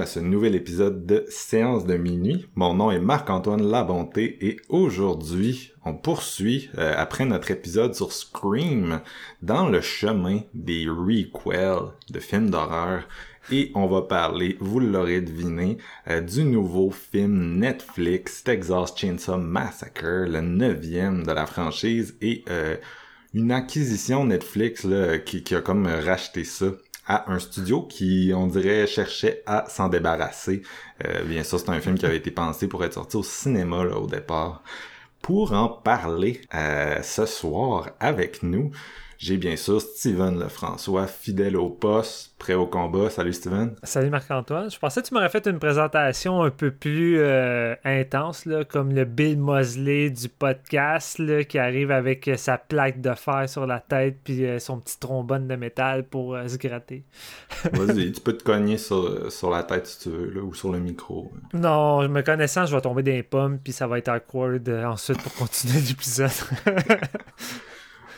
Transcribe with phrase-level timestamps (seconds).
[0.00, 2.46] À ce nouvel épisode de Séance de minuit.
[2.54, 9.00] Mon nom est Marc-Antoine Labonté et aujourd'hui, on poursuit, euh, après notre épisode sur Scream,
[9.42, 13.06] dans le chemin des requels de films d'horreur
[13.52, 15.76] et on va parler, vous l'aurez deviné,
[16.08, 22.76] euh, du nouveau film Netflix Texas Chainsaw Massacre, le neuvième de la franchise et euh,
[23.34, 26.72] une acquisition Netflix là, qui, qui a comme racheté ça
[27.06, 30.62] à un studio qui, on dirait, cherchait à s'en débarrasser.
[31.04, 33.84] Euh, bien sûr, c'est un film qui avait été pensé pour être sorti au cinéma
[33.84, 34.62] là, au départ.
[35.22, 38.70] Pour en parler euh, ce soir avec nous,
[39.20, 43.10] j'ai bien sûr Steven Lefrançois, fidèle au poste, prêt au combat.
[43.10, 43.74] Salut Steven.
[43.82, 44.70] Salut Marc-Antoine.
[44.70, 48.94] Je pensais que tu m'aurais fait une présentation un peu plus euh, intense, là, comme
[48.94, 53.66] le Bill Mosley du podcast, là, qui arrive avec euh, sa plaque de fer sur
[53.66, 57.04] la tête puis euh, son petit trombone de métal pour se gratter.
[57.74, 60.72] Vas-y, tu peux te cogner sur, sur la tête si tu veux, là, ou sur
[60.72, 61.30] le micro.
[61.52, 65.34] Non, me connaissant, je vais tomber les pommes puis ça va être awkward ensuite pour
[65.46, 66.30] continuer l'épisode.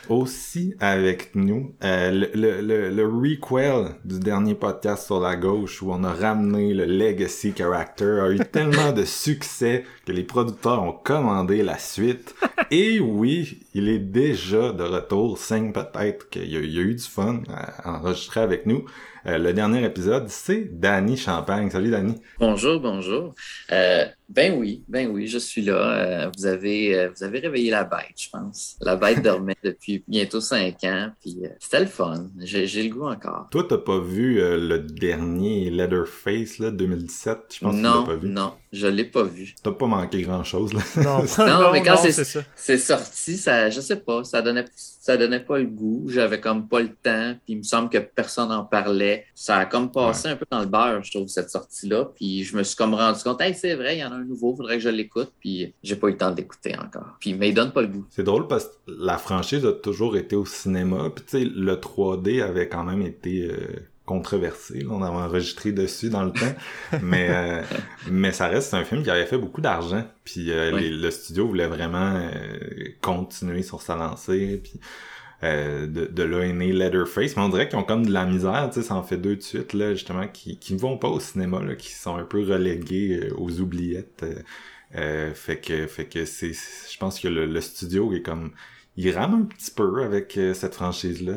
[0.09, 5.81] Aussi avec nous, euh, le, le, le, le requel du dernier podcast sur la gauche
[5.81, 10.83] où on a ramené le legacy character a eu tellement de succès que les producteurs
[10.83, 12.35] ont commandé la suite.
[12.71, 15.37] Et oui, il est déjà de retour.
[15.37, 18.85] Signe peut-être qu'il y, y a eu du fun à enregistrer avec nous.
[19.25, 21.69] Euh, le dernier épisode, c'est Danny Champagne.
[21.69, 22.15] Salut Danny.
[22.39, 23.33] Bonjour, bonjour.
[23.71, 25.75] Euh, ben oui, ben oui, je suis là.
[26.25, 28.77] Euh, vous avez, euh, vous avez réveillé la bête, je pense.
[28.81, 32.27] La bête dormait depuis bientôt cinq ans, puis euh, c'était le fun.
[32.39, 33.47] J'ai, j'ai le goût encore.
[33.51, 37.37] Toi, t'as pas vu euh, le dernier Leatherface, là, 2017?
[37.53, 38.29] Je pense que tu non, pas vu.
[38.29, 39.53] non, je l'ai pas vu.
[39.61, 40.81] T'as pas manqué grand-chose, là.
[40.97, 41.23] non,
[41.63, 42.41] Non, mais quand c'est- c'est ça.
[42.55, 44.65] C'est sorti, ça, je sais pas, ça donnait,
[45.03, 46.05] ça donnait pas le goût.
[46.07, 49.25] J'avais comme pas le temps, puis il me semble que personne en parlait.
[49.35, 52.05] Ça a comme passé un peu dans le beurre, je trouve, cette sortie-là.
[52.15, 54.23] Puis je me suis comme rendu compte, hey, c'est vrai, il y en a un
[54.23, 55.33] nouveau, faudrait que je l'écoute.
[55.41, 57.17] Puis j'ai pas eu le temps d'écouter encore.
[57.19, 58.05] Puis mais il donne pas le goût.
[58.11, 61.09] C'est drôle parce que la franchise a toujours été au cinéma.
[61.13, 64.79] Puis tu sais, le 3D avait quand même été euh, controversé.
[64.81, 64.87] là.
[64.91, 66.55] On avait enregistré dessus dans le temps.
[67.01, 67.61] mais euh,
[68.09, 70.05] mais ça reste un film qui avait fait beaucoup d'argent.
[70.25, 70.81] Puis euh, Oui.
[70.81, 72.59] les- le studio voulait vraiment euh,
[73.01, 74.59] continuer sur sa lancée.
[74.63, 74.79] Puis
[75.43, 77.35] euh, de, de là est né Leatherface.
[77.35, 78.69] Mais on dirait qu'ils ont comme de la misère.
[78.73, 81.19] Tu sais, ça en fait deux de suite, là, justement, qui qui vont pas au
[81.19, 84.25] cinéma, là, qui sont un peu relégués aux oubliettes.
[84.91, 88.51] fait que fait que c'est je pense que le, le studio est comme
[88.95, 91.33] il rame un petit peu avec euh, cette franchise là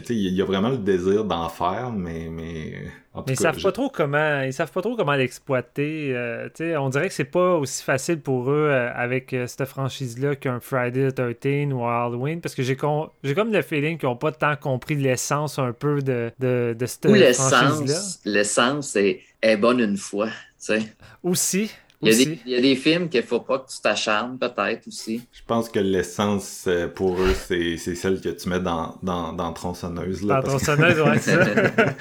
[0.00, 3.34] tu sais il y a vraiment le désir d'en faire mais mais en tout Mais
[3.34, 6.14] ils cas, savent je- pas trop comment ils savent pas trop comment l'exploiter.
[6.14, 9.48] euh, tu sais, on dirait que c'est pas aussi facile pour eux euh, avec euh,
[9.48, 13.52] cette franchise-là qu'un Friday the 13 ou un Halloween parce que j'ai con- j'ai comme
[13.52, 17.14] le feeling qu'ils ont pas tant compris l'essence un peu de, de, de cette Ou
[17.32, 18.04] franchise-là.
[18.04, 20.96] l'essence, l'essence est, est bonne une fois, tu sais.
[21.22, 21.70] Aussi.
[22.06, 24.38] Il y, a des, il y a des films qu'il faut pas que tu t'acharnes,
[24.38, 25.22] peut-être aussi.
[25.32, 29.32] je pense que l'essence euh, pour eux c'est c'est celle que tu mets dans dans
[29.32, 31.44] dans tronçonneuse là Dans que- tronçonneuse, ouais, c'est ça.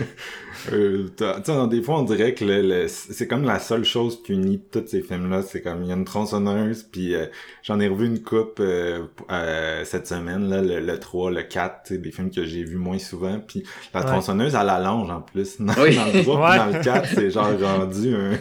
[0.72, 3.84] Euh, t'as- tu sais, des fois, on dirait que le, le- c'est comme la seule
[3.84, 5.42] chose qui unit tous ces films-là.
[5.42, 7.26] C'est comme, il y a une tronçonneuse, puis euh,
[7.62, 11.82] j'en ai revu une coupe euh, euh, cette semaine, là, le, le 3, le 4,
[11.86, 13.40] tu sais, des films que j'ai vus moins souvent.
[13.46, 13.62] Puis
[13.94, 14.06] la Ouais.
[14.06, 15.60] tronçonneuse, elle allonge en plus.
[15.60, 15.96] Dans, Oui.
[15.96, 16.58] dans le 3, Ouais.
[16.58, 18.38] puis dans le 4, c'est genre rendu un...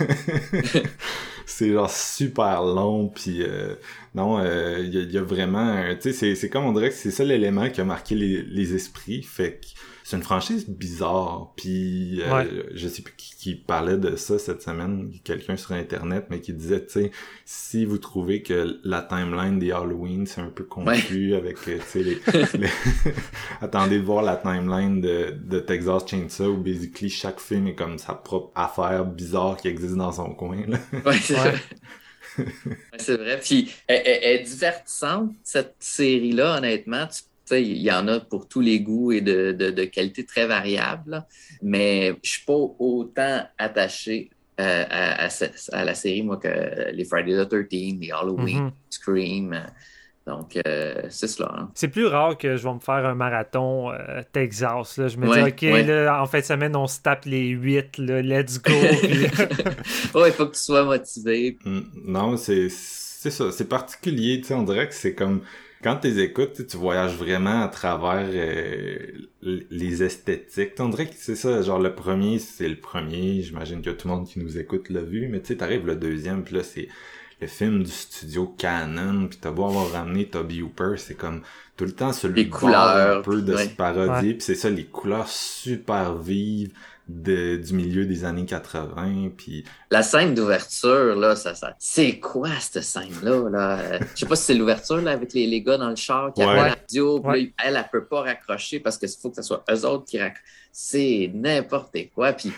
[1.46, 3.42] c'est genre super long, puis...
[3.42, 3.74] euh,
[4.14, 5.82] non, euh, il y, a- il y a vraiment...
[5.94, 8.42] Tu sais, c'est- c'est comme on dirait que c'est ça l'élément qui a marqué les,
[8.42, 9.22] les esprits.
[9.22, 9.66] Fait que
[10.04, 11.52] c'est une franchise bizarre.
[11.56, 12.48] Puis euh, Ouais.
[12.74, 16.52] je sais plus qui, qui parlait de ça cette semaine, quelqu'un sur internet, mais qui
[16.52, 17.10] disait, tu sais,
[17.44, 21.86] si vous trouvez que la timeline des Halloween c'est un peu confus avec, euh, tu
[21.86, 22.20] sais, les,
[22.58, 22.68] les-
[23.60, 27.98] attendez de voir la timeline de, de Texas Chainsaw où basically chaque film est comme
[27.98, 30.58] sa propre affaire bizarre qui existe dans son coin.
[30.66, 30.78] Là.
[31.04, 31.40] Ouais, c'est Ouais.
[31.40, 31.60] vrai.
[32.38, 33.40] Ouais, c'est vrai.
[33.42, 37.06] Puis, elle, elle- elle est divertissante, cette série-là, honnêtement.
[37.06, 41.24] Tu, il y en a pour tous les goûts et de, de, qualité très variable,
[41.62, 44.30] mais je suis pas autant attaché
[44.60, 45.28] euh, à,
[45.72, 48.72] à, la série, moi, que les Friday the 13 les Halloween, mm-hmm.
[48.90, 49.62] Scream.
[50.26, 51.52] Donc, euh, c'est cela.
[51.52, 51.70] Hein.
[51.74, 54.96] C'est plus rare que je vais me faire un marathon euh, Texas.
[54.98, 55.08] Là.
[55.08, 58.60] Je me dis, OK, là, en fin de semaine, on se tape les 8, let's
[58.62, 58.72] go.
[60.14, 61.58] Oui, il faut que tu sois motivé.
[61.64, 63.50] Mm, non, c'est ça.
[63.50, 64.42] C'est particulier.
[64.50, 65.40] On dirait que c'est comme
[65.82, 68.96] quand tu les écoutes, tu voyages vraiment à travers euh,
[69.42, 70.72] les esthétiques.
[70.78, 73.42] On dirait que c'est ça, genre le premier, c'est le premier.
[73.42, 75.96] J'imagine que tout le monde qui nous écoute l'a vu, mais tu sais, t'arrives le
[75.96, 76.88] deuxième, puis là, c'est
[77.40, 81.42] le film du studio Canon, puis t'as beau avoir ramené Toby Hooper, c'est comme
[81.76, 85.28] tout le temps celui les couleurs, un peu de parodie, puis c'est ça, les couleurs
[85.28, 86.72] super vives
[87.08, 89.64] de, du milieu des années 80, puis...
[89.90, 91.74] La scène d'ouverture, là, ça, ça...
[91.78, 93.50] c'est quoi cette scène-là?
[93.50, 93.98] Là?
[94.14, 96.44] Je sais pas si c'est l'ouverture, là, avec les, les gars dans le char qui
[96.44, 96.54] ouais.
[96.54, 100.04] la radio, elle, elle, peut pas raccrocher parce qu'il faut que ce soit eux autres
[100.04, 100.42] qui raccrochent
[100.74, 102.32] c'est n'importe quoi.
[102.32, 102.50] Puis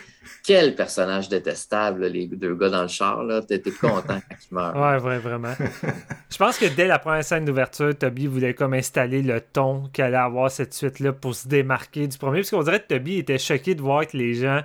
[0.45, 3.41] quel personnage détestable, les deux gars dans le char, là.
[3.41, 4.75] T'étais content quand ils meurent.
[4.75, 5.53] Ouais, ouais, vraiment.
[6.31, 10.15] Je pense que dès la première scène d'ouverture, Toby voulait comme installer le ton qu'allait
[10.15, 12.39] avoir cette suite-là pour se démarquer du premier.
[12.39, 14.61] Parce qu'on dirait que Toby était choqué de voir que les gens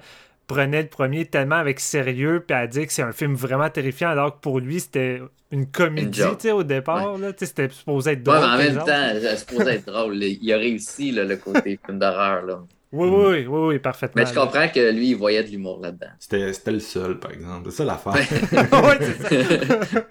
[0.46, 4.08] prenaient le premier tellement avec sérieux puis a dit que c'est un film vraiment terrifiant
[4.10, 5.22] alors que pour lui c'était
[5.52, 9.36] une comédie au départ là c'était supposé être drôle ouais, mais en même temps c'était
[9.36, 14.20] supposé être drôle il a réussi le côté film d'horreur oui, oui, oui, oui, parfaitement.
[14.20, 16.08] Mais je comprends que lui, il voyait de l'humour là-dedans.
[16.18, 17.70] C'était, c'était le seul, par exemple.
[17.70, 18.14] C'est ça l'affaire.
[19.30, 20.02] c'est ça.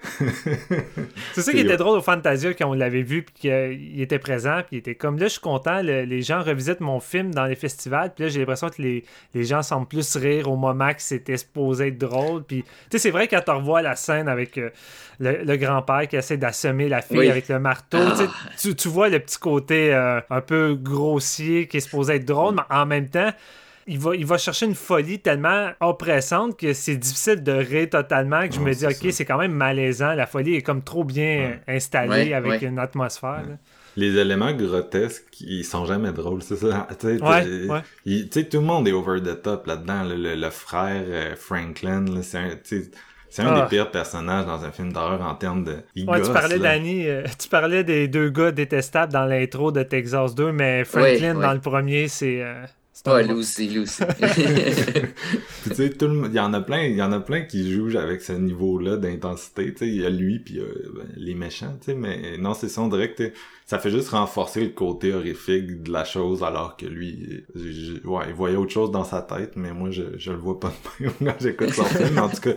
[1.34, 4.62] c'est ça qui était drôle au Fantasia quand on l'avait vu, puis qu'il était présent,
[4.66, 7.54] puis il était comme là, je suis content, les gens revisitent mon film dans les
[7.54, 9.04] festivals, puis là, j'ai l'impression que les,
[9.34, 12.44] les, gens semblent plus rire au moment que c'était supposé être drôle.
[12.44, 14.70] Puis, tu sais, c'est vrai quand tu revois la scène avec euh,
[15.20, 18.26] le, grand-père qui essaie d'assommer la fille avec le marteau, ah.
[18.58, 22.54] tu, tu, vois le petit côté euh, un peu grossier qui est supposé être drôle,
[22.54, 23.30] mais en même temps,
[23.86, 28.46] il va, il va chercher une folie tellement oppressante que c'est difficile de rire totalement
[28.48, 30.14] que je me dis, ok, c'est quand même malaisant.
[30.14, 33.44] La folie est comme trop bien installée avec une atmosphère.
[33.96, 36.86] Les éléments grotesques, ils sont jamais drôles, c'est ça.
[37.00, 40.04] Tu sais, tout le monde est over the top là-dedans.
[40.04, 42.50] Le, frère euh, Franklin, c'est un.
[43.30, 43.66] C'est un des ah.
[43.66, 45.76] pires personnages dans un film d'horreur en termes de.
[45.94, 50.50] tu parlais, Danny, euh, tu parlais des deux gars détestables dans l'intro de Texas 2,
[50.52, 52.42] mais Franklin dans le premier, c'est.
[52.42, 52.66] Euh,
[53.06, 54.02] Ouais, lui aussi, lui aussi.
[55.64, 58.20] tu sais, il y en a plein, il y en a plein qui jouent avec
[58.20, 59.72] ce niveau-là d'intensité.
[59.72, 61.78] Tu sais, il y a lui puis ben, les méchants.
[61.80, 62.82] Tu sais, mais non, c'est ça.
[62.82, 63.32] On dirait que
[63.70, 67.44] ça fait juste renforcer le côté horrifique de la chose, alors que lui,
[68.04, 70.72] ouais, il voyait autre chose dans sa tête, mais moi, je, je le vois pas
[70.98, 72.18] de même quand j'écoute son film.
[72.18, 72.54] En tout cas,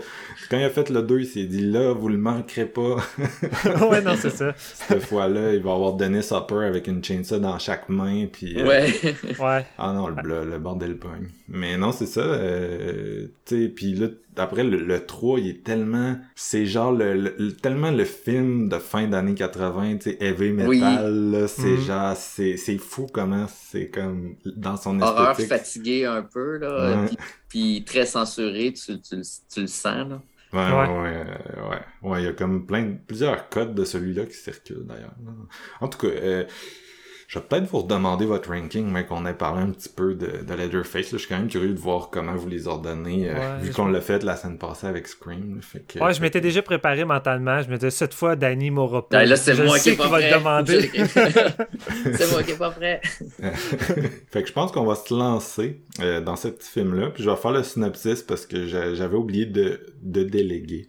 [0.49, 2.95] quand il a fait le 2, il s'est dit là, vous le manquerez pas.
[3.91, 4.53] ouais, non, c'est ça.
[4.57, 8.59] Cette fois-là, il va avoir Dennis Hopper avec une chainsaw dans chaque main, puis.
[8.59, 8.91] Euh, ouais.
[9.39, 9.65] ouais.
[9.77, 11.29] Ah non, le, le, le bordel pogne.
[11.47, 12.21] Mais non, c'est ça.
[12.21, 14.07] Euh, tu sais, puis là,
[14.37, 16.17] après le, le 3, il est tellement...
[16.35, 21.63] C'est genre le, tellement le film de fin d'année 80, tu sais, heavy metal, c'est
[21.63, 21.81] mhm.
[21.81, 22.15] genre...
[22.15, 25.19] C'est, c'est fou comment c'est comme dans son esthétique.
[25.19, 27.05] Horreur fatigué un peu, là,
[27.49, 29.21] puis, très censuré, tu, tu,
[29.53, 30.21] tu le sens, là.
[30.53, 31.25] Ouais, ouais, ouais,
[31.67, 32.21] ouais, ouais.
[32.21, 35.15] il y a comme plein, plusieurs codes de celui-là qui circulent d'ailleurs.
[35.81, 36.43] En tout cas, euh,
[37.33, 40.43] je vais peut-être vous redemander votre ranking, mais qu'on ait parlé un petit peu de,
[40.43, 41.09] de Leatherface.
[41.09, 44.01] Je suis quand même curieux de voir comment vous les ordonnez, euh, vu qu'on l'a
[44.01, 45.59] fait la semaine passée avec Scream.
[45.63, 47.59] Fait ouais, je m'étais déjà préparé mentalement.
[47.63, 49.25] Je me disais, cette fois, Danny m'aura pas.
[49.25, 50.91] là, c'est moi qui va te demander.
[52.13, 53.01] c'est moi qui est pas prêt.
[54.31, 57.09] fait que je pense qu'on va se lancer euh, dans ce petit film-là.
[57.09, 60.87] Puis je vais faire le synopsis parce que j'avais oublié de, de déléguer.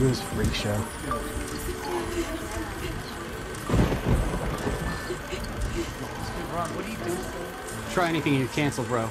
[0.00, 0.70] do this freak show.
[6.54, 7.92] Ron, what you do?
[7.92, 9.10] Try anything you cancel, bro.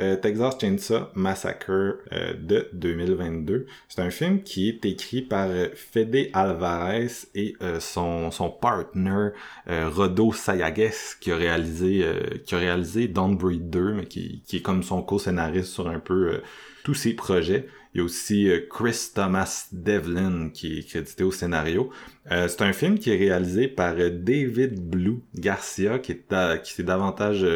[0.00, 3.66] Euh, Texas Chainsaw Massacre euh, de 2022.
[3.88, 9.28] C'est un film qui est écrit par euh, Fede Alvarez et son, partner
[9.68, 12.04] Rodo Sayagues qui a réalisé
[12.44, 16.00] qui a réalisé Don't Breed 2 mais qui, qui est comme son co-scénariste sur un
[16.00, 16.40] peu
[16.82, 17.68] tous ses projets.
[17.94, 21.90] Il y a aussi Chris Thomas Devlin qui est crédité au scénario.
[22.28, 27.46] c'est un film qui est réalisé par David Blue Garcia qui est qui est davantage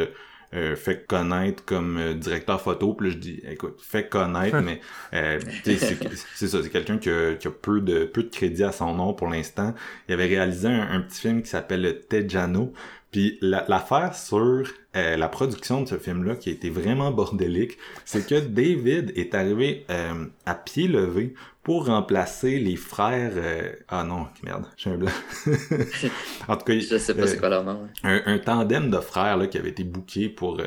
[0.55, 2.95] euh, fait connaître comme euh, directeur photo.
[2.95, 4.81] Puis là, je dis, écoute, fait connaître, mais
[5.15, 8.73] euh, c'est ça, c'est quelqu'un qui a, qui a, peu de peu de crédit à
[8.73, 9.75] son nom pour l'instant.
[10.09, 12.73] Il avait réalisé un, un petit film qui s'appelle Tejano.
[13.11, 14.65] Puis l'affaire sur
[14.97, 19.35] euh, la production de ce film-là, qui a été vraiment bordélique, c'est que David est
[19.35, 21.35] arrivé euh, à pied levé
[21.69, 23.33] pour remplacer les frères...
[23.37, 25.11] Euh, ah non, merde, j'ai un blanc.
[26.49, 26.73] en tout cas...
[26.79, 27.87] Je sais pas c'est quoi leur nom.
[28.03, 30.59] Un, un, tandem de frères là, qui avait été booké pour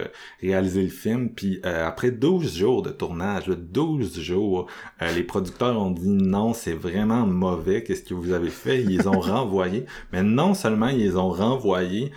[0.42, 1.30] réaliser le film.
[1.30, 4.68] Puis après 12 jours de tournage, 12 jours,
[5.16, 8.82] les producteurs ont dit non, c'est vraiment mauvais, qu'est-ce que vous avez fait?
[8.82, 9.88] Ils les ont renvoyés.
[10.14, 12.12] Mais non seulement ils les ont renvoyés,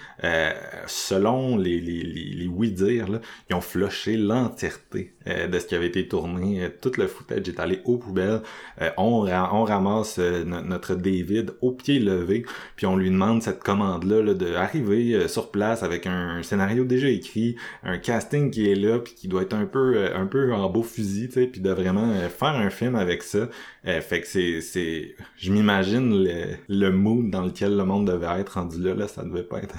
[0.86, 6.06] selon les, les les, oui-dire, ils ont flushé l'entièreté euh, de ce qui avait été
[6.06, 6.64] tourné.
[6.64, 8.42] Euh, tout le footage est allé aux poubelles.
[8.82, 12.44] Euh, on, on ramasse notre David au pied levé,
[12.76, 17.56] puis on lui demande cette commande-là là, d'arriver sur place avec un, scénario déjà écrit,
[17.82, 20.82] un casting qui est là, puis qui doit être un peu un peu en beau
[20.82, 23.48] fusil, tu sais, puis de vraiment faire un film avec ça.
[23.84, 28.54] fait que c'est c'est je m'imagine le, le mood dans lequel le monde devait être
[28.54, 29.74] rendu là là ça devait pas être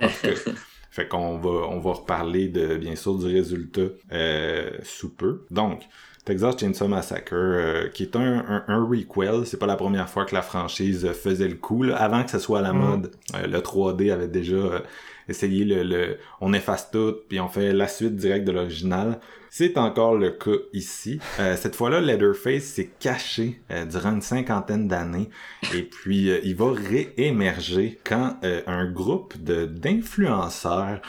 [0.98, 5.44] Fait qu'on va, on va reparler de, bien sûr, du résultat euh, sous peu.
[5.48, 5.84] Donc,
[6.24, 9.46] Texas Chainsaw Massacre, euh, qui est un, un, requel.
[9.46, 11.84] C'est pas la première fois que la franchise faisait le coup.
[11.94, 12.78] Avant que ce soit à la mm.
[12.78, 14.82] mode, euh, le 3D avait déjà
[15.28, 16.16] essayé le, le...
[16.40, 19.20] On efface tout, puis on fait la suite directe de l'original.
[19.50, 21.20] C'est encore le cas ici.
[21.40, 25.28] Euh, cette fois-là, Leatherface s'est caché euh, durant une cinquantaine d'années
[25.74, 28.36] et puis euh, il va réémerger quand
[28.66, 31.00] un groupe de d'influenceurs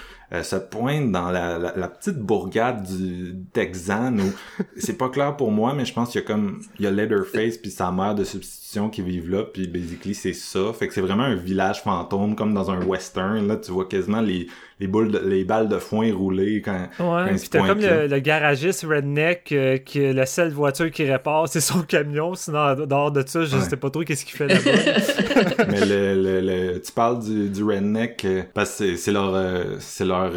[0.43, 5.85] se pointe dans la, petite bourgade du Texan où c'est pas clair pour moi, mais
[5.85, 8.89] je pense qu'il y a comme il y a Leatherface puis sa mère de substitution
[8.89, 10.71] qui vivent là, puis basically c'est ça.
[10.73, 13.47] Fait que c'est vraiment un village fantôme comme dans un western.
[13.47, 14.47] Là, tu vois quasiment les
[14.79, 19.77] les boules les balles de foin roulées quand, ouais, quand comme le, garagiste redneck euh,
[19.77, 23.75] qui la seule voiture qui répare c'est son camion sinon dehors de ça je sais
[23.75, 25.65] pas trop qu'est-ce qu'il fait là-bas.
[25.69, 30.05] Mais le, le, tu parles du, du redneck euh, parce que c'est leur euh, c'est
[30.05, 30.31] leur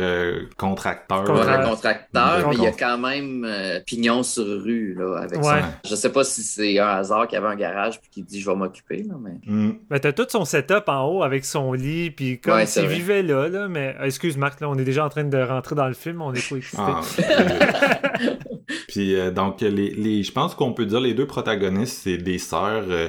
[0.57, 1.25] contracteur.
[1.25, 3.47] Contracteur mais il y a quand même
[3.87, 5.61] pignon sur rue là avec ça.
[5.89, 8.41] Je sais pas si c'est un hasard qu'il y avait un garage puis qu'il dit
[8.41, 9.73] je vais m'occuper là mais mm.
[9.89, 13.49] ben, t'as tout son setup en haut avec son lit puis comme s'il vivait là
[13.49, 16.23] là mais excuse Marc, là, on est déjà en train de rentrer dans le film,
[16.23, 16.77] on est excité.
[16.79, 17.01] Ah,
[18.89, 22.39] puis euh, donc, les, les, je pense qu'on peut dire les deux protagonistes, c'est des
[22.39, 23.09] sœurs euh,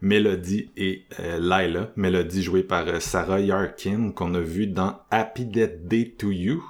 [0.00, 1.90] Melody et euh, Lila.
[1.96, 6.62] Melody jouée par Sarah Yarkin, qu'on a vu dans Happy Death Day to You.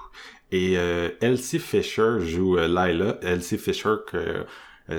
[0.53, 0.75] Et
[1.21, 3.19] Elsie Fisher joue Lila.
[3.23, 4.45] Elsie Fisher que...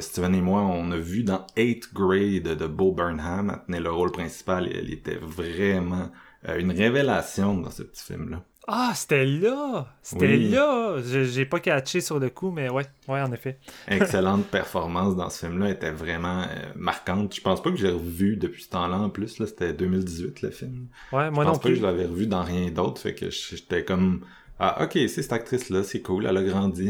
[0.02, 3.92] Steven et moi, on a vu dans 8th Grade de Bo Burnham, elle tenait le
[3.92, 6.10] rôle principal et elle était vraiment
[6.58, 8.44] une révélation dans ce petit film-là.
[8.68, 9.94] Ah, c'était là!
[10.02, 10.98] C'était là!
[11.02, 13.60] J'ai pas catché sur le coup, mais ouais, ouais, en effet.
[13.88, 17.36] Excellente performance dans ce film-là, était vraiment euh, marquante.
[17.36, 20.50] Je pense pas que j'ai revu depuis ce temps-là en plus, là, c'était 2018 le
[20.50, 20.88] film.
[21.12, 23.84] Ouais, moi je pense pas que je l'avais revu dans rien d'autre, fait que j'étais
[23.84, 24.22] comme
[24.60, 26.90] ah, ok, c'est cette actrice-là, c'est cool, elle a grandi.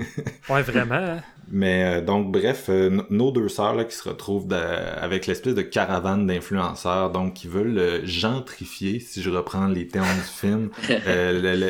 [0.48, 0.94] ouais, vraiment.
[0.94, 1.22] Hein.
[1.50, 5.62] Mais euh, donc, bref, euh, nos deux sœurs là, qui se retrouvent avec l'espèce de
[5.62, 10.70] caravane d'influenceurs, donc qui veulent euh, gentrifier, si je reprends les termes du film,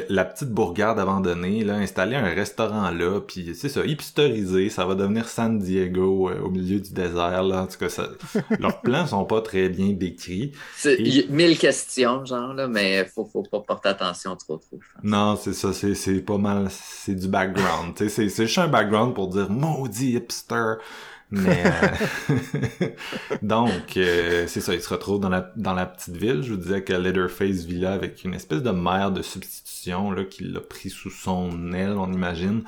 [0.08, 4.94] la petite bourgade abandonnée, là, installer un restaurant là, puis c'est ça, hipsteriser, ça va
[4.94, 7.62] devenir San Diego au milieu du désert, là.
[7.62, 8.08] En tout cas, ça,
[8.58, 10.52] leurs plans sont pas très bien décrits.
[10.76, 10.98] C'est
[11.28, 14.78] mille questions, genre, là, mais faut, faut pas porter attention trop, trop.
[15.02, 17.94] Non, c'est ça, c'est pas mal, c'est du background.
[17.96, 20.74] c'est juste un background pour dire maudit hipster.
[21.30, 22.88] Mais euh,
[23.42, 26.42] donc, euh, c'est ça, il se retrouve dans la, dans la petite ville.
[26.42, 30.24] Je vous disais que Leatherface vit là avec une espèce de mère de substitution là,
[30.24, 32.62] qui l'a pris sous son aile, on imagine.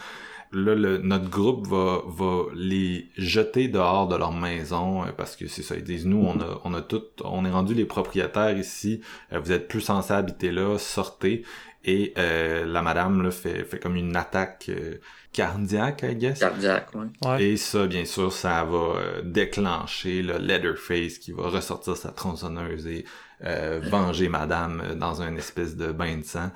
[0.52, 5.48] Là, le, notre groupe va, va les jeter dehors de leur maison euh, parce que
[5.48, 8.56] c'est ça, ils disent nous, on a, on a tout, on est rendu les propriétaires
[8.56, 9.00] ici,
[9.32, 11.44] vous êtes plus censés habiter là, sortez.
[11.88, 14.96] Et euh, la madame là, fait, fait comme une attaque euh,
[15.32, 16.40] cardiaque, I guess.
[16.40, 16.88] Cardiaque,
[17.22, 17.44] ouais.
[17.44, 22.88] Et ça, bien sûr, ça va euh, déclencher le Leatherface qui va ressortir sa tronçonneuse
[22.88, 23.04] et
[23.40, 26.50] venger madame dans un espèce de bain de sang.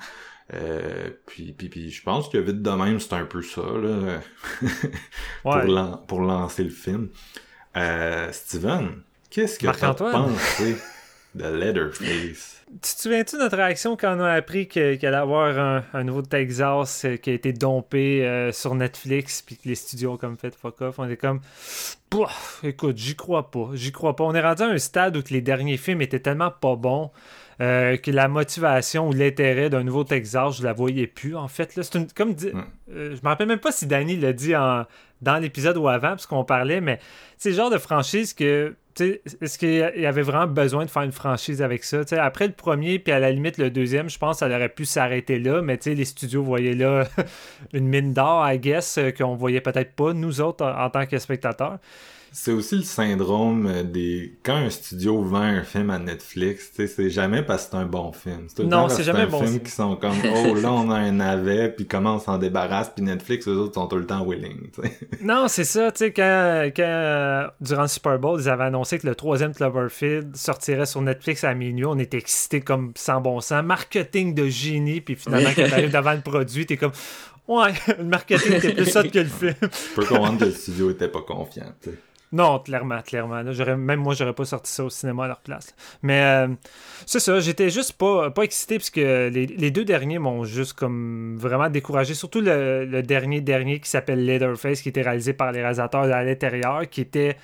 [1.27, 4.19] puis, puis, puis, je pense que vite de même, c'est un peu ça, là,
[5.43, 7.07] pour, pour lancer le film.
[8.31, 10.75] Steven, qu'est-ce que tu as pensé
[11.35, 12.60] de Leatherface?
[12.73, 16.03] Tu te souviens-tu de notre réaction quand on a appris qu'il allait avoir un, un,
[16.05, 20.17] nouveau Texas euh, qui a été dompé euh, sur Netflix puis que les studios ont
[20.17, 20.97] comme fait fuck off?
[20.97, 21.41] On est comme.
[22.63, 23.71] écoute, j'y crois pas.
[23.73, 24.23] J'y crois pas.
[24.23, 27.11] On est rendu à un stade où les derniers films étaient tellement pas bons.
[27.59, 31.35] Euh, que la motivation ou l'intérêt d'un nouveau Texas, je la voyais plus.
[31.35, 32.51] En fait, là, c'est une, comme dit,
[32.87, 34.85] je me rappelle même pas si Danny l'a dit en,
[35.21, 36.99] dans l'épisode ou avant, parce qu'on parlait, mais
[37.37, 41.11] c'est le genre de franchise que est-ce qu'il y avait vraiment besoin de faire une
[41.11, 42.01] franchise avec ça?
[42.17, 44.85] après le premier, puis à la limite le deuxième, je pense que ça aurait pu
[44.85, 47.05] s'arrêter là, mais les studios voyaient là
[47.73, 51.17] une mine d'or, I guess, euh, qu'on voyait peut-être pas, nous autres, en tant que
[51.17, 51.79] spectateurs.
[52.33, 54.35] C'est aussi le syndrome des.
[54.41, 58.13] Quand un studio vend un film à Netflix, c'est jamais parce que c'est un bon
[58.13, 58.47] film.
[58.47, 61.11] C'est non, c'est jamais un bon film qui sont comme Oh là, on a un
[61.11, 64.69] navet, puis comment on s'en débarrasse, puis Netflix, eux autres sont tout le temps willing.
[65.21, 69.07] Non, c'est ça, tu sais, quand, quand durant le Super Bowl, ils avaient annoncé que
[69.07, 73.63] le troisième Cloverfield sortirait sur Netflix à minuit, on était excités comme sans bon sens.
[73.63, 76.93] Marketing de génie, puis finalement, quand t'arrives devant le produit, t'es comme
[77.47, 79.55] Ouais, le marketing était plus ça que le film.
[79.61, 81.97] Je peux comprendre que le studio était pas confiant, sais.
[82.33, 83.43] Non, clairement, clairement.
[83.43, 85.75] même moi, j'aurais pas sorti ça au cinéma à leur place.
[86.01, 86.47] Mais euh,
[87.05, 91.35] c'est ça, j'étais juste pas, pas excité parce que les, deux derniers m'ont juste comme
[91.37, 92.13] vraiment découragé.
[92.13, 96.89] Surtout le, dernier dernier qui s'appelle Leatherface, qui était réalisé par les réalisateurs à l'intérieur,
[96.89, 97.35] qui était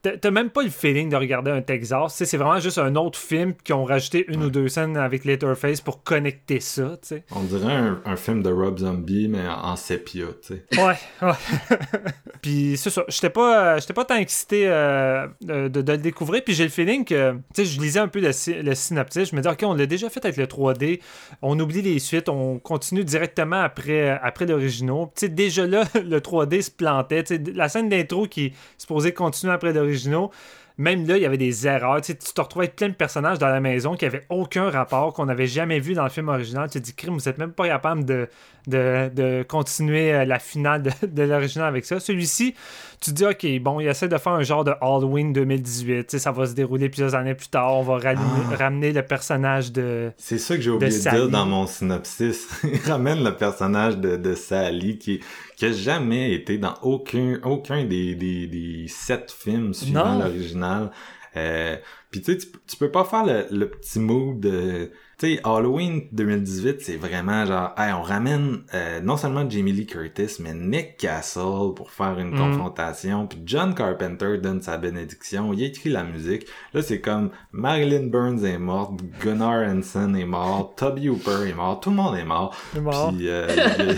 [0.00, 2.22] T'as même pas le feeling de regarder un Texas.
[2.24, 5.80] C'est vraiment juste un autre film qui ont rajouté une ou deux scènes avec Letterface
[5.80, 6.96] pour connecter ça.
[7.34, 7.74] On dirait
[8.04, 10.26] un, film de Rob Zombie, mais en sépia.
[10.42, 10.62] sais.
[10.76, 11.32] Ouais, ouais.
[12.42, 13.04] puis c'est ça.
[13.08, 16.44] J'étais pas, pas tant excité euh, de, de, le découvrir.
[16.44, 18.30] Puis j'ai le feeling que je lisais un peu le,
[18.62, 19.30] le synopsis.
[19.30, 21.00] Je me dis, OK, on l'a déjà fait avec le 3D.
[21.42, 22.28] On oublie les suites.
[22.28, 25.06] On continue directement après, après l'original.
[25.22, 27.24] Déjà là, le 3D se plantait.
[27.52, 30.30] la scène d'intro qui est supposée continuer après l'original originaux,
[30.78, 32.00] même là, il y avait des erreurs.
[32.00, 35.26] Tu, te retrouvais avec plein de personnages dans la maison qui n'avaient aucun rapport, qu'on
[35.26, 36.70] n'avait jamais vu dans le film original.
[36.70, 38.28] Tu te dis, crime, vous n'êtes même pas capable de,
[38.68, 41.98] de, continuer euh, la finale de, l'original avec ça.
[41.98, 42.54] Celui-ci,
[43.00, 46.16] tu te dis, OK, bon, il essaie de faire un genre de Halloween 2018.
[46.16, 47.74] ça va se dérouler plusieurs années plus tard.
[47.74, 48.56] On va ah.
[48.56, 50.12] ramener le personnage de.
[50.16, 52.48] C'est ça que j'ai oublié de, dire dans mon synopsis.
[52.62, 55.20] il ramène le personnage de, Sally qui
[55.58, 60.92] qui a jamais été dans aucun aucun des, des, des sept films suivant l'original.
[61.36, 61.76] Euh,
[62.10, 66.02] puis tu sais, tu peux pas faire le, le petit mood de tu sais, Halloween
[66.12, 70.96] 2018, c'est vraiment genre, hey, on ramène euh, non seulement Jamie Lee Curtis, mais Nick
[70.96, 72.38] Castle pour faire une mm.
[72.38, 76.46] confrontation, puis John Carpenter donne sa bénédiction, il écrit la musique.
[76.72, 81.80] Là, c'est comme Marilyn Burns est morte, Gunnar Hansen est mort, Toby Hooper est mort,
[81.80, 82.56] tout le monde est mort.
[82.76, 83.12] Est mort.
[83.12, 83.48] Puis, euh,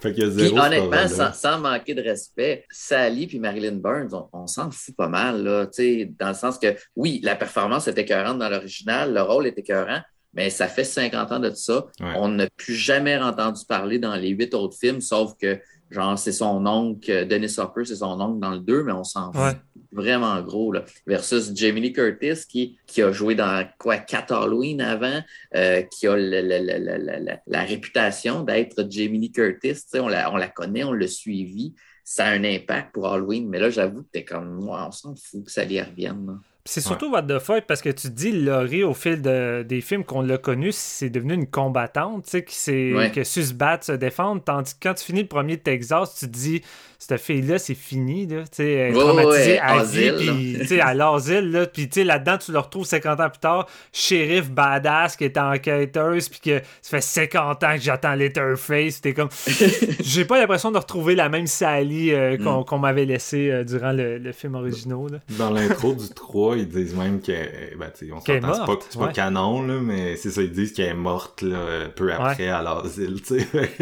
[0.00, 4.10] fait qu'il y a zéro honnêtement, sans, sans, manquer de respect, Sally puis Marilyn Burns,
[4.32, 7.86] on, s'en fout pas mal, là, tu sais, dans le sens que, oui, la performance
[7.86, 10.00] était écœurante dans l'original, le rôle était écœurant,
[10.34, 11.86] mais ça fait 50 ans de ça.
[12.00, 15.58] On n'a plus jamais entendu parler dans les huit autres films, sauf que,
[15.90, 19.32] genre, c'est son oncle, Dennis Hopper, c'est son oncle dans le 2, mais on s'en
[19.32, 19.56] fout
[19.94, 20.84] vraiment gros, là.
[21.06, 25.22] Versus Jamie Lee Curtis, qui, qui a joué dans, quoi, quatre Halloween avant,
[25.54, 29.84] euh, qui a la, réputation d'être Jamie Lee Curtis.
[29.94, 31.74] On la, on la connaît, on l'a suivi.
[32.02, 35.14] Ça a un impact pour Halloween, mais là, j'avoue que t'es comme, moi, on s'en
[35.14, 36.38] fout que ça y revienne.
[36.66, 40.02] C'est surtout what the fuck parce que tu dis Laurie au fil de, des films
[40.02, 43.52] qu'on l'a connu, c'est devenu une combattante, tu sais, qui, s'est, qui a su se
[43.52, 44.42] battre, se défendre.
[44.42, 46.62] Tandis que quand tu finis le premier Texas, tu te dis
[47.06, 48.42] cette fille-là, c'est fini, là.
[48.42, 51.66] Tu sais, elle est traumatisée à vie, puis tu sais, à l'asile, là.
[51.66, 55.36] Puis tu sais, là-dedans, tu le retrouves 50 ans plus tard, shérif badass qui est
[55.36, 59.02] enquêteuse, puis que ça fait 50 ans que j'attends Letterface.
[59.02, 59.28] T'es comme.
[60.00, 62.64] J'ai pas l'impression de retrouver la même Sally euh, mm.
[62.64, 65.12] qu'on, m'avait laissée euh, durant le, film original.
[65.12, 65.18] Là.
[65.36, 67.76] Dans l'intro du 3, ils disent même que.
[67.76, 70.52] Ben, tu sais, on s'entend, c'est pas, c'est pas canon, là, mais c'est ça, ils
[70.52, 73.48] disent qu'elle est morte, là, peu après à l'asile, tu sais.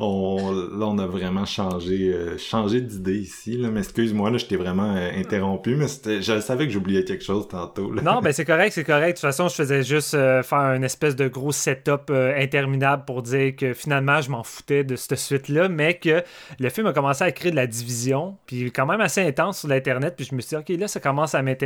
[0.00, 3.56] on, là, on a vraiment changé, euh, changé d'idée ici.
[3.56, 3.68] Là.
[3.70, 7.48] Mais excuse-moi, là, je t'ai vraiment euh, interrompu, mais je savais que j'oubliais quelque chose
[7.48, 7.92] tantôt.
[7.94, 9.08] Non, ben c'est correct, c'est correct.
[9.08, 13.22] De toute façon, je faisais juste euh, faire une espèce de gros setup interminable pour
[13.22, 16.22] dire que finalement, je m'en foutais de cette suite-là, mais que
[16.58, 19.68] le film a commencé à créer de la division, puis quand même assez intense sur
[19.68, 21.63] l'Internet, puis je me suis dit, OK, là, ça commence à m'intéresser.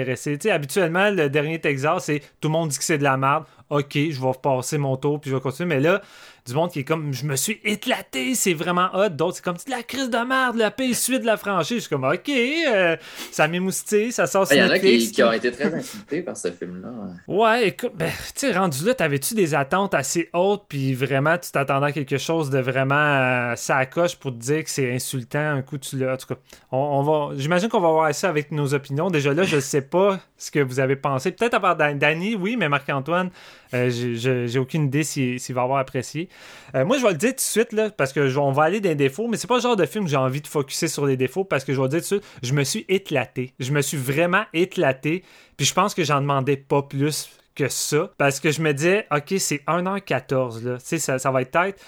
[0.51, 3.45] Habituellement, le dernier Texas, c'est tout le monde dit que c'est de la merde.
[3.71, 5.77] OK, je vais passer mon tour, puis je vais continuer.
[5.77, 6.01] Mais là,
[6.49, 9.11] du monde qui est comme je me suis éclaté, c'est vraiment hot.
[9.11, 11.77] D'autres, c'est comme la crise de merde, la paix suite de la franchise.
[11.77, 12.97] Je suis comme ok, euh,
[13.31, 16.37] ça m'émoustille, ça sort Il y en a qui, qui, ont été très insultés par
[16.37, 16.89] ce film-là.
[17.27, 21.51] Ouais, écoute, ben, tu sais, rendu là, t'avais-tu des attentes assez hautes, puis vraiment, tu
[21.51, 25.63] t'attendais à quelque chose de vraiment euh, sacoche pour te dire que c'est insultant, un
[25.63, 26.15] coup, tu l'as.
[26.15, 26.41] En tout cas,
[26.73, 27.37] on, va.
[27.37, 29.11] J'imagine qu'on va voir ça avec nos opinions.
[29.11, 31.33] Déjà là, je sais pas ce que vous avez pensé.
[31.33, 33.31] Peut-être à part Danny, oui, mais Marc-Antoine,
[33.75, 36.29] euh, j'ai aucune idée s'il va avoir apprécié.
[36.75, 38.81] Euh, moi, je vais le dire tout de suite, là, parce que on va aller
[38.81, 41.05] les défauts, mais c'est pas le genre de film que j'ai envie de focuser sur
[41.05, 43.53] les défauts, parce que je vais le dire tout de suite, je me suis éclaté.
[43.59, 45.25] Je me suis vraiment éclaté,
[45.57, 49.07] puis je pense que j'en demandais pas plus que ça, parce que je me disais,
[49.11, 51.85] OK, c'est 1h14, là, ça, ça va être tête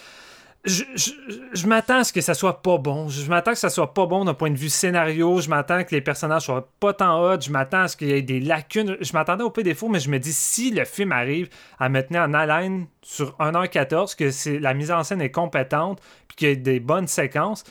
[0.65, 3.09] je, m'attends à ce que ça soit pas bon.
[3.09, 5.41] Je, m'attends que ça soit pas bon d'un point de vue scénario.
[5.41, 7.41] Je m'attends que les personnages soient pas tant hot.
[7.41, 8.99] Je m'attends à ce qu'il y ait des lacunes.
[9.01, 12.03] Je m'attendais au peu défaut, mais je me dis si le film arrive à me
[12.03, 16.53] tenir en haleine sur 1h14, que la mise en scène est compétente, puis qu'il y
[16.53, 17.65] a des bonnes séquences,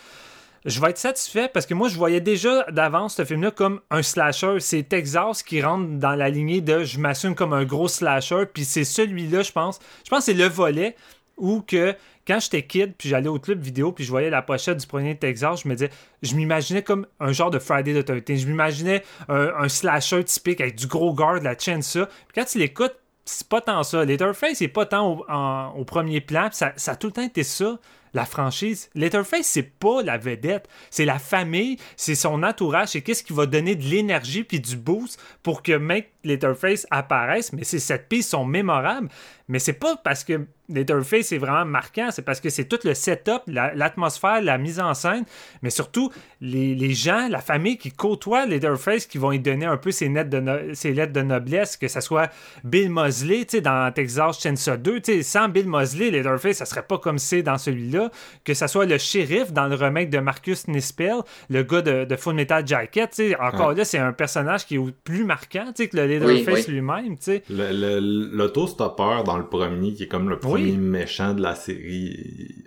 [0.66, 4.02] je vais être satisfait parce que moi, je voyais déjà d'avance ce film-là comme un
[4.02, 4.60] slasher.
[4.60, 8.46] C'est Texas qui rentre dans la lignée de je m'assume comme un gros slasher.
[8.52, 9.80] Puis c'est celui-là, je pense.
[10.04, 10.96] Je pense que c'est le volet
[11.38, 11.96] où que
[12.30, 15.18] quand j'étais kid, puis j'allais au club vidéo, puis je voyais la pochette du premier
[15.18, 15.90] Texas, je me disais,
[16.22, 20.76] je m'imaginais comme un genre de Friday the 13 Je m'imaginais un, slasher typique avec
[20.76, 22.06] du gros guard, la chaîne, ça.
[22.06, 24.06] Puis quand tu l'écoutes, c'est pas tant ça.
[24.06, 26.50] Letterface, c'est pas tant au, premier plan.
[26.52, 27.80] Ça, ça a tout le temps été ça
[28.14, 28.90] la franchise.
[28.96, 33.46] Letterface, c'est pas la vedette, c'est la famille, c'est son entourage, c'est qu'est-ce qui va
[33.46, 37.54] donner de l'énergie puis du boost pour que Make Letterface apparaisse.
[37.54, 39.10] Mais ces cette pistes sont mémorables.
[39.50, 42.94] Mais c'est pas parce que Letterface est vraiment marquant, c'est parce que c'est tout le
[42.94, 45.26] setup, l'atmosphère, la, mise en scène,
[45.64, 49.92] mais surtout les, gens, la famille qui côtoie Letterface qui vont lui donner un peu
[49.92, 52.30] ses, lettres de noblesse, que ce soit
[52.64, 56.66] Bill Mosley, tu sais, dans Texas Chainsaw 2, tu sais, sans Bill Mosley, Letterface, ça
[56.66, 57.99] serait pas comme c'est dans celui-là,
[58.44, 61.18] que ce soit le shérif dans le remake de Marcus Nispel,
[61.50, 64.92] le gars de, Full Metal Jacket, tu sais, encore là, c'est un personnage qui est
[65.04, 67.44] plus marquant, tu sais, que le Letterface lui-même, tu sais.
[67.50, 72.66] L'autostoppeur dans le premier, qui est comme le premier méchant de la série.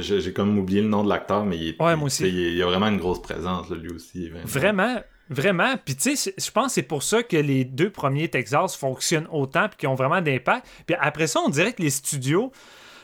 [0.00, 2.28] J'ai comme oublié le nom de l'acteur, mais il, est, ouais, moi aussi.
[2.28, 4.30] il, a vraiment une grosse présence, lui aussi.
[4.44, 5.00] Vraiment.
[5.30, 8.76] Vraiment, puis tu sais, je pense que c'est pour ça que les deux premiers Texas
[8.76, 10.66] fonctionnent autant puis qu'ils ont vraiment d'impact.
[10.84, 12.52] Puis après ça, on dirait que les studios,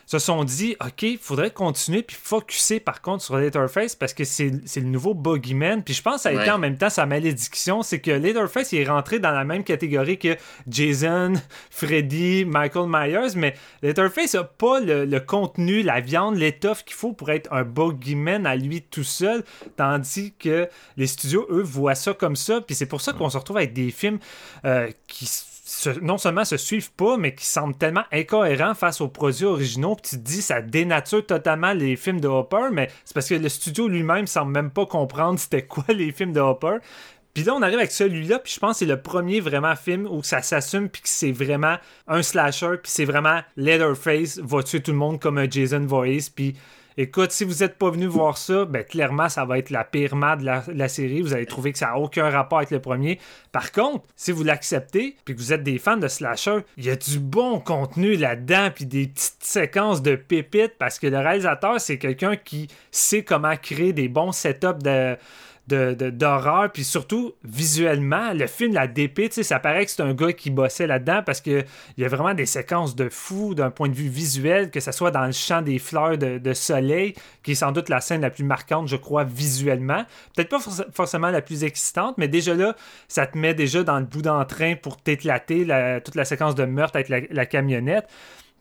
[0.08, 4.24] se sont dit, OK, il faudrait continuer puis focuser par contre sur Letterface parce que
[4.24, 5.82] c'est le nouveau Boogeyman.
[5.84, 8.72] Puis je pense que ça a été en même temps sa malédiction, c'est que Letterface
[8.72, 10.34] il est rentré dans la même catégorie que
[10.66, 11.34] Jason,
[11.70, 17.30] Freddy, Michael Myers, mais Letterface n'a pas le, contenu, la viande, l'étoffe qu'il faut pour
[17.30, 19.44] être un Boogeyman à lui tout seul,
[19.76, 22.62] tandis que les studios, eux, voient ça comme ça.
[22.62, 24.20] Puis c'est pour ça qu'on se retrouve avec des films
[24.64, 25.26] euh, qui
[26.00, 29.96] non seulement se suivent pas, mais qui semblent tellement incohérents face aux produits originaux.
[29.96, 33.34] Puis tu te dis, ça dénature totalement les films de Hopper, mais c'est parce que
[33.34, 36.78] le studio lui-même semble même pas comprendre c'était quoi les films de Hopper.
[37.34, 40.08] Puis là, on arrive avec celui-là, puis je pense que c'est le premier vraiment film
[40.10, 41.76] où ça s'assume, puis que c'est vraiment
[42.08, 46.30] un slasher, puis c'est vraiment Leatherface va tuer tout le monde comme un Jason Voorhees,
[46.34, 46.56] puis
[47.00, 50.16] Écoute, si vous n'êtes pas venu voir ça, ben clairement, ça va être la pire
[50.16, 51.22] mad de la, série.
[51.22, 53.20] Vous allez trouver que ça n'a aucun rapport avec le premier.
[53.52, 56.90] Par contre, si vous l'acceptez, puis que vous êtes des fans de slasher, il y
[56.90, 61.80] a du bon contenu là-dedans, puis des petites séquences de pépites, parce que le réalisateur,
[61.80, 65.16] c'est quelqu'un qui sait comment créer des bons setups de
[65.68, 70.50] d'horreur, puis surtout visuellement, le film La DP, ça paraît que c'est un gars qui
[70.50, 71.64] bossait là-dedans parce qu'il
[71.96, 75.10] y a vraiment des séquences de fou d'un point de vue visuel, que ce soit
[75.10, 78.44] dans le champ des fleurs de, soleil, qui est sans doute la scène la plus
[78.44, 80.04] marquante, je crois, visuellement.
[80.34, 80.60] Peut-être pas
[80.92, 82.74] forcément la plus excitante, mais déjà là,
[83.06, 85.66] ça te met déjà dans le bout d'entrain pour t'éclater
[86.04, 88.08] toute la séquence de meurtre avec la camionnette.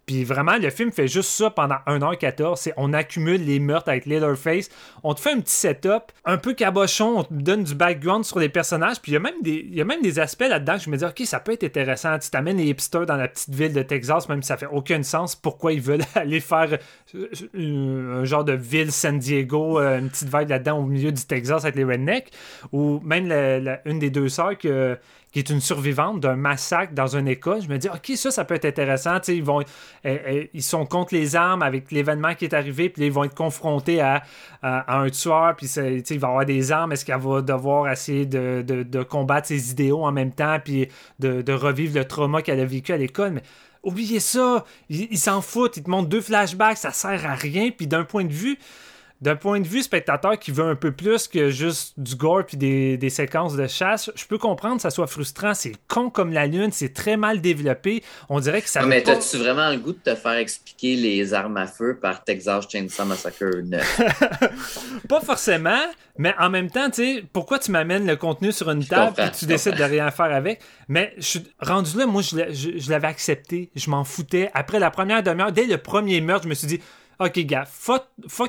[0.07, 2.55] Puis vraiment, le film fait juste ça pendant 1h14.
[2.55, 4.69] C'est on accumule les meurtres avec Leatherface.
[5.03, 8.39] On te fait un petit setup, un peu cabochon, on te donne du background sur
[8.39, 9.01] les personnages.
[9.01, 10.89] Puis il y a même des, il y a même des aspects là-dedans que je
[10.89, 12.17] me dis, ok, ça peut être intéressant.
[12.19, 15.03] Tu t'amènes les hipsters dans la petite ville de Texas, même si ça fait aucun
[15.03, 15.35] sens.
[15.35, 16.77] Pourquoi ils veulent aller faire
[17.13, 21.25] euh, un genre de ville San Diego, euh, une petite vibe là-dedans au milieu du
[21.25, 22.31] Texas avec les rednecks.
[22.71, 23.29] Ou même
[23.83, 24.97] une des deux sœurs que
[25.37, 27.61] qui est une survivante d'un massacre dans une école.
[27.61, 29.19] Je me dis, OK, ça, ça peut être intéressant.
[29.27, 29.65] ils, vont, eh,
[30.03, 33.35] eh, ils sont contre les armes avec l'événement qui est arrivé, puis ils vont être
[33.35, 34.23] confrontés à,
[34.63, 36.91] un tueur, puis il va avoir des armes.
[36.91, 40.87] Est-ce qu'elle va devoir essayer de, combattre ses idéaux en même temps, puis
[41.19, 43.33] de, revivre le trauma qu'elle a vécu à l'école?
[43.33, 43.43] Mais
[43.83, 47.85] oubliez ça, ils s'en foutent, ils te montrent deux flashbacks, ça sert à rien, puis
[47.85, 48.57] d'un point de vue
[49.21, 52.57] d'un point de vue spectateur qui veut un peu plus que juste du gore puis
[52.57, 55.53] des, des séquences de chasse, je peux comprendre que ça soit frustrant.
[55.53, 58.03] C'est con comme la lune, c'est très mal développé.
[58.29, 58.85] On dirait que ça.
[58.85, 59.15] mais pas...
[59.15, 63.05] t'as-tu vraiment le goût de te faire expliquer les armes à feu par Texas Chainsaw
[63.05, 64.01] Massacre 9
[65.09, 65.81] Pas forcément,
[66.17, 69.31] mais en même temps, tu sais, pourquoi tu m'amènes le contenu sur une table et
[69.31, 70.61] tu décides de rien faire avec?
[70.87, 73.71] Mais je suis rendu là, moi, je l'avais accepté.
[73.75, 74.51] Je m'en foutais.
[74.53, 76.79] Après la première demi-heure, dès le premier meurtre, je me suis dit
[77.19, 78.05] Ok, gars, fuck,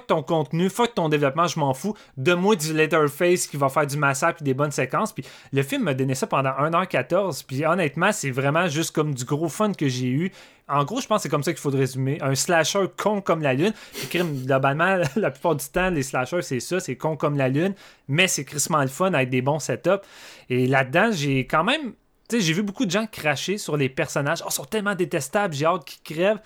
[0.07, 1.95] ton contenu, fuck ton développement, je m'en fous.
[2.19, 5.15] Donne-moi du Letterface qui va faire du massacre et des bonnes séquences.
[5.15, 7.45] Puis le film m'a donné ça pendant 1h14.
[7.47, 10.33] Puis honnêtement, c'est vraiment juste comme du gros fun que j'ai eu.
[10.69, 12.19] En gros, je pense que c'est comme ça qu'il faut résumer.
[12.21, 13.73] Un slasher con comme la lune.
[13.95, 17.75] Puis globalement, la plupart du temps, les slashers, c'est ça, c'est con comme la lune.
[18.07, 20.05] Mais c'est crissement le fun avec des bons setups.
[20.51, 21.95] Et là-dedans, j'ai quand même.
[22.29, 24.43] Tu sais, j'ai vu beaucoup de gens cracher sur les personnages.
[24.43, 26.41] Oh, ils sont tellement détestables, j'ai hâte qu'ils crèvent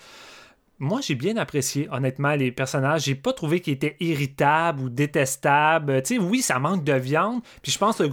[0.79, 3.03] moi, j'ai bien apprécié, honnêtement, les personnages.
[3.03, 6.01] J'ai pas trouvé qu'ils étaient irritables ou détestables.
[6.03, 7.41] Tu sais, oui, ça manque de viande.
[7.61, 8.09] Puis je pense que le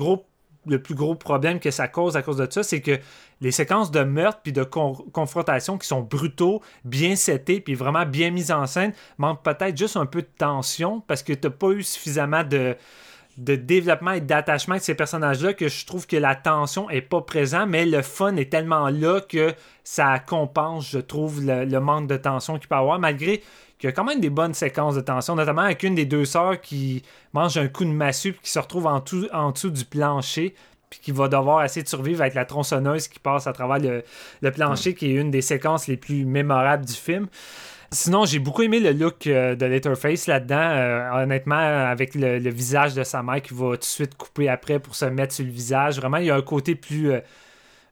[0.67, 2.99] le plus gros problème que ça cause à cause de ça, c'est que
[3.41, 8.31] les séquences de meurtre puis de confrontation qui sont brutaux, bien setés puis vraiment bien
[8.31, 11.71] mises en scène manquent peut-être juste un peu de tension parce que tu n'as pas
[11.71, 12.77] eu suffisamment de,
[13.41, 17.23] de développement et d'attachement de ces personnages-là que je trouve que la tension est pas
[17.23, 22.19] présente, mais le fun est tellement là que ça compense, je trouve, le, manque de
[22.19, 23.39] tension qu'il peut avoir, malgré
[23.79, 26.27] qu'il y a quand même des bonnes séquences de tension, notamment avec une des deux
[26.27, 29.71] sœurs qui mange un coup de massue puis qui se retrouve en, tout, en dessous
[29.71, 30.55] du plancher
[30.91, 34.05] puis qui va devoir essayer de survivre avec la tronçonneuse qui passe à travers le,
[34.43, 37.29] le plancher, qui est une des séquences les plus mémorables du film.
[37.93, 40.61] Sinon, j'ai beaucoup aimé le look euh, de Letterface là-dedans.
[40.61, 44.79] Euh, honnêtement, avec le, visage de sa mère qui va tout de suite couper après
[44.79, 45.97] pour se mettre sur le visage.
[45.97, 47.11] Vraiment, il y a un côté plus.
[47.11, 47.21] Euh,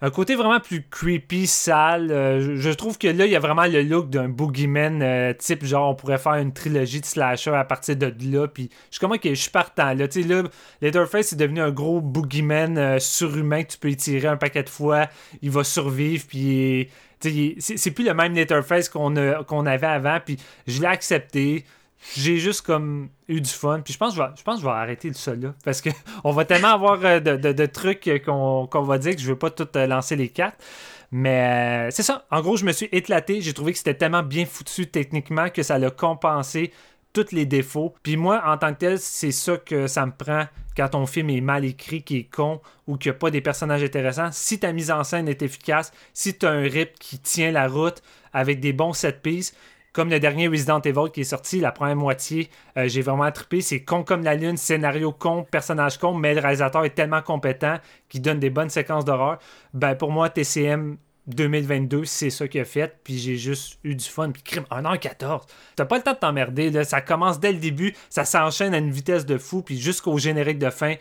[0.00, 2.06] un côté vraiment plus creepy, sale.
[2.08, 5.94] Je, trouve que là, il y a vraiment le look d'un boogeyman type, genre, on
[5.96, 8.46] pourrait faire une trilogie de slasher à partir de là.
[8.46, 9.94] Puis je suis comme, ok, je suis partant.
[9.94, 10.44] Là, tu sais, là,
[10.82, 14.70] Letterface est devenu un gros boogeyman surhumain que tu peux y tirer un paquet de
[14.70, 15.08] fois.
[15.42, 16.88] Il va survivre, puis
[17.20, 21.64] c'est plus le même Letterface qu'on avait avant, puis je l'ai accepté.
[22.16, 23.80] J'ai juste comme eu du fun.
[23.84, 25.54] Puis je pense que je vais, arrêter ça là.
[25.64, 29.50] Parce qu'on va tellement avoir euh, de, trucs qu'on va dire que je veux pas
[29.50, 30.62] tout euh, lancer les cartes.
[31.10, 32.26] Mais euh, c'est ça.
[32.30, 33.40] En gros, je me suis éclaté.
[33.40, 36.72] J'ai trouvé que c'était tellement bien foutu techniquement que ça l'a compensé
[37.32, 37.94] les défauts.
[38.02, 41.30] Puis moi, en tant que tel, c'est ça que ça me prend quand ton film
[41.30, 44.30] est mal écrit, qui est con ou qu'il n'y a pas des personnages intéressants.
[44.32, 47.66] Si ta mise en scène est efficace, si tu as un rip qui tient la
[47.66, 48.02] route
[48.32, 49.54] avec des bons set pieces,
[49.92, 53.60] comme le dernier Resident Evil qui est sorti, la première moitié, euh, j'ai vraiment trippé.
[53.60, 57.78] C'est con comme la lune, scénario con, personnage con, mais le réalisateur est tellement compétent
[58.08, 59.38] qu'il donne des bonnes séquences d'horreur.
[59.74, 64.04] Ben pour moi, TCM 2022, c'est ça qu'il a fait, puis j'ai juste eu du
[64.04, 64.30] fun.
[64.30, 65.42] Puis crime, 1h14,
[65.76, 68.90] t'as pas le temps de t'emmerder, ça commence dès le début, ça s'enchaîne à une
[68.90, 70.94] vitesse de fou, puis jusqu'au générique de fin,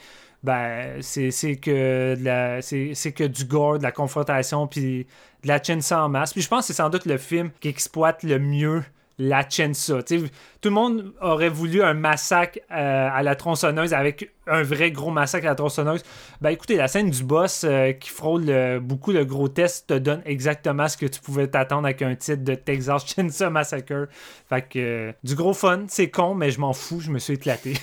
[0.44, 2.16] ben, c'est que,
[2.62, 5.08] c'est que du gore, de la confrontation, puis
[5.44, 6.34] de la chaîne sans masse.
[6.34, 8.84] Puis je pense que c'est sans doute le film qui exploite le mieux
[9.20, 10.04] la Chensa.
[10.04, 10.20] tout
[10.64, 15.48] le monde aurait voulu un massacre euh, à la tronçonneuse avec un vrai gros massacre
[15.48, 16.04] à la tronçonneuse.
[16.42, 20.22] Ben écoutez, la scène du boss euh, qui frôle beaucoup le gros test te donne
[20.26, 24.08] exactement ce que tu pouvais t'attendre avec un titre de Texas Chainsaw Massacre.
[24.50, 27.34] Fait que euh, du gros fun, c'est con, mais je m'en fous, je me suis
[27.34, 27.74] éclaté.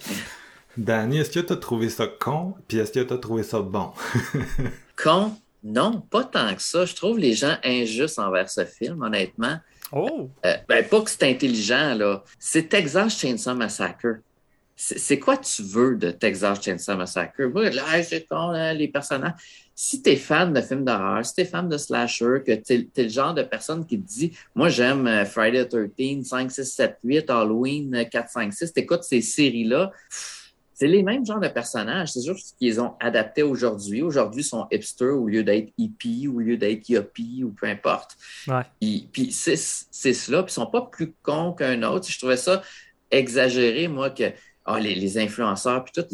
[0.76, 3.60] Danny, est-ce que tu as trouvé ça con, puis est-ce que tu as trouvé ça
[3.60, 3.92] bon?
[4.96, 5.36] con?
[5.62, 6.84] Non, pas tant que ça.
[6.84, 9.58] Je trouve les gens injustes envers ce film, honnêtement.
[9.94, 10.28] Oh!
[10.44, 12.24] Euh, ben, pas que c'est intelligent, là.
[12.38, 14.18] C'est Texas Chainsaw Massacre.
[14.76, 17.40] C'est quoi tu veux de Texas Chainsaw Massacre?
[17.42, 19.34] là, c'est con, les personnages.
[19.76, 23.08] Si t'es fan de films d'horreur, si t'es fan de slasher, que t'es es le
[23.08, 26.98] genre de personne qui te dit Moi, j'aime euh, Friday the 13, 5, 6, 7,
[27.04, 29.92] 8, Halloween, 4, 5, 6, t'écoutes ces séries-là
[30.84, 32.12] c'est les mêmes genres de personnages.
[32.12, 34.02] C'est juste qu'ils ont adapté aujourd'hui.
[34.02, 38.18] Aujourd'hui, ils sont hipster au lieu d'être hippie, au lieu d'être yuppie ou peu importe.
[39.10, 40.42] puis c'est cela.
[40.42, 42.06] Puis ils sont pas plus cons qu'un autre.
[42.06, 42.62] Je trouvais ça
[43.10, 44.24] exagéré, moi, que
[44.66, 46.06] oh, les, influenceurs, puis tout.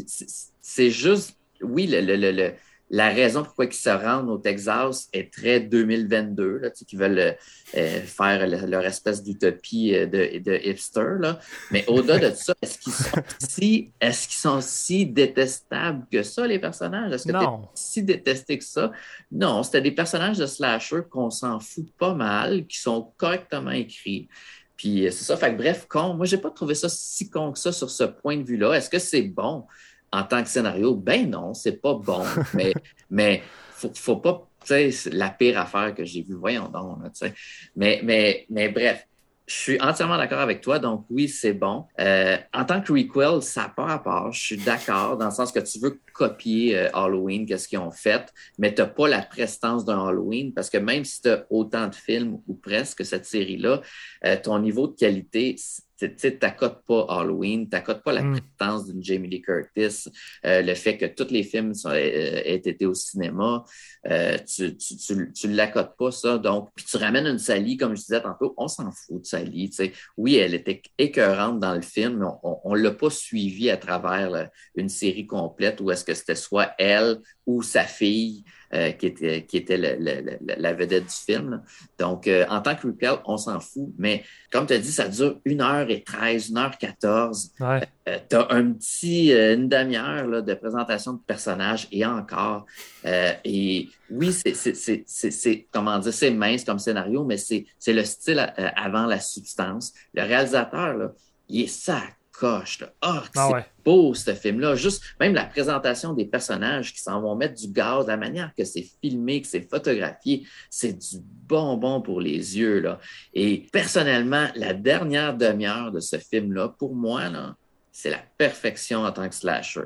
[0.61, 2.53] C'est juste, oui, le, le, le
[2.91, 7.37] la raison pourquoi ils se rendent au Texas est très 2022, là, qui veulent
[7.77, 11.19] euh, faire leur espèce d'utopie euh, de, de, hipster.
[11.21, 11.39] Là.
[11.71, 16.47] Mais au-delà de ça, est-ce qu'ils sont si est-ce qu'ils sont si détestables que ça,
[16.49, 17.13] les personnages?
[17.13, 18.91] Est-ce que tu si détesté que ça?
[19.31, 24.29] Non, c'était des personnages de slasher qu'on s'en fout pas mal, qui sont correctement écrits.
[24.77, 25.37] Puis euh, c'est ça.
[25.37, 26.15] Fait que, bref, con.
[26.15, 28.73] Moi, j'ai pas trouvé ça si con que ça sur ce point de vue-là.
[28.73, 29.67] Est-ce que c'est bon?
[30.13, 32.23] En tant que scénario, ben non, c'est pas bon.
[32.55, 32.73] mais,
[33.11, 33.43] mais
[33.73, 37.35] faut, faut pas, tu sais, la pire affaire que j'ai vue, voyons donc, tu sais.
[37.77, 39.07] Mais, mais, mais bref,
[39.47, 40.79] Je suis entièrement d'accord avec toi.
[40.79, 41.85] Donc, oui, c'est bon.
[41.99, 44.31] Euh, en tant que requel, ça part à part.
[44.33, 47.91] Je suis d'accord dans le sens que tu veux copier euh, Halloween, qu'est-ce qu'ils ont
[47.91, 51.45] fait, mais tu n'as pas la prestance d'un Halloween parce que même si tu as
[51.51, 53.81] autant de films ou presque cette série-là,
[54.25, 55.57] euh, ton niveau de qualité,
[56.07, 58.41] tu n'accotes pas Halloween, tu n'accotes pas la mm.
[58.59, 60.09] présence d'une Jamie Lee Curtis,
[60.45, 63.65] euh, le fait que tous les films sont, euh, aient été au cinéma,
[64.07, 66.39] euh, tu ne l'accotes pas, ça.
[66.39, 69.71] Donc, puis tu ramènes une Sally, comme je disais tantôt, on s'en fout de Sally.
[70.17, 74.49] Oui, elle était écœurante dans le film, mais on ne l'a pas suivie à travers
[74.75, 78.45] une série complète où est-ce que c'était soit elle ou sa fille.
[78.73, 81.61] Euh, qui était, qui était la vedette du film.
[81.99, 83.89] Donc, euh, en tant que replay, on s'en fout.
[83.99, 87.51] Mais comme tu as dit, ça dure 1h13, 1h14.
[87.59, 87.81] Ouais.
[88.09, 92.65] Euh, tu as un petit, une demi-heure de présentation de personnages et encore.
[93.05, 99.19] et oui, c'est, comment dire, c'est mince comme scénario, mais c'est, le style avant la
[99.19, 99.93] substance.
[100.15, 101.13] Le réalisateur, là,
[101.49, 102.83] il est sac coche.
[103.01, 104.75] Ah, ah, c'est beau ce film-là.
[104.75, 108.65] Juste même la présentation des personnages qui s'en vont mettre du gaz, la manière que
[108.65, 112.81] c'est filmé, que c'est photographié, c'est du bonbon pour les yeux.
[112.81, 112.99] Là.
[113.35, 117.57] Et personnellement, la dernière demi-heure de ce film-là, pour moi, là,
[117.93, 119.83] c'est la perfection en tant que slasher.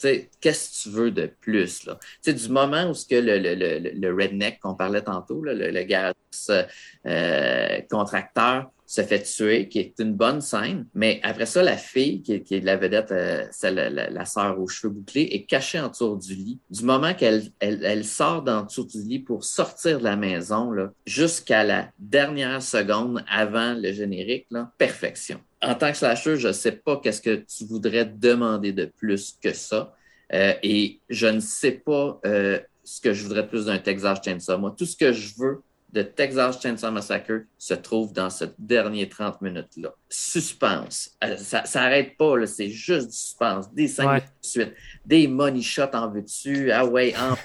[0.00, 1.86] Qu'est-ce que tu veux de plus?
[1.86, 1.98] Là?
[2.26, 5.70] du moment où ce que le, le, le, le redneck qu'on parlait tantôt, là, le,
[5.70, 6.64] le
[7.06, 10.86] euh, contracteur, se fait tuer, qui est une bonne scène.
[10.94, 14.68] Mais après ça, la fille, qui est, qui la vedette, euh, la, la, sœur aux
[14.68, 16.60] cheveux bouclés, est cachée en dessous du lit.
[16.70, 20.72] Du moment qu'elle elle, elle sort d'en dessous du lit pour sortir de la maison,
[21.06, 26.52] jusqu'à la dernière seconde avant le générique, là, perfection en tant que slasher, je ne
[26.52, 29.94] sais pas qu'est-ce que tu voudrais demander de plus que ça.
[30.32, 34.58] Euh, et je ne sais pas euh, ce que je voudrais plus d'un Texas Chainsaw.
[34.58, 35.62] Moi, tout ce que je veux
[35.94, 39.94] de Texas Chainsaw Massacre se trouve dans ce dernier 30 minutes-là.
[40.08, 41.16] Suspense.
[41.22, 43.72] Euh, ça n'arrête pas, c'est juste du suspense.
[43.72, 44.72] Des scènes de suite,
[45.06, 46.72] des money shots en vue dessus.
[46.72, 47.36] Ah ouais, en...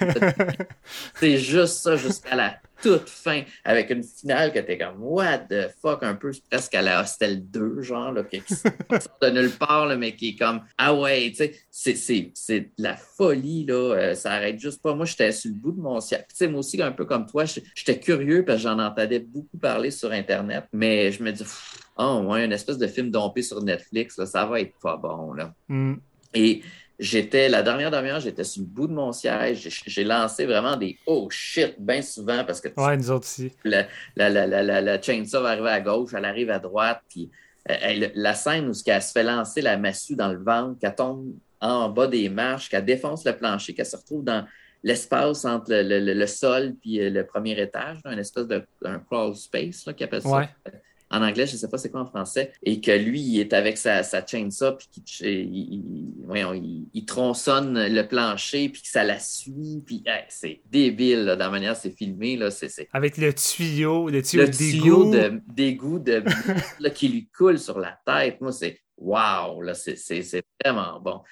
[1.14, 5.70] c'est juste ça jusqu'à la toute fin, avec une finale que t'es comme What the
[5.80, 8.72] fuck, un peu presque à la Hostel 2, genre, là, qui, sort
[9.22, 12.96] de nulle part, là, mais qui est comme Ah ouais, tu sais, c'est de la
[12.96, 14.94] folie, là, euh, ça arrête juste pas.
[14.94, 16.26] Moi, j'étais sur le bout de mon siècle.
[16.30, 19.58] Tu sais, moi aussi, un peu comme toi, j'étais curieux parce que j'en entendais beaucoup
[19.58, 21.44] parler sur Internet, mais je me dis,
[21.98, 25.32] oh, ouais, une espèce de film dompé sur Netflix, là, ça va être pas bon,
[25.32, 25.54] là.
[25.68, 25.94] Mm.
[26.34, 26.62] Et
[27.00, 29.82] J'étais, la dernière demi-heure, j'étais sur le bout de mon siège.
[29.86, 32.68] J'ai lancé vraiment des oh shit bien souvent parce que.
[32.76, 33.50] Ouais, nous autres aussi.
[33.64, 33.86] La,
[34.16, 37.00] la, la, la, la chainsaw va arriver à gauche, elle arrive à droite.
[37.08, 37.30] Puis
[37.70, 41.32] euh, la scène où elle se fait lancer la massue dans le ventre, qu'elle tombe
[41.60, 44.46] en bas des marches, qu'elle défonce le plancher, qu'elle se retrouve dans
[44.82, 49.34] l'espace entre le, le, sol puis euh, le premier étage, une espèce de un crawl
[49.34, 50.28] space, là, qui appelle ça.
[50.28, 50.48] Ouais
[51.10, 53.52] en anglais, je ne sais pas c'est quoi en français, et que lui, il est
[53.52, 59.18] avec sa, sa chainsaw, puis qu'il il, il, tronçonne le plancher, puis que ça la
[59.18, 62.36] suit, puis c'est débile dans la manière c'est filmé.
[62.36, 66.22] Là, c'est, Avec le tuyau, le tuyau, le tuyau de, d'égout de,
[66.94, 68.40] qui lui coule sur la tête.
[68.40, 69.94] Moi, c'est Wow, là, c'est,
[70.62, 71.22] vraiment bon.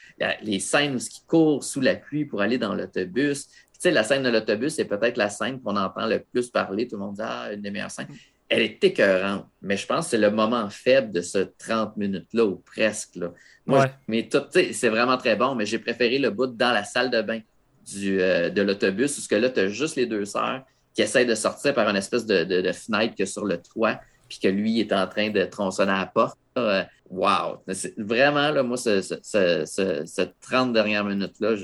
[0.43, 3.47] Les scènes où il court sous la pluie pour aller dans l'autobus.
[3.47, 6.89] Tu sais, la scène de l'autobus, c'est peut-être la scène qu'on entend le plus parler.
[6.89, 8.09] Tout le monde dit Ah, une des meilleures scènes
[8.49, 12.47] elle est écœurante, mais je pense que c'est le moment faible de ce 30 minutes-là,
[12.47, 13.17] ou presque.
[13.17, 13.33] Là.
[13.67, 17.11] Moi, mais tout, c'est vraiment très bon, mais j'ai préféré le bout dans la salle
[17.11, 17.41] de bain
[17.87, 20.63] du, euh, de l'autobus, parce que là, tu as juste les deux sœurs
[20.95, 24.39] qui essayent de sortir par une espèce de, de, fenêtre que sur le toit, puis
[24.39, 26.39] que lui est en train de tronçonner à la porte.
[26.57, 27.63] Euh, wow!
[27.99, 31.55] Vraiment, là, moi, ce, ce, ce, 30 dernières minutes-là,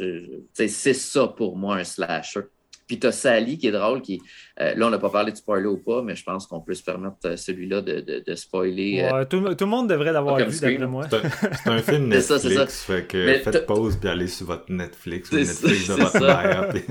[0.53, 2.43] c'est ça pour moi un slasher.
[2.87, 4.21] Puis tu as Sally qui est drôle, qui
[4.61, 6.75] euh, là, on n'a pas parlé de spoiler ou pas, mais je pense qu'on peut
[6.75, 9.01] se permettre euh, celui-là de, de, spoiler.
[9.03, 11.07] Euh, ouais, tout, tout, le monde devrait l'avoir vu, d'après moi.
[11.11, 12.67] C'est un, film Netflix, ça, ça.
[12.67, 16.69] fait que faites pause puis allez sur votre Netflix ou Netflix de votre mère.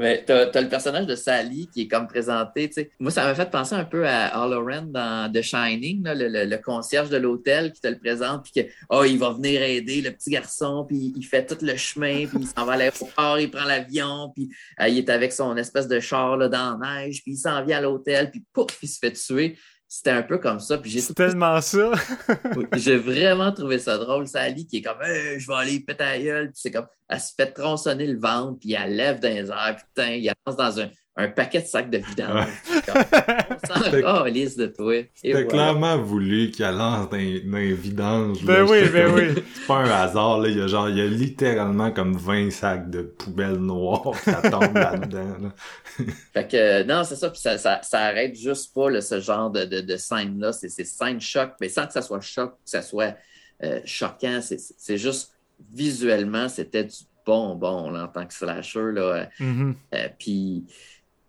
[0.00, 2.70] Mais t'as as le personnage de Sally qui est comme présenté.
[2.98, 6.56] Moi, ça m'a fait penser un peu à Halloran dans The Shining, là, le, le,
[6.56, 10.10] concierge de l'hôtel qui te le présente, puis que oh, il va venir aider le
[10.12, 13.50] petit garçon, puis il fait tout le chemin, puis il s'en va à l'aéroport, il
[13.50, 14.48] prend l'avion, puis
[14.80, 17.62] euh, il est avec son espèce de char là, dans la neige, puis il s'en
[17.62, 19.58] vient à l'hôtel, puis pouf, il se fait tuer.
[19.92, 20.78] C'était un peu comme ça.
[20.78, 21.90] Puis j'ai C'est tellement ça.
[22.76, 24.28] j'ai vraiment trouvé ça drôle.
[24.28, 26.52] Sally qui est comme je vais aller péter la gueule.
[26.52, 29.76] Puis c'est comme elle se fait tronçonner le ventre, puis elle lève dans les airs,
[29.76, 30.88] putain, il avance dans un,
[31.20, 32.46] un paquet de sacs de vidange.
[33.74, 35.04] On s'en lisse de toi.
[35.22, 38.42] T'as clairement voulu qu'il lance dans, dans les vidanges.
[38.44, 39.42] Ben oui, ben oui.
[39.54, 40.48] C'est pas un hasard, là.
[40.48, 44.50] Il y a genre, il y a littéralement comme 20 sacs de poubelles noires qui
[44.50, 45.52] tombent là-dedans.
[46.32, 49.50] Fait que, non, c'est ça, puis ça, ça, ça, arrête juste pas là, ce genre
[49.50, 50.52] de, de, de scène-là.
[50.52, 53.16] C'est ces scènes choc, mais sans que ça soit choc, que ça soit
[53.62, 54.40] euh, choquant.
[54.42, 55.32] C'est juste
[55.72, 58.92] visuellement, c'était du bonbon là, en tant que slasher.
[58.92, 59.28] Là.
[59.38, 59.74] Mm-hmm.
[59.94, 60.64] Euh, puis,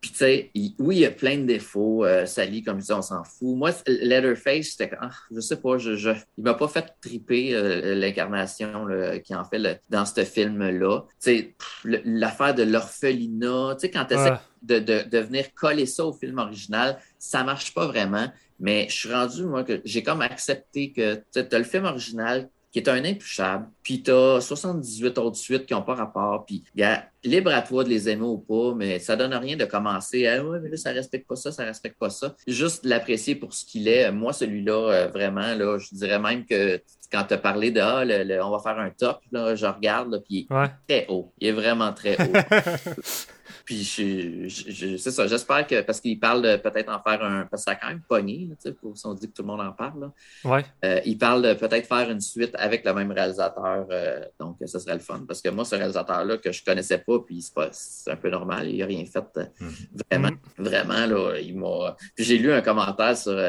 [0.02, 2.04] puis tu sais, oui, il y a plein de défauts.
[2.06, 3.56] Euh, Sally, comme je disais, on s'en fout.
[3.56, 7.93] Moi, Letterface, c'était, ah, je sais pas, je, je, il m'a pas fait triper euh,
[7.93, 8.88] l'incarnation
[9.24, 11.02] qui en fait dans ce film-là.
[11.02, 15.86] Tu sais, l'affaire de l'orphelinat, tu sais, quand tu essaies de, de, de venir coller
[15.86, 18.28] ça au film original, ça marche pas vraiment.
[18.60, 22.49] Mais je suis rendu, moi, que j'ai comme accepté que tu as le film original
[22.72, 26.63] qui est un intouchable, puis tu as 78 autres suites qui n'ont pas rapport, puis
[26.76, 29.57] il y a libre à toi de les aimer ou pas, mais ça donne rien
[29.57, 32.36] de commencer à ouais, mais là, ça respecte pas ça, ça respecte pas ça.
[32.47, 34.11] Juste l'apprécier pour ce qu'il est.
[34.11, 38.03] Moi, celui-là, euh, vraiment, là, je dirais même que quand tu as parlé de ah,
[38.45, 41.34] on va faire un top, là, je regarde, puis il est très haut.
[41.39, 42.34] Il est vraiment très haut.
[43.72, 47.45] Puis je, c'est ça, j'espère que parce qu'il parle de peut-être en faire un.
[47.45, 49.61] Parce que ça a quand même pogné, sais, si on dit que tout le monde
[49.61, 50.01] en parle.
[50.01, 50.11] Là.
[50.43, 50.65] Ouais.
[50.84, 53.86] Euh, il parle de peut-être faire une suite avec le même réalisateur.
[53.89, 55.24] Euh, donc, ça serait le fun.
[55.26, 58.30] Parce que moi, ce réalisateur-là que je connaissais pas, puis c'est, pas, c'est un peu
[58.30, 60.03] normal, il n'a rien fait euh, mm-hmm.
[60.11, 60.38] vraiment.
[60.57, 61.95] Vraiment, là, il m'a.
[62.13, 63.39] Puis j'ai lu un commentaire sur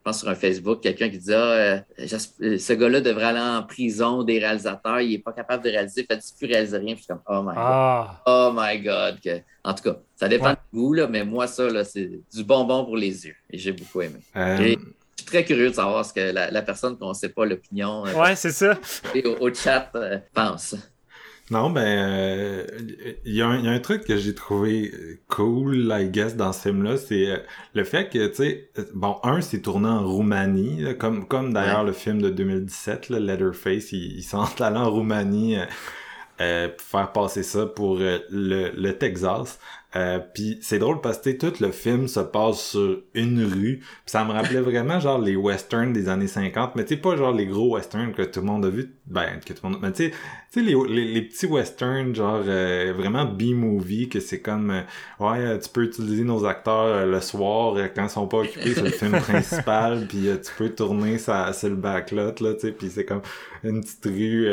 [0.00, 3.62] je pense sur un Facebook, quelqu'un qui disait ah, euh, ce gars-là devrait aller en
[3.62, 6.94] prison des réalisateurs, il n'est pas capable de réaliser, fait plus réaliser rien?
[6.94, 8.22] Puis je suis comme Oh my ah.
[8.24, 8.32] God.
[8.34, 9.42] Oh my God.
[9.62, 12.86] En tout cas, ça dépend de vous, là, mais moi, ça, là, c'est du bonbon
[12.86, 13.36] pour les yeux.
[13.50, 14.20] Et j'ai beaucoup aimé.
[14.36, 14.62] Euh, je
[15.18, 18.14] suis très curieux de savoir ce que la, personne qu'on ne sait pas l'opinion euh,
[18.14, 18.78] ouais, c'est ça.
[19.14, 19.92] Et au, chat
[20.32, 20.76] pense.
[21.50, 22.64] Non, ben,
[23.24, 24.92] il euh, y, a un truc que j'ai trouvé
[25.26, 27.38] cool, I guess, dans ce film-là, c'est euh,
[27.74, 31.92] le fait que, tu sais, bon, un, c'est tourné en Roumanie, comme comme d'ailleurs le
[31.92, 35.56] film de 2017, là, Letterface, ils, ils sont allés en Roumanie
[36.40, 39.58] euh, pour faire passer ça pour le, le Texas.
[39.96, 43.78] Euh, puis c'est drôle parce que tout le film se passe sur une rue.
[43.78, 47.16] Pis ça me rappelait vraiment genre les westerns des années 50, mais tu sais pas
[47.16, 49.80] genre les gros westerns que tout le monde a vu, ben que tout le monde,
[49.82, 50.12] mais tu sais,
[50.50, 54.82] sais les, les, petits westerns genre euh, vraiment B-movie que c'est comme euh,
[55.18, 58.90] ouais tu peux utiliser nos acteurs le soir quand ils sont pas occupés sur le
[58.90, 63.04] film principal, puis tu peux tourner ça sur le backlot là, tu sais, puis c'est
[63.04, 63.22] comme
[63.64, 64.48] une petite rue.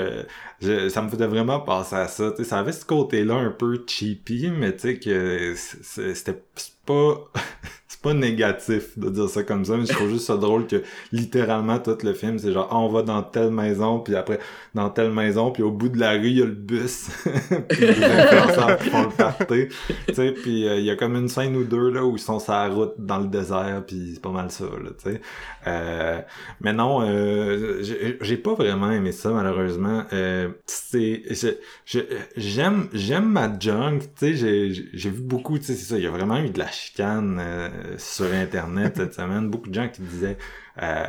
[0.90, 2.32] ça me faisait vraiment penser à ça.
[2.32, 6.44] Tu sais, ça avait ce côté-là un peu cheapy, mais tu sais que c'était
[6.88, 7.30] pas
[7.88, 10.84] c'est pas négatif de dire ça comme ça mais je trouve juste ça drôle que
[11.12, 14.40] littéralement tout le film c'est genre ah, on va dans telle maison puis après
[14.78, 17.10] dans telle maison puis au bout de la rue il y a le bus.
[17.70, 19.68] Puis les font le party.
[20.08, 22.22] Tu sais puis euh, il y a comme une scène ou deux là où ils
[22.22, 25.22] sont sur la route dans le désert puis c'est pas mal ça là tu sais.
[25.66, 26.22] Euh,
[26.62, 27.82] mais non euh,
[28.22, 30.04] j'ai pas vraiment aimé ça malheureusement.
[30.14, 31.24] Euh, c'est
[32.36, 36.08] j'aime j'aime ma junk tu sais j'ai vu beaucoup tu sais c'est ça il y
[36.08, 40.02] a vraiment eu de la chicane euh, sur internet cette semaine beaucoup de gens qui
[40.02, 40.38] disaient
[40.82, 41.06] euh,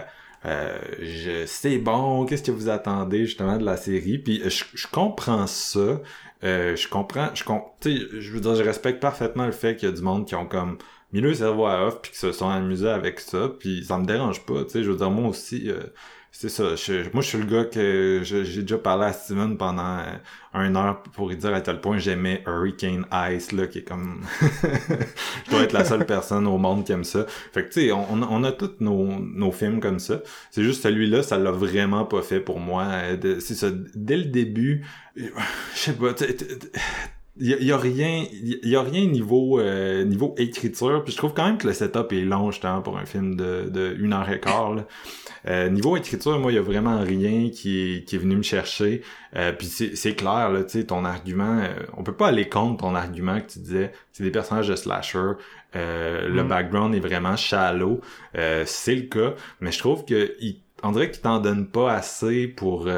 [0.46, 4.18] euh, je c'est bon, qu'est-ce que vous attendez justement de la série?
[4.18, 6.00] Puis je, je comprends ça.
[6.44, 9.92] Euh, je comprends, je sais je veux dire, je respecte parfaitement le fait qu'il y
[9.92, 10.78] a du monde qui ont comme
[11.12, 13.48] mis le cerveau à off puis qui se sont amusés avec ça.
[13.58, 14.82] Puis ça me dérange pas, tu sais.
[14.84, 15.82] Je veux dire, moi aussi, euh,
[16.30, 16.62] c'est ça.
[17.12, 21.02] moi, je suis le gars que j'ai déjà parlé à Steven pendant euh, une heure
[21.02, 24.20] pour lui dire à tel point j'aimais Hurricane Ice, là, qui est comme...
[24.40, 27.26] je dois être la seule personne au monde qui aime ça.
[27.52, 30.20] Fait que, tu sais, on, on, a tous nos, nos films comme ça.
[30.50, 32.86] C'est juste celui-là, ça l'a vraiment pas fait pour moi.
[33.40, 33.68] C'est ça.
[33.94, 34.84] Dès le début,
[35.16, 35.30] je
[35.74, 36.14] sais pas,
[37.40, 41.34] il y, a rien il y a rien niveau euh, niveau écriture puis je trouve
[41.34, 44.28] quand même que le setup est long justement pour un film de, de une heure
[44.28, 44.86] et quart là.
[45.46, 48.42] Euh, niveau écriture, moi, il y a vraiment rien qui est, qui est venu me
[48.42, 49.02] chercher.
[49.36, 52.82] Euh, puis c'est clair, là, tu sais, ton argument, euh, on peut pas aller contre
[52.82, 55.32] ton argument que tu disais, c'est des personnages de slasher,
[55.76, 56.48] euh, le mm.
[56.48, 58.00] background est vraiment shallow,
[58.34, 62.46] c'est le cas, mais je trouve que il, on dirait qu'il t'en donne pas assez
[62.46, 62.88] pour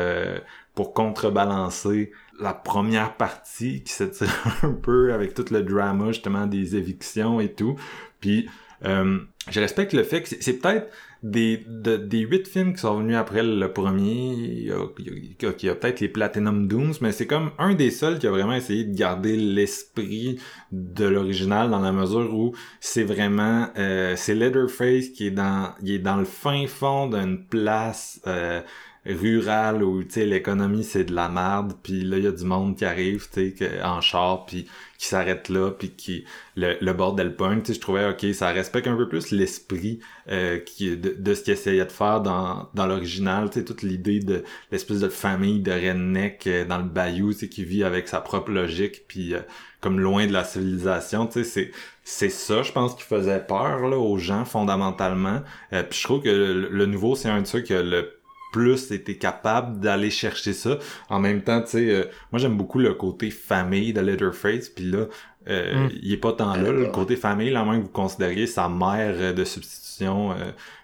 [0.74, 4.28] pour contrebalancer la première partie qui s'étire
[4.62, 7.76] un peu avec tout le drama justement des évictions et tout.
[8.20, 8.49] Puis
[8.82, 10.91] je respecte le fait que c'est peut-être
[11.22, 15.68] des, de, des huit films qui sont venus après le premier, il y a, y
[15.68, 18.84] a, peut-être les Platinum Dooms, mais c'est comme un des seuls qui a vraiment essayé
[18.84, 20.41] de garder l'esprit
[20.72, 25.93] de l'original dans la mesure où c'est vraiment euh, c'est Leatherface qui est dans il
[25.93, 28.62] est dans le fin fond d'une place euh,
[29.07, 32.45] rural où tu sais l'économie c'est de la merde puis là il y a du
[32.45, 34.67] monde qui arrive tu sais en char puis
[34.99, 36.25] qui s'arrête là puis qui
[36.55, 40.01] le, le bordel punk tu sais je trouvais ok ça respecte un peu plus l'esprit
[40.29, 43.83] euh, qui de, de ce qu'il essayait de faire dans dans l'original tu sais toute
[43.83, 47.85] l'idée de l'espèce de famille de redneck euh, dans le bayou tu sais qui vit
[47.85, 49.41] avec sa propre logique puis euh,
[49.81, 51.71] comme loin de la civilisation tu sais c'est
[52.05, 55.43] c'est ça je pense qui faisait peur là aux gens fondamentalement.
[55.73, 58.20] Euh, puis je trouve que le, le nouveau c'est un de ceux le
[58.53, 60.79] plus été capable d'aller chercher ça.
[61.09, 64.85] En même temps, tu sais, euh, moi j'aime beaucoup le côté famille de Leatherface, puis
[64.91, 65.07] là,
[65.49, 65.91] euh, Mm.
[66.03, 68.69] il est pas tant là, le côté famille, là, à moins que vous considériez sa
[68.69, 70.35] mère euh, de substitution euh,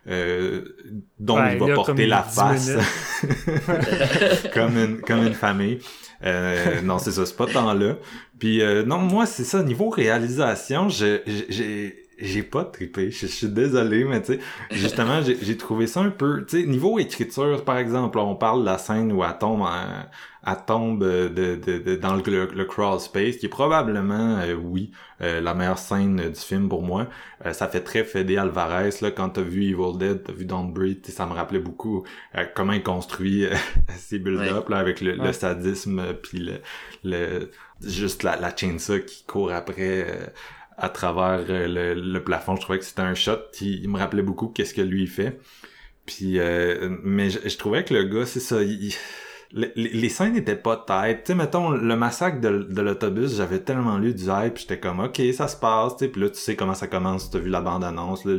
[0.09, 0.65] euh,
[1.19, 2.71] dont il va porter la 10 face
[4.55, 5.79] comme une comme une famille.
[6.25, 7.97] Euh, non, c'est ça, c'est pas tant là.
[8.39, 13.33] Puis euh, non, moi c'est ça niveau réalisation, je- j'ai j'ai pas trippé, je, je
[13.33, 14.41] suis désolé, mais tu sais,
[14.71, 18.67] justement, j'ai trouvé ça un peu, tu sais, niveau écriture, par exemple, on parle de
[18.67, 20.05] la scène où elle tombe, en-
[20.49, 24.55] elle tombe de, de, de- dans le, le, le crawl space, qui est probablement, euh,
[24.55, 27.09] oui, euh, la meilleure scène du film pour moi.
[27.45, 30.73] Euh, ça fait très Fede Alvarez, là, quand t'as vu Evil Dead, t'as vu Don't
[30.73, 32.05] Breathe, ça me rappelait beaucoup
[32.37, 33.55] euh, comment il construit euh,
[33.99, 36.53] ses build-up, là, avec le, le sadisme, puis le,
[37.05, 37.51] le,
[37.85, 40.33] juste la, la chainsaw qui court après...
[40.77, 42.57] à travers euh, le, le plafond.
[42.57, 45.09] Je trouvais que c'était un shot qui il me rappelait beaucoup qu'est-ce que lui il
[45.09, 45.41] fait.
[46.07, 48.63] Puis, euh, mais je, je trouvais que le gars, c'est ça.
[48.63, 48.95] il-
[49.53, 51.25] les, les scènes n'étaient pas têtes.
[51.25, 55.01] Tu sais, mettons, le massacre de, de l'autobus, j'avais tellement lu du hype, j'étais comme,
[55.01, 56.11] ok, ça se passe, tu sais.
[56.11, 58.37] Puis là, tu sais comment ça commence, tu as vu la bande-annonce, le,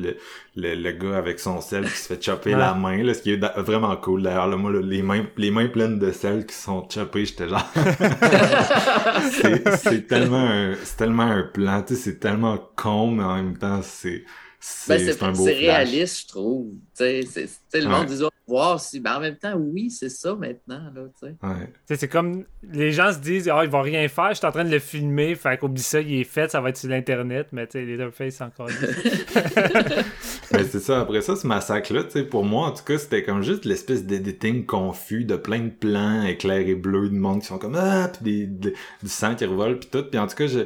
[0.56, 2.60] le, le gars avec son sel qui se fait chopper Ouais.
[2.60, 4.24] la main, là, ce qui est vraiment cool.
[4.24, 7.48] D'ailleurs, là, moi, là, les mains, les mains pleines de sel qui sont choppées, j'étais
[7.50, 7.66] genre...
[9.78, 13.58] c'est tellement un, c'est tellement un plan, tu sais, c'est tellement con, mais en même
[13.58, 14.24] temps, c'est,
[14.60, 15.60] c'est, Ben, c'est c'est un beau c'est flash.
[15.90, 16.68] réaliste, je trouve.
[16.72, 17.94] Tu sais, c'est- tu sais, le Ouais.
[17.94, 19.00] monde dit oh, voir si.
[19.00, 20.82] Ben, en même temps, oui, c'est ça maintenant.
[20.96, 21.36] Là, tu sais.
[21.44, 21.66] Ouais.
[21.68, 24.46] Tu sais, c'est comme les gens se disent ah il va rien faire je suis
[24.46, 26.90] en train de le filmer fait qu'oublie ça il est fait ça va être sur
[26.90, 28.68] l'internet mais tu sais Leatherface c'est encore
[30.52, 33.24] Mais c'est ça, après ça, ce massacre-là, tu sais, pour moi, en tout cas, c'était
[33.24, 37.48] comme juste l'espèce d'editing confus de plein de plans éclairs et bleus de monde qui
[37.48, 40.36] sont comme, ah, pis des, des- du sang qui revole pis tout, pis en tout
[40.36, 40.60] cas, je,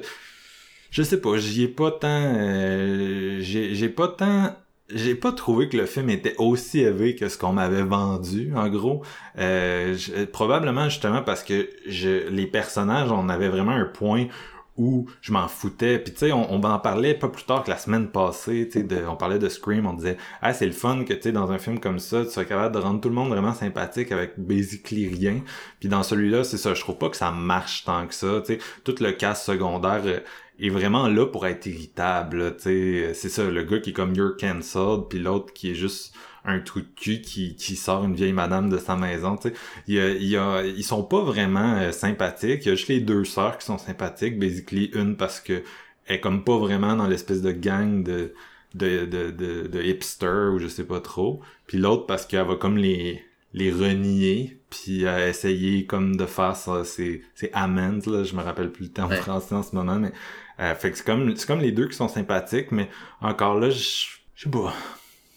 [0.92, 4.56] je sais pas, j'y ai pas tant, euh, j'ai, pas tant,
[4.94, 8.68] j'ai pas trouvé que le film était aussi élevé que ce qu'on m'avait vendu, en
[8.68, 9.02] gros.
[9.40, 9.98] Euh,
[10.34, 14.28] probablement justement parce que je, les personnages, on avait vraiment un point
[14.78, 16.00] où je m'en foutais.
[16.00, 18.82] Puis tu sais, on, on en parlait pas plus tard que la semaine passée, tu
[18.82, 21.52] sais, on parlait de Scream, on disait «Ah, c'est le fun que tu sais, dans
[21.52, 24.34] un film comme ça, tu sois capable de rendre tout le monde vraiment sympathique avec
[24.38, 25.42] basically rien.»
[25.80, 28.54] Puis dans celui-là, c'est ça, je trouve pas que ça marche tant que ça, tu
[28.54, 28.60] sais.
[28.84, 30.20] Tout le cast secondaire euh,
[30.68, 33.14] est vraiment là pour être irritable, tu sais.
[33.14, 36.60] C'est ça, le gars qui est comme «You're cancelled», puis l'autre qui est juste un
[36.60, 39.56] trou de cul qui, qui sort une vieille madame de sa maison, tu sais.
[39.88, 42.66] Il il y a- ils sont pas vraiment euh, sympathiques.
[42.66, 44.40] Il y a juste les deux sœurs qui sont sympathiques.
[44.40, 45.62] Basically, une parce que
[46.08, 48.34] elle est comme pas vraiment dans l'espèce de gang de,
[48.76, 51.42] de, de, de, de hipster ou je sais pas trop.
[51.68, 53.22] Puis l'autre parce qu'elle va comme les
[53.54, 58.42] les renier puis euh, essayer comme de faire ça c'est c'est amends là je me
[58.42, 59.18] rappelle plus le terme Ouais.
[59.18, 60.14] français en ce moment mais
[60.60, 62.90] euh, fait que c'est comme c'est comme les deux qui sont sympathiques mais
[63.22, 63.80] encore là je
[64.36, 64.74] je sais pas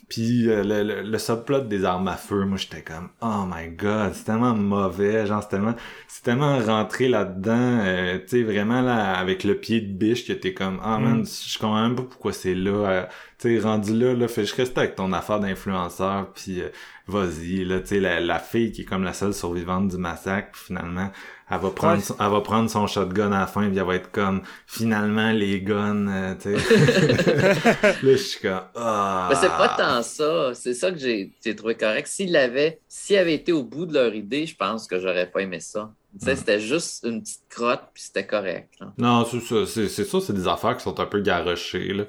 [0.06, 3.68] puis euh, le, le, le subplot des armes à feu, moi j'étais comme oh my
[3.70, 5.74] god, c'est tellement mauvais, genre c'est tellement
[6.08, 10.34] c'est tellement rentré là-dedans, euh, tu sais vraiment là avec le pied de biche que
[10.34, 11.24] t'es comme ah man, Mm.
[11.26, 13.04] je comprends même pas pourquoi c'est là, euh,
[13.38, 16.68] tu sais rendu là là, fais juste rester avec ton affaire d'influenceur puis euh,
[17.08, 20.50] vas-y là, tu sais la, la fille qui est comme la seule survivante du massacre,
[20.52, 21.10] puis finalement
[21.54, 22.00] elle va prendre Ouais.
[22.02, 25.30] son, elle va prendre son shotgun à la fin puis elle va être comme finalement
[25.30, 27.92] les guns, euh, tu sais.
[28.02, 29.30] là je suis comme ah.
[29.40, 30.52] C'est pas tant ça.
[30.54, 32.06] C'est ça que j'ai j'ai trouvé correct.
[32.06, 35.40] S'il avait, s'il avait été au bout de leur idée, je pense que j'aurais pas
[35.40, 35.92] aimé ça.
[36.18, 36.36] Tu sais, Mm.
[36.36, 38.70] c'était juste une petite crotte, puis c'était correct.
[38.80, 38.92] là.
[38.98, 42.04] Non, c'est ça, c'est c'est ça, c'est des affaires qui sont un peu garochées, là.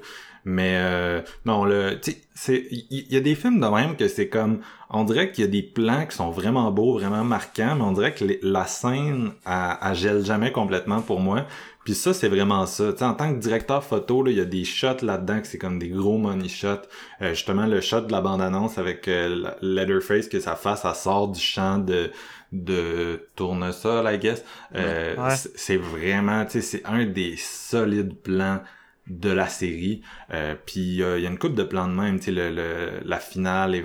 [0.48, 4.06] Mais euh, non, le, tu sais, c'est, il y, a des films de même que
[4.06, 7.74] c'est comme, on dirait qu'il y a des plans qui sont vraiment beaux, vraiment marquants,
[7.74, 11.46] mais on dirait que les- la scène, elle, elle gèle jamais complètement pour moi.
[11.84, 12.92] Puis ça, c'est vraiment ça.
[12.92, 15.48] Tu sais, en tant que directeur photo, là, il y a des shots là-dedans que
[15.48, 16.86] c'est comme des gros money shots.
[17.22, 21.28] Euh, justement, le shot de la bande-annonce avec euh, Leatherface, que sa face, elle sort
[21.28, 22.10] du champ de
[22.52, 24.44] de tournesol, I guess.
[24.76, 25.34] Euh, Ouais.
[25.56, 28.60] C'est vraiment, tu sais, c'est un des solides plans
[29.06, 30.02] de la série.
[30.32, 32.50] Euh, puis euh, il y a une coupe de plans de même, tu sais, le,
[32.50, 33.84] le- la finale est,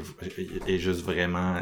[0.67, 1.55] est juste vraiment...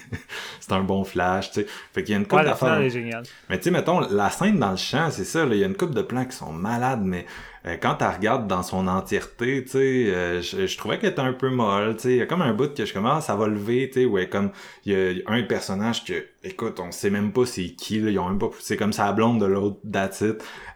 [0.60, 1.66] c'est un bon flash, tu sais.
[1.92, 4.00] Fait qu'il y a une coupe ouais la finale est géniale Mais tu sais, mettons,
[4.00, 6.36] la scène dans le champ, c'est ça, il y a une couple de plans qui
[6.36, 7.26] sont malades, mais
[7.66, 11.32] euh, quand tu regardes dans son entièreté, tu sais, euh, je, trouvais qu'elle était un
[11.32, 13.48] peu molle, tu sais, il y a comme un bout que je commence, ça va
[13.48, 14.50] lever, tu sais, ouais, comme
[14.84, 18.18] il y, a un personnage que, écoute, on sait même pas c'est qui, là, ils
[18.20, 20.22] ont même pas, c'est comme sa blonde de l'autre, that's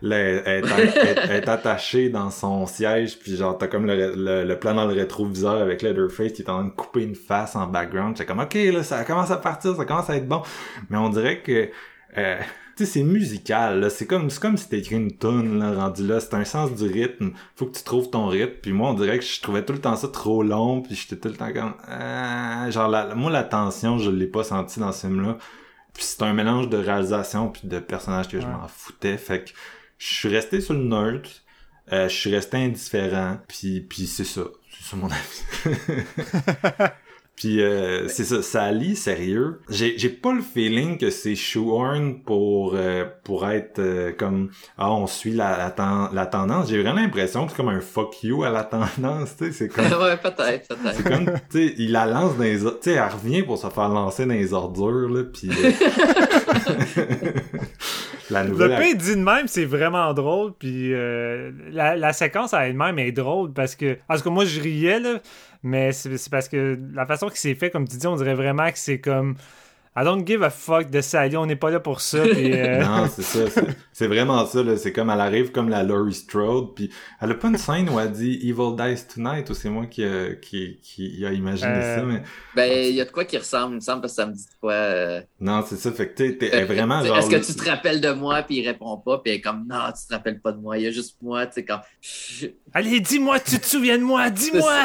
[0.03, 0.65] là, elle,
[1.31, 5.63] est attachée dans son siège, puis genre, t'as comme le, le, plan dans le rétroviseur
[5.63, 8.55] avec Leatherface qui est en train de couper une face en background, c'est comme, ok,
[8.55, 10.43] là, ça commence à partir, ça commence à être bon,
[10.89, 11.71] mais on dirait que,
[12.19, 12.41] euh,
[12.87, 16.21] c'est musical, C'est comme, c'est comme si t'écris une tune, là, rendu là.
[16.21, 17.33] C'est un sens du rythme.
[17.57, 18.55] Faut que tu trouves ton rythme.
[18.63, 20.83] Puis moi, on dirait que je trouvais tout le temps ça trop long.
[20.83, 24.45] Puis j'étais tout le temps comme, ah, genre, la, moi, la tension, je l'ai pas
[24.45, 25.39] senti dans ce film-là.
[25.95, 29.17] Puis c'est un mélange de réalisation puis de personnages que je m'en foutais.
[29.17, 29.51] Fait que
[29.99, 31.27] je suis resté sur le nerd.
[31.93, 33.39] Euh, je suis resté indifférent.
[33.49, 34.43] Puis, puis c'est ça.
[34.71, 36.07] C'est ça mon avis.
[37.41, 39.61] Puis euh, c'est ça, ça lit sérieux.
[39.71, 44.93] J'ai j'ai pas le feeling que c'est shoehorn pour euh, pour être euh, comme ah
[44.93, 46.69] on suit la la, la tendance.
[46.69, 49.69] J'ai vraiment l'impression que c'est comme un fuck you à la tendance, tu sais, c'est
[49.69, 50.97] comme Ouais, peut-être, peut-être.
[50.97, 53.69] C'est comme tu sais, il la lance dans les tu sais, elle revient pour se
[53.69, 55.49] faire lancer dans les ordures là puis
[58.29, 58.71] La nouvelle...
[58.71, 60.53] Le pays dit de même, c'est vraiment drôle.
[60.57, 60.93] Puis
[61.73, 63.99] la, la séquence à elle-même est drôle parce que.
[64.07, 65.19] Parce que moi, je riais, là.
[65.63, 68.71] Mais c'est parce que la façon que c'est fait, comme tu dis, on dirait vraiment
[68.71, 69.37] que c'est comme.
[69.97, 72.19] I don't give a fuck de Sally, on n'est pas là pour ça.
[72.41, 73.63] Euh, non, c'est ça.
[73.93, 74.61] C'est vraiment ça.
[74.77, 78.01] C'est comme elle arrive comme la Laurie Strode, puis elle a pas une scène où
[78.01, 81.97] elle dit Evil Dies Tonight, ou c'est moi qui, a, qui, qui a imaginé euh,
[81.97, 82.03] ça.
[82.03, 82.23] Mais...
[82.55, 84.33] Ben, il y a de quoi qui ressemble, il me semble, parce que ça me
[84.33, 84.73] dit quoi.
[84.73, 85.93] Euh, non, c'est ça.
[85.93, 87.19] Fait que t'es vraiment genre.
[87.19, 89.67] Est-ce que tu te rappelles de moi, puis il répond pas, puis elle est comme
[89.69, 91.81] Non, tu te rappelles pas de moi, il y a juste moi, tu sais, quand.
[92.73, 94.85] Allez, dis-moi, tu te souviens de moi, dis-moi!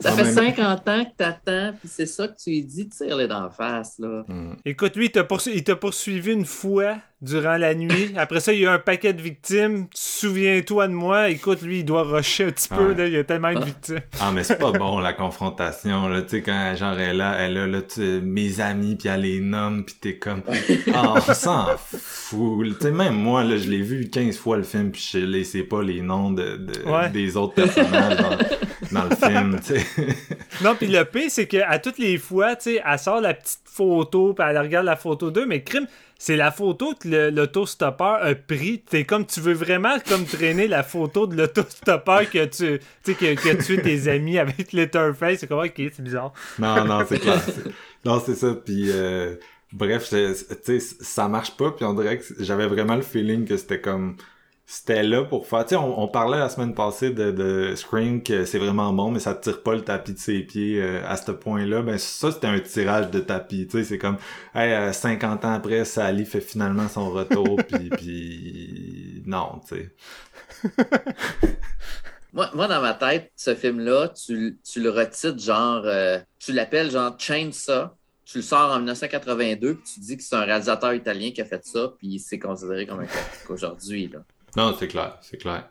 [0.00, 3.50] ça fait 50 ans que t'attends, puis c'est ça que tu lui dis, tire-les d'en
[3.50, 4.24] face, là.
[4.64, 8.12] Écoute, lui, il t'a poursuivi une fois durant la nuit.
[8.16, 9.86] Après ça, il y a eu un paquet de victimes.
[9.94, 11.28] Souviens-toi de moi.
[11.28, 12.94] Écoute, lui, il doit rusher un petit peu.
[12.94, 13.06] Là.
[13.06, 13.64] Il y a tellement de ah.
[13.64, 14.00] victimes.
[14.20, 16.08] Ah, mais c'est pas bon, la confrontation.
[16.08, 16.22] Là.
[16.22, 17.80] Tu sais, quand genre elle a, elle a là,
[18.22, 20.42] mes amis, puis elle les nomme, puis t'es comme...
[20.94, 22.78] Ah, on s'en fout.
[22.78, 25.62] Tu sais, même moi, là, je l'ai vu 15 fois le film, puis je laissais
[25.62, 28.16] pas les noms de, de des autres personnages
[28.90, 29.86] dans, le film, tu sais.
[30.62, 33.60] non, puis le pire, c'est qu'à toutes les fois, tu sais, elle sort la petite
[33.64, 35.86] photo, puis elle regarde la photo d'eux, mais crime
[36.20, 38.84] c'est la photo que l'autostoppeur a pris.
[39.08, 43.80] Comme tu veux vraiment comme traîner la photo de l'autostoppeur que tu que, que tué
[43.80, 45.38] tes amis avec Letterface.
[45.38, 46.34] C'est comme ok, c'est bizarre.
[46.58, 47.40] Non, non, c'est clair.
[48.04, 48.54] Non, c'est ça.
[48.54, 49.36] Puis euh,
[49.72, 51.70] bref, tu sais, ça marche pas.
[51.70, 54.16] Puis on dirait que j'avais vraiment le feeling que c'était comme
[54.72, 55.64] c'était là pour faire.
[55.66, 59.18] Tu sais, on, parlait la semaine passée de, de Scream que c'est vraiment bon, mais
[59.18, 61.82] ça tire pas le tapis de ses pieds euh, à ce point-là.
[61.82, 63.66] Ben ça, c'était un tirage de tapis.
[63.66, 64.16] Tu sais, c'est comme
[64.54, 70.78] hey, 50 euh, ans après, Sally fait finalement son retour, puis, puis non, tu sais.
[72.32, 76.92] moi, moi, dans ma tête, ce film-là, tu, tu le retitres genre, euh, tu l'appelles
[76.92, 77.88] genre Chainsaw
[78.30, 81.44] tu le sors en 1982, puis tu dis que c'est un réalisateur italien qui a
[81.44, 84.12] fait ça, puis c'est considéré comme un classique aujourd'hui.
[84.56, 85.68] Non, c'est clair, c'est clair.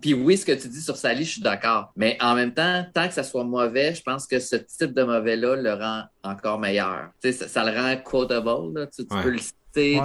[0.00, 1.92] puis oui, ce que tu dis sur Sally, je suis d'accord.
[1.96, 5.02] Mais en même temps, tant que ça soit mauvais, je pense que ce type de
[5.02, 7.10] mauvais-là le rend encore meilleur.
[7.22, 8.88] Ça, ça, le rend quotable.
[8.96, 10.00] Tu, peux le citer,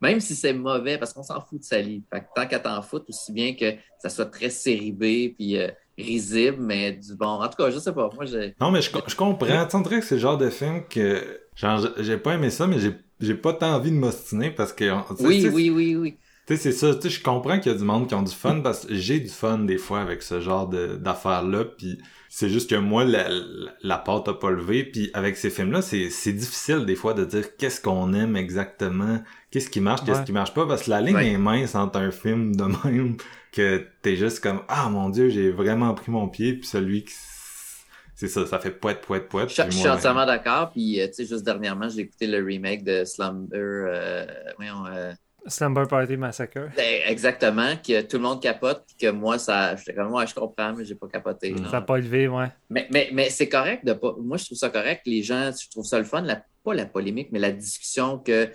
[0.00, 2.04] même si c'est mauvais, parce qu'on s'en fout de Sally.
[2.12, 5.58] Fait que tant qu'à t'en foutre, aussi bien que ça soit très série B, puis
[5.58, 7.26] euh, risible, mais du bon.
[7.26, 8.10] En tout cas, je sais pas.
[8.14, 8.54] Moi, j'ai.
[8.60, 9.66] Non, mais je, je comprends.
[9.66, 11.40] Tu dirais que c'est le genre de film que.
[11.54, 12.76] Genre, j'ai pas aimé ça, mais
[13.20, 14.84] j'ai pas tant envie de m'ostiner parce que.
[15.20, 16.18] Oui, oui, oui, oui.
[16.48, 16.94] Tu sais, c'est ça.
[16.94, 18.94] Tu sais, je comprends qu'il y a du monde qui ont du fun parce que
[18.94, 21.66] j'ai du fun des fois avec ce genre d'affaires-là.
[21.76, 21.98] Puis
[22.30, 23.28] c'est juste que moi, la,
[23.82, 24.84] la pâte a pas levé.
[24.84, 29.68] Puis avec ces films-là, c'est difficile des fois de dire qu'est-ce qu'on aime exactement, qu'est-ce
[29.68, 30.66] qui marche, qu'est-ce qui marche pas.
[30.66, 33.18] Parce que la ligne est mince entre un film de même
[33.52, 36.54] que t'es juste comme Ah mon dieu, j'ai vraiment pris mon pied.
[36.54, 37.12] Puis celui qui
[38.14, 39.48] c'est ça, ça fait poète, poète, poète.
[39.50, 40.72] Je, suis entièrement d'accord.
[40.72, 43.54] Puis, euh, tu sais, juste dernièrement, j'ai écouté le remake de Slumber.
[43.54, 44.26] Euh,
[44.56, 45.12] voyons, euh,
[45.46, 46.68] Slumber Party Massacre.
[46.76, 50.74] Ben, exactement, que tout le monde capote, puis que moi, ça, j'étais comme, je comprends,
[50.74, 51.54] mais j'ai pas capoté.
[51.64, 52.48] Ça n'a pas élevé, ouais.
[52.68, 54.14] Mais, mais, mais c'est correct de pas.
[54.18, 55.02] Moi, je trouve ça correct.
[55.06, 58.50] Les gens, je trouve ça le fun, la, pas la polémique, mais la discussion que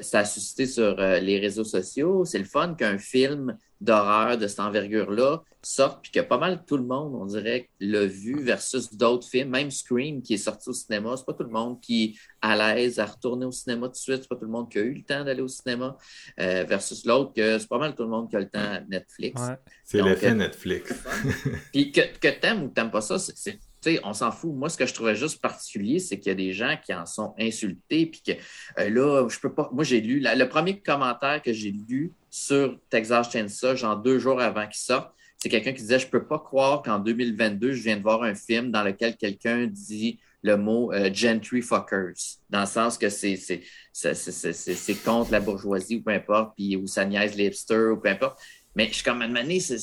[0.00, 2.24] ça a suscité sur euh, les réseaux sociaux.
[2.24, 6.76] C'est le fun qu'un film d'horreur de cette envergure-là sorte, puis que pas mal tout
[6.76, 9.50] le monde, on dirait, l'a vu versus d'autres films.
[9.50, 12.56] Même Scream, qui est sorti au cinéma, c'est pas tout le monde qui est à
[12.56, 14.82] l'aise à retourner au cinéma tout de suite, c'est pas tout le monde qui a
[14.82, 15.96] eu le temps d'aller au cinéma,
[16.40, 18.80] euh, versus l'autre, que c'est pas mal tout le monde qui a le temps à
[18.80, 19.40] Netflix.
[19.84, 20.94] C'est l'effet euh, Netflix.
[21.72, 24.52] puis que, que t'aimes ou t'aimes pas ça, c'est sais, on s'en fout.
[24.52, 27.06] Moi, ce que je trouvais juste particulier, c'est qu'il y a des gens qui en
[27.06, 28.32] sont insultés, puis que
[28.80, 29.70] euh, là, je peux pas.
[29.72, 34.40] Moi, j'ai lu le premier commentaire que j'ai lu sur Texas Chainsaw, genre deux jours
[34.40, 37.96] avant qu'il sorte, c'est quelqu'un qui disait Je peux pas croire qu'en 2022, je viens
[37.96, 42.14] de voir un film dans lequel quelqu'un dit le mot euh, gentry fuckers,
[42.48, 43.62] dans le sens que c'est
[45.04, 48.38] contre la bourgeoisie ou peu importe, puis ou ça niaise les hipsters ou peu importe.
[48.74, 49.78] Mais je suis comme, à un c'est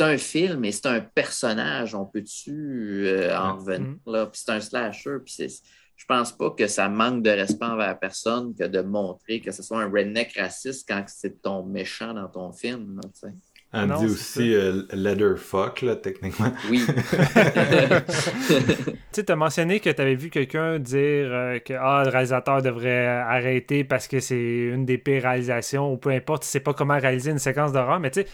[0.00, 1.94] un film et c'est un personnage.
[1.94, 3.96] On peut-tu euh, en revenir?
[4.06, 4.26] Là?
[4.26, 5.18] Puis c'est un slasher.
[5.24, 5.62] Puis
[5.96, 9.62] je pense pas que ça manque de respect envers personne que de montrer que ce
[9.62, 13.00] soit un redneck raciste quand c'est ton méchant dans ton film.
[13.02, 13.30] Là,
[13.72, 16.52] on dit aussi euh, Leatherfuck, là, techniquement.
[16.68, 16.84] Oui.
[16.86, 16.94] tu
[19.12, 23.06] sais, as mentionné que tu avais vu quelqu'un dire euh, que ah, le réalisateur devrait
[23.06, 26.98] arrêter parce que c'est une des pires réalisations, ou peu importe, tu sais pas comment
[26.98, 28.26] réaliser une séquence d'horreur, mais tu sais,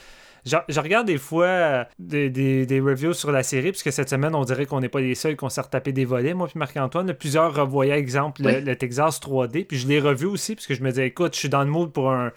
[0.46, 4.64] je, regarde des fois euh, des, reviews sur la série, puisque cette semaine, on dirait
[4.64, 6.34] qu'on n'est pas les seuls qu'on s'est retapé des volets.
[6.34, 9.66] Moi puis Marc-Antoine, plusieurs revoyaient, exemple, le, Texas 3D.
[9.66, 11.92] Puis je l'ai revu aussi, puisque je me disais, écoute, je suis dans le mood
[11.92, 12.32] pour un,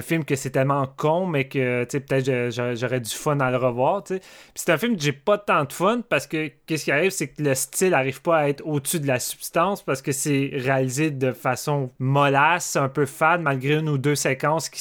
[0.00, 4.02] film que c'est tellement con, mais que peut-être j'aurais du fun à le revoir.
[4.02, 4.20] Puis
[4.54, 7.28] c'est un film que j'ai pas tant de fun parce que qu'est-ce qui arrive, c'est
[7.28, 11.10] que le style n'arrive pas à être au-dessus de la substance parce que c'est réalisé
[11.10, 14.80] de façon mollasse, un peu fade, malgré une ou deux séquences qui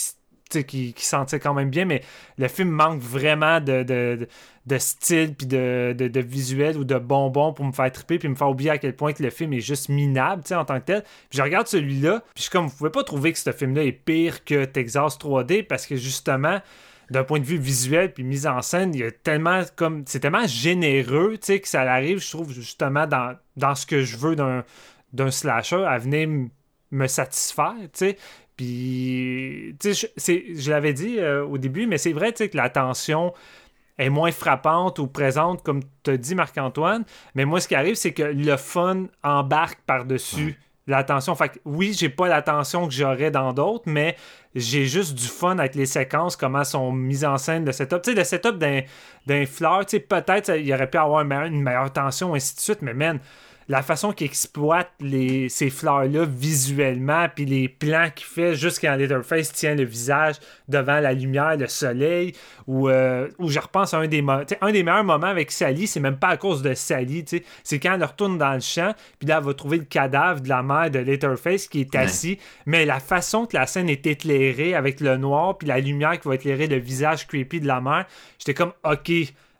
[0.59, 2.01] qui, qui sentait quand même bien, mais
[2.37, 7.65] le film manque vraiment de, de, style, puis de, de, visuel ou de bonbons pour
[7.65, 10.43] me faire triper, puis me faire oublier à quel point le film est juste minable
[10.51, 11.03] en tant que tel.
[11.31, 13.91] Je regarde celui-là, puis je suis comme, vous pouvez pas trouver que ce film-là est
[13.91, 16.59] pire que Texas 3D, parce que justement,
[17.09, 20.21] d'un point de vue visuel puis mise en scène, il y a tellement comme c'est
[20.21, 24.35] tellement généreux, tu que ça arrive, je trouve justement dans, dans ce que je veux
[24.35, 24.63] d'un
[25.13, 26.49] d'un slasher à venir
[26.91, 28.17] me satisfaire, tu sais.
[28.57, 32.57] Puis, tu sais, je, l'avais dit euh, au début, mais c'est vrai, tu sais, que
[32.57, 33.33] la tension
[33.97, 37.03] est moins frappante ou présente, comme tu as dit, Marc-Antoine.
[37.35, 41.35] Mais moi, ce qui arrive, c'est que le fun embarque par-dessus l'attention.
[41.35, 44.15] Fait que, oui, j'ai pas l'attention que j'aurais dans d'autres, mais
[44.55, 48.01] j'ai juste du fun avec les séquences, comment sont mises en scène, le setup.
[48.01, 51.63] Tu sais, le setup d'un fleur, tu sais, peut-être il aurait pu avoir une une
[51.63, 53.19] meilleure tension, ainsi de suite, mais man,
[53.71, 59.53] la façon qu'il exploite les, ces fleurs-là visuellement, puis les plans qu'il fait jusqu'à Letterface
[59.53, 60.35] tient le visage
[60.67, 62.33] devant la lumière, le soleil,
[62.67, 64.21] ou euh, je repense à un des,
[64.59, 67.23] un des meilleurs moments avec Sally, c'est même pas à cause de Sally,
[67.63, 70.49] c'est quand elle retourne dans le champ, puis là, elle va trouver le cadavre de
[70.49, 74.75] la mère de Letterface qui est assis, mais la façon que la scène est éclairée
[74.75, 78.05] avec le noir, puis la lumière qui va éclairer le visage creepy de la mère,
[78.37, 79.11] j'étais comme, ok,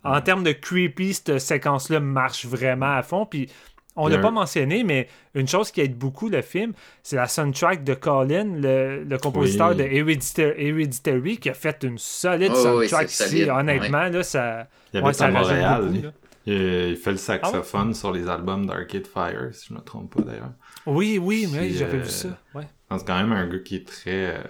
[0.04, 3.50] en termes de creepy, cette séquence-là marche vraiment à fond, puis
[3.96, 6.74] on l'a pas mentionné, mais une chose qui aide beaucoup le film,
[7.04, 12.84] c'est la soundtrack de Colin, le, compositeur de Hereditary, qui a fait une solide oh,
[12.84, 13.50] soundtrack ici.
[13.50, 14.68] Honnêtement, là, ça.
[14.94, 16.14] Il habite à Montréal.
[16.46, 20.16] il, fait le saxophone ah sur les albums d'Arcade Fire, si je ne me trompe
[20.16, 20.54] pas d'ailleurs.
[20.86, 22.30] Oui, oui, mais j'avais vu ça.
[22.56, 22.64] Ouais.
[22.92, 24.44] C'est quand même un gars qui est très, euh,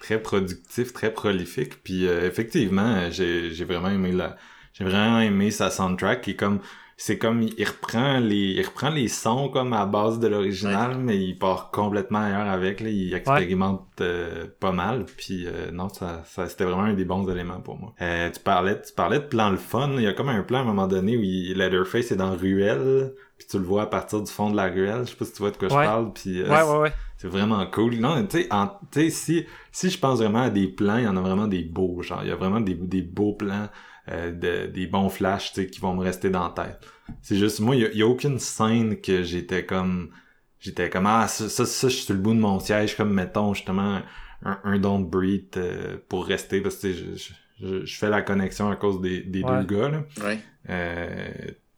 [0.00, 1.82] très productif, très prolifique.
[1.82, 4.36] Puis euh, effectivement, j'ai vraiment aimé la.
[4.72, 6.60] J'ai vraiment aimé sa soundtrack qui est comme
[6.98, 11.18] c'est comme il reprend les il reprend les sons comme à base de l'original mais
[11.18, 15.04] il part complètement ailleurs avec là, il expérimente euh, pas mal.
[15.04, 17.92] Puis euh, non ça, ça c'était vraiment un des bons éléments pour moi.
[18.00, 19.90] Euh, tu parlais tu parlais de plan le fun.
[19.96, 22.34] Il y a comme un plan à un moment donné où il, Leatherface est dans
[22.34, 25.02] ruelle puis tu le vois à partir du fond de la ruelle.
[25.04, 26.92] Je sais pas si tu vois de quoi je parle puis ouais, ouais, ouais.
[27.18, 27.96] c'est vraiment cool.
[27.96, 28.48] Non tu sais
[28.90, 31.46] tu sais si si je pense vraiment à des plans il y en a vraiment
[31.46, 32.20] des beaux genre.
[32.22, 33.68] Il y a vraiment des, des beaux plans
[34.08, 36.88] euh, des bons flashs qui vont me rester dans la tête.
[37.22, 40.10] C'est juste, moi, il y, a, aucune scène que j'étais comme...
[40.58, 43.54] J'étais comme, ah, ça, ça, je suis sur le bout de mon siège, comme, mettons,
[43.54, 44.00] justement,
[44.42, 48.76] un, Don't Breathe euh, pour rester, parce que je, je, je, fais la connexion à
[48.76, 50.04] cause des, des deux gars, là.
[50.24, 50.38] Ouais.
[50.70, 51.28] Euh,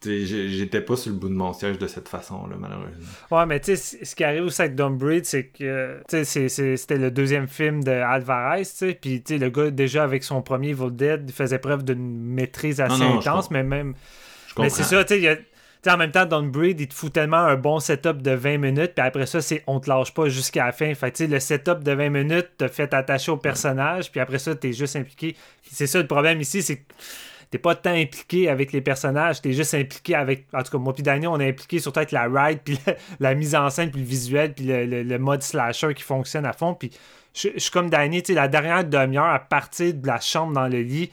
[0.09, 2.91] j'étais pas sur le bout de mon siège de cette façon-là, malheureusement.
[3.31, 7.11] Ouais, mais tu sais, ce qui arrive aussi avec Dumb Breed, c'est que c'était le
[7.11, 11.25] deuxième film de Alvarez, tu sais, puis le gars, déjà avec son premier Evil Dead,
[11.27, 13.95] il faisait preuve d'une maîtrise assez intense, mais même.
[14.59, 15.45] Mais c'est ça, tu sais,
[15.87, 18.95] en même temps, Don Breed, il te fout tellement un bon setup de 20 minutes,
[18.95, 20.93] puis après ça, c'est on te lâche pas jusqu'à la fin.
[20.95, 24.73] Fait le setup de 20 minutes te fait t'attacher au personnage, puis après ça, t'es
[24.73, 25.37] juste impliqué.
[25.63, 26.83] C'est ça le problème ici, c'est que
[27.51, 30.47] t'es pas tant impliqué avec les personnages, t'es juste impliqué avec.
[30.53, 32.79] En tout cas, moi puis Daniel, on est impliqué surtout avec la ride, puis
[33.21, 36.75] la, mise en scène, puis le visuel, puis le, mode slasher qui fonctionne à fond.
[36.75, 36.91] Puis
[37.35, 40.69] je, suis comme Danny, tu sais, la dernière demi-heure à partir de la chambre dans
[40.69, 41.11] le lit,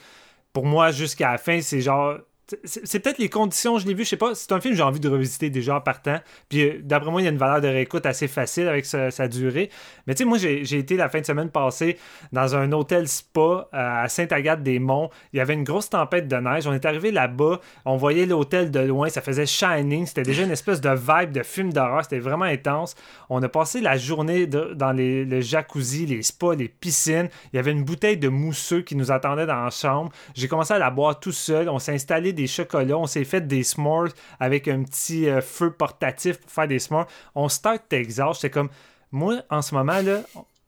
[0.53, 2.17] pour moi, jusqu'à la fin, c'est genre
[2.63, 4.35] c'est peut-être les conditions, je l'ai vu, je sais pas.
[4.35, 6.19] C'est un film que j'ai envie de revisiter déjà en partant.
[6.47, 9.27] Puis euh, d'après moi, il y a une valeur de réécoute assez facile avec sa,
[9.27, 9.71] durée.
[10.05, 11.97] Mais tu sais, moi, j'ai été la fin de semaine passée
[12.31, 15.09] dans un hôtel spa euh, à Sainte-Agathe-des-Monts.
[15.33, 16.67] Il y avait une grosse tempête de neige.
[16.67, 20.05] On est arrivé là-bas, on voyait l'hôtel de loin, ça faisait Shining.
[20.05, 22.03] C'était déjà une espèce de vibe de film d'horreur.
[22.03, 22.95] C'était vraiment intense.
[23.29, 27.29] On a passé la journée dans les, le jacuzzi, les spas, les piscines.
[27.53, 30.11] Il y avait une bouteille de mousseux qui nous attendait dans la chambre.
[30.35, 31.69] J'ai commencé à la boire tout seul.
[31.69, 32.97] On s'est installé des chocolats.
[32.97, 34.09] On s'est fait des s'mores
[34.39, 37.07] avec un petit euh, feu portatif pour faire des s'mores.
[37.33, 38.35] On start Texas.
[38.35, 38.69] J'étais comme,
[39.11, 40.21] moi, en ce moment, là,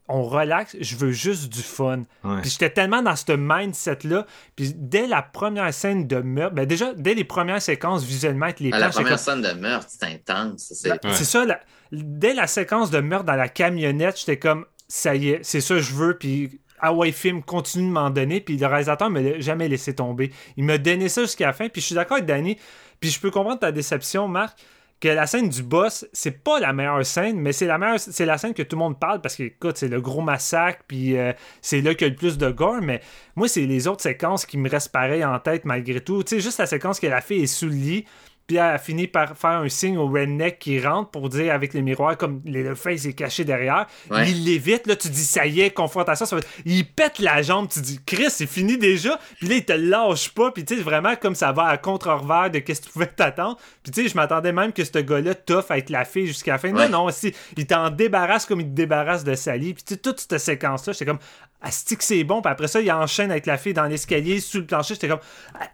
[0.09, 2.03] on relaxe, je veux juste du fun.
[2.41, 4.25] Puis j'étais tellement dans ce mindset-là.
[4.55, 8.59] Puis dès la première scène de meurtre, ben déjà, dès les premières séquences visuellement avec
[8.59, 10.73] les à La première scène de meurtre, c'est intense.
[10.73, 11.45] C'est ça,
[11.91, 15.75] dès la séquence de meurtre dans la camionnette, j'étais comme, ça y est, c'est ça
[15.75, 16.17] que je veux.
[16.17, 20.31] Puis Hawaii Film continue de m'en donner, puis le réalisateur me l'a jamais laissé tomber.
[20.57, 22.57] Il m'a donné ça jusqu'à la fin, puis je suis d'accord avec Danny,
[22.99, 24.57] puis je peux comprendre ta déception, Marc,
[24.99, 28.25] que la scène du boss, c'est pas la meilleure scène, mais c'est la meilleure, c'est
[28.25, 31.17] la scène que tout le monde parle parce que, écoute, c'est le gros massacre, puis
[31.17, 33.01] euh, c'est là qu'il y a le plus de gore, mais
[33.35, 36.23] moi, c'est les autres séquences qui me restent pareil en tête malgré tout.
[36.23, 38.05] Tu sais, juste la séquence que la fille est sous le lit,
[38.47, 41.73] puis elle a fini par faire un signe au redneck qui rentre pour dire avec
[41.73, 43.87] le miroir, comme le face est caché derrière.
[44.25, 46.25] Il l'évite, là, tu dis ça y est, confrontation.
[46.25, 49.19] Ça Il pète la jambe, tu dis Chris, c'est fini déjà.
[49.39, 50.51] Puis là, il te lâche pas.
[50.51, 53.57] Puis tu sais, vraiment comme ça va à contre-revers de qu'est-ce que tu pouvais t'attendre.
[53.83, 55.33] Puis tu sais, je m'attendais même que ce gars-là
[55.69, 56.71] à être la fille jusqu'à la fin.
[56.71, 59.73] Non, non, si, il t'en débarrasse comme il te débarrasse de Sally.
[59.73, 61.19] Puis tu sais, toute cette séquence-là, j'étais comme
[61.61, 64.59] Asti que c'est bon, puis après ça, il enchaîne avec la fille dans l'escalier, sous
[64.59, 64.93] le plancher.
[64.93, 65.19] J'étais comme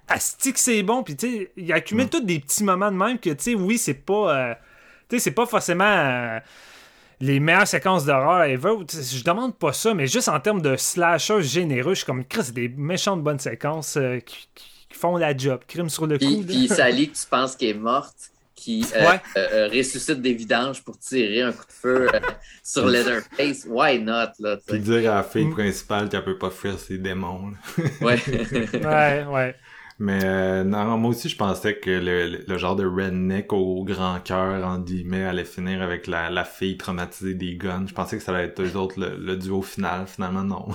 [0.08, 2.10] Asti que c'est bon, puis tu sais, il accumule mm.
[2.10, 4.36] tous des petits moments de même que, tu sais, oui, c'est pas.
[4.36, 4.54] Euh,
[5.10, 5.84] tu sais, c'est pas forcément.
[5.84, 6.40] Euh,
[7.24, 8.74] les meilleures séquences d'horreur ever.
[8.92, 12.44] Je demande pas ça, mais juste en termes de slasher généreux, je suis comme, Chris,
[12.46, 14.48] c'est des méchantes bonnes séquences euh, qui,
[14.92, 15.62] font la job.
[15.68, 16.44] Crime sur le coup.
[16.46, 18.32] Puis Sally, que tu penses qu'elle est morte,
[18.64, 22.08] qui euh, euh, euh, ressuscite des vidanges pour tirer un coup de feu
[22.64, 23.66] sur Leatherface.
[23.68, 24.32] Why not?
[24.40, 25.54] Là, Puis dire à la fille mm.
[25.54, 27.52] principale qu'elle peut pas fuir ses démons.
[28.02, 28.18] ouais.
[28.74, 29.56] ouais, ouais.
[30.00, 34.80] Mais non, moi aussi, je pensais que le, genre de redneck au grand cœur, en
[34.80, 37.86] guillemets, allait finir avec la, la, fille traumatisée des guns.
[37.88, 40.08] Je pensais que ça allait être eux autres le, duo final.
[40.08, 40.68] Finalement, non.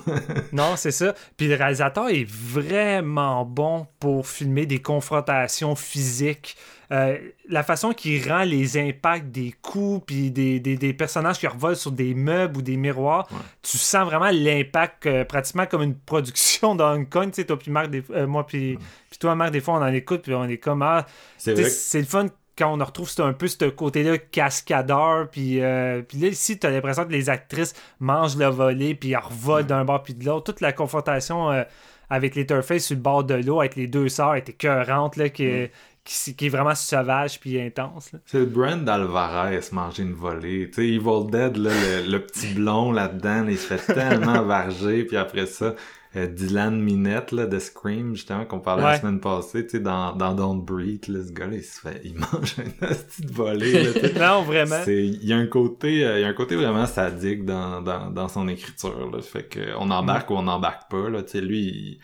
[0.53, 1.15] non, c'est ça.
[1.37, 6.57] Puis le réalisateur est vraiment bon pour filmer des confrontations physiques.
[6.91, 7.19] Euh,
[7.51, 11.93] la façon qu'il rend les impacts des coups puis des, des, personnages qui revolent sur
[11.93, 13.29] des meubles ou des miroirs,
[13.63, 17.31] tu sens vraiment l'impact euh, pratiquement comme une production dans Hong Kong.
[17.31, 18.79] Tu sais, toi puis Marc, euh, moi puis,
[19.21, 21.05] toi Marc, des fois on en écoute puis on est comme ah,
[21.37, 22.27] c'est le fun
[22.57, 25.61] quand on retrouve un peu ce côté-là cascadeur, puis,
[26.09, 29.65] puis là, ici, tu as l'impression que les actrices mangent le volet, puis elles revolent
[29.65, 30.53] d'un bord puis de l'autre.
[30.53, 31.65] Toute la confrontation
[32.11, 35.29] avec les Turface sur le bord de l'eau, avec les deux sœurs, était cœurante, là,
[35.29, 35.69] qui,
[36.09, 38.13] qui, est vraiment sauvage puis intense.
[38.27, 40.71] C'est Brand Alvarez manger une volée.
[40.71, 41.71] Tu sais, Evil Dead, là,
[42.07, 45.05] le, petit blond là-dedans, il se fait tellement varger.
[45.05, 45.75] Puis après ça,
[46.17, 50.17] euh, Dylan Minette là, de Scream, justement, qu'on parlait la semaine passée, tu sais, dans,
[50.17, 53.93] dans Don't Breathe, là, ce gars-là, il se fait, il mange une petite volée.
[53.93, 54.83] Là, non, vraiment.
[54.87, 58.11] Il y a un côté, euh, il y a un côté vraiment sadique dans, dans,
[58.11, 59.21] dans son écriture, là.
[59.21, 61.23] Fait que, on embarque ou on embarque pas, là.
[61.23, 61.99] Tu sais, lui, il,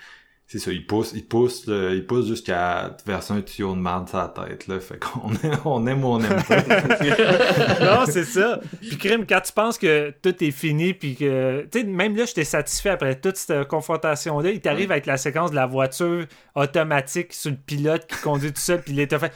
[0.47, 4.18] c'est ça, il pousse, il pousse, il pousse jusqu'à verser un tuyau de merde sur
[4.18, 4.78] la tête, là.
[4.78, 5.30] Fait qu'on
[5.64, 6.61] on aime ou on aime pas.
[7.80, 8.61] non, c'est ça.
[8.80, 12.26] Puis crime, quand tu penses que tout est fini, puis que, tu sais, même là,
[12.26, 14.51] j'étais satisfait après toute cette confrontation-là.
[14.51, 18.61] Il t'arrive avec la séquence de la voiture automatique sur le pilote qui conduit tout
[18.61, 19.32] seul, puis il est fait.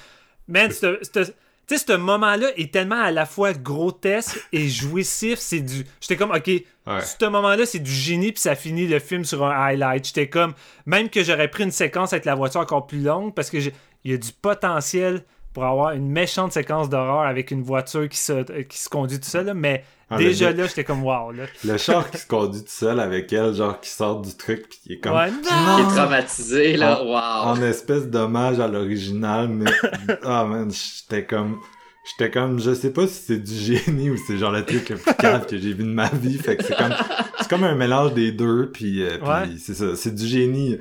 [0.47, 1.35] Man, c'est
[1.69, 5.39] tu sais, ce moment-là est tellement à la fois grotesque et jouissif.
[5.39, 5.85] C'est du.
[6.01, 6.51] J'étais comme, ok,
[6.87, 10.07] ce moment-là, c'est du génie, puis ça finit le film sur un highlight.
[10.07, 10.55] J'étais comme,
[10.87, 14.11] même que j'aurais pris une séquence avec la voiture encore plus longue, parce que il
[14.11, 18.63] y a du potentiel pour avoir une méchante séquence d'horreur avec une voiture qui se,
[18.63, 21.33] qui se conduit tout seul, mais ah, déjà là, j'étais comme wow.
[21.33, 21.45] Là.
[21.65, 24.79] Le char qui se conduit tout seul avec elle, genre qui sort du truc, puis
[24.83, 25.15] qui est comme.
[25.15, 25.49] Ouais, Qui
[25.83, 27.51] est traumatisé, là, wow.
[27.51, 29.71] En espèce d'hommage à l'original, mais.
[30.25, 31.59] Ah, man, j'étais comme.
[32.05, 34.97] J'étais comme, je sais pas si c'est du génie ou c'est genre le truc le
[34.97, 36.39] plus calme que j'ai vu de ma vie.
[36.39, 36.95] Fait que c'est comme,
[37.39, 39.19] c'est comme un mélange des deux, puis, euh,
[39.59, 40.79] c'est ça, c'est du génie.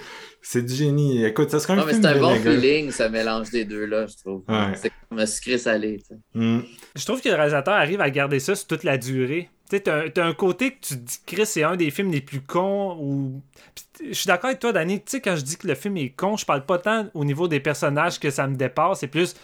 [0.49, 1.25] C'est du génie.
[1.25, 4.15] Écoute, ça serait un non, mais c'est un bon feeling, ce mélange des deux-là, je
[4.15, 4.43] trouve.
[4.75, 5.99] C'est comme un sucré salé.
[6.33, 6.59] Mm.
[6.95, 9.49] Je trouve que le réalisateur arrive à garder ça sur toute la durée.
[9.69, 12.39] Tu sais, t'as un côté que tu dis, Chris, c'est un des films les plus
[12.39, 12.97] cons.
[12.97, 13.41] ou
[14.01, 14.99] Je suis d'accord avec toi, Danny.
[14.99, 17.25] Tu sais, quand je dis que le film est con, je parle pas tant au
[17.25, 19.01] niveau des personnages que ça me dépasse.
[19.01, 19.35] C'est plus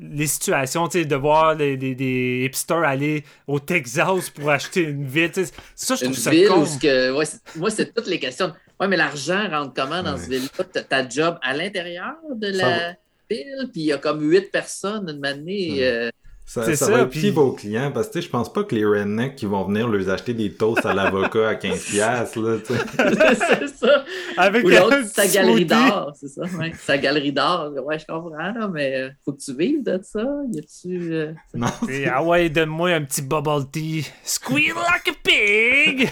[0.00, 5.06] les situations, tu sais, de voir des, des, hipsters aller au Texas pour acheter une
[5.06, 5.32] ville.
[5.74, 6.62] Ça, je trouve une ça ville con.
[6.62, 7.26] Où que, ouais,
[7.56, 8.54] moi, c'est toutes les questions.
[8.78, 10.82] Ouais, mais l'argent rentre comment dans ce ville-là?
[10.82, 12.94] Ta job à l'intérieur de la.
[13.28, 15.78] pile, puis il y a comme huit personnes une année.
[15.86, 16.10] Euh,
[16.46, 17.30] ça, ça, ça, va être puis...
[17.30, 20.32] vos clients, parce que je pense pas que les rednecks qui vont venir leur acheter
[20.32, 24.04] des toasts à l'avocat à 15$, là, c'est ça.
[24.36, 26.72] Avec Ou l'autre, sa galerie d'art, c'est ça, ouais.
[26.78, 30.22] Sa galerie d'art, ouais, je comprends, là, mais faut que tu vives de ça.
[30.52, 31.12] Y a-tu.
[31.12, 31.32] Euh...
[31.52, 31.66] Non.
[31.88, 34.06] Et, ah ouais, donne-moi un petit bubble tea.
[34.22, 36.08] Squeal like a pig!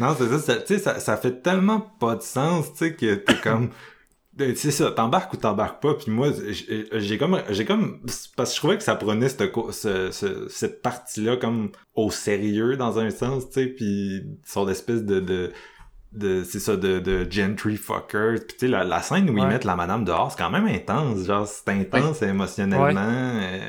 [0.00, 3.14] non, c'est ça, tu sais, ça, ça fait tellement pas de sens, tu sais, que
[3.14, 3.70] t'es comme.
[4.40, 5.92] Ben, c'est ça, t'embarques ou t'embarques pas.
[5.92, 6.28] Puis moi,
[6.94, 8.00] j'ai comme, j'ai comme,
[8.36, 12.98] parce que je trouvais que ça prenait cette, ce, cette partie-là comme au sérieux dans
[12.98, 13.66] un sens, tu sais.
[13.66, 15.52] Puis son espèce de, de,
[16.12, 18.36] de c'est ça, de, de gentry fucker.
[18.36, 20.66] Puis tu sais, la, la, scène où ils mettent la madame dehors, c'est quand même
[20.66, 21.26] intense.
[21.26, 22.94] Genre, c'est intense émotionnellement.
[22.96, 23.68] Euh,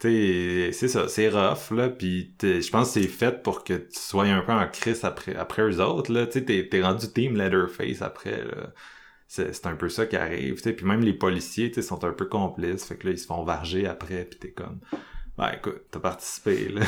[0.00, 3.74] tu sais, c'est ça, c'est rough, là, puis je pense que c'est fait pour que
[3.74, 7.12] tu sois un peu en crise après, après eux autres, là, tu sais, t'es rendu
[7.12, 8.72] team Leatherface après, là
[9.28, 10.60] c'est un peu ça qui arrive.
[10.62, 12.84] Puis même les policiers sont un peu complices.
[12.84, 14.24] Fait que là, ils se font varger après.
[14.24, 14.80] Puis t'es comme.
[15.36, 16.80] Ben écoute, t'as participé là.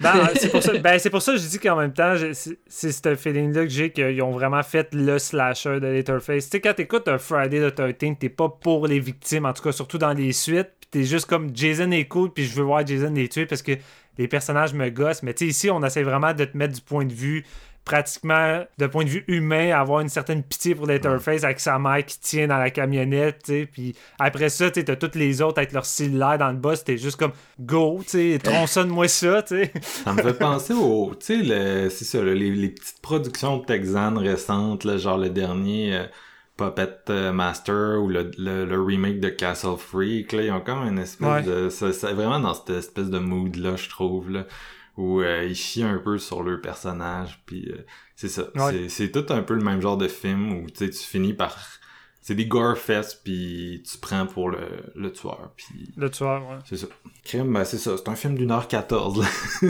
[0.34, 2.16] c'est pour ça, ben, c'est pour ça que je dis qu'en même temps,
[2.66, 6.46] c'est ce feeling-là que j'ai qu'ils ont vraiment fait le slasher de Letterface.
[6.46, 9.62] Tu sais, quand t'écoutes un Friday the 13 t'es pas pour les victimes, en tout
[9.62, 10.72] cas, surtout dans les suites.
[10.80, 13.62] Puis t'es juste comme Jason est cool, puis je veux voir Jason les tuer parce
[13.62, 13.72] que
[14.18, 15.22] les personnages me gossent.
[15.22, 17.44] Mais tu sais, ici, on essaie vraiment de te mettre du point de vue
[17.86, 22.04] pratiquement, de point de vue humain, avoir une certaine pitié pour l'interface avec sa mère
[22.04, 23.68] qui tient dans la camionnette, tu.
[23.72, 26.98] Puis après ça, tu as toutes les autres avec leur cellulaire dans le bas, c'était
[26.98, 27.30] juste comme
[27.60, 29.70] go, tu tronçonne-moi ça, tu.
[29.80, 34.98] Ça me fait penser au, tu sais, c'est ça, les, petites productions texanes récentes, là,
[34.98, 35.94] genre le dernier.
[35.94, 36.04] Euh,
[36.56, 40.98] Puppet euh, Master ou le, le, remake de Castle Freak, là, ils ont comme une
[40.98, 41.68] espèce de...
[41.68, 44.46] C'est vraiment dans cette espèce de mood-là, je trouve, là
[44.96, 47.84] où euh, ils chient un peu sur leur personnage puis euh,
[48.14, 48.50] c'est ça.
[48.88, 51.75] C'est tout un peu le même genre de film où tu finis par
[52.26, 54.58] c'est des gore fest puis tu prends pour le,
[54.96, 56.56] le tueur puis le tueur ouais.
[56.68, 56.88] C'est ça.
[57.22, 57.92] Crime ben c'est ça.
[57.96, 59.24] C'est un film d'une heure quatorze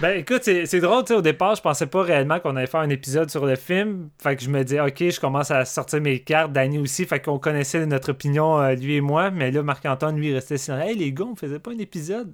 [0.00, 2.80] ben écoute c'est drôle tu sais au départ je pensais pas réellement qu'on allait faire
[2.80, 4.08] un épisode sur le film.
[4.22, 7.04] Fait que je me dis ok je commence à sortir mes cartes Danny aussi.
[7.04, 9.30] Fait qu'on connaissait notre opinion euh, lui et moi.
[9.30, 12.32] Mais là Marc-Antoine lui restait sinon hey les gars on faisait pas un épisode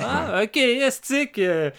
[0.00, 1.72] ah ok estique euh,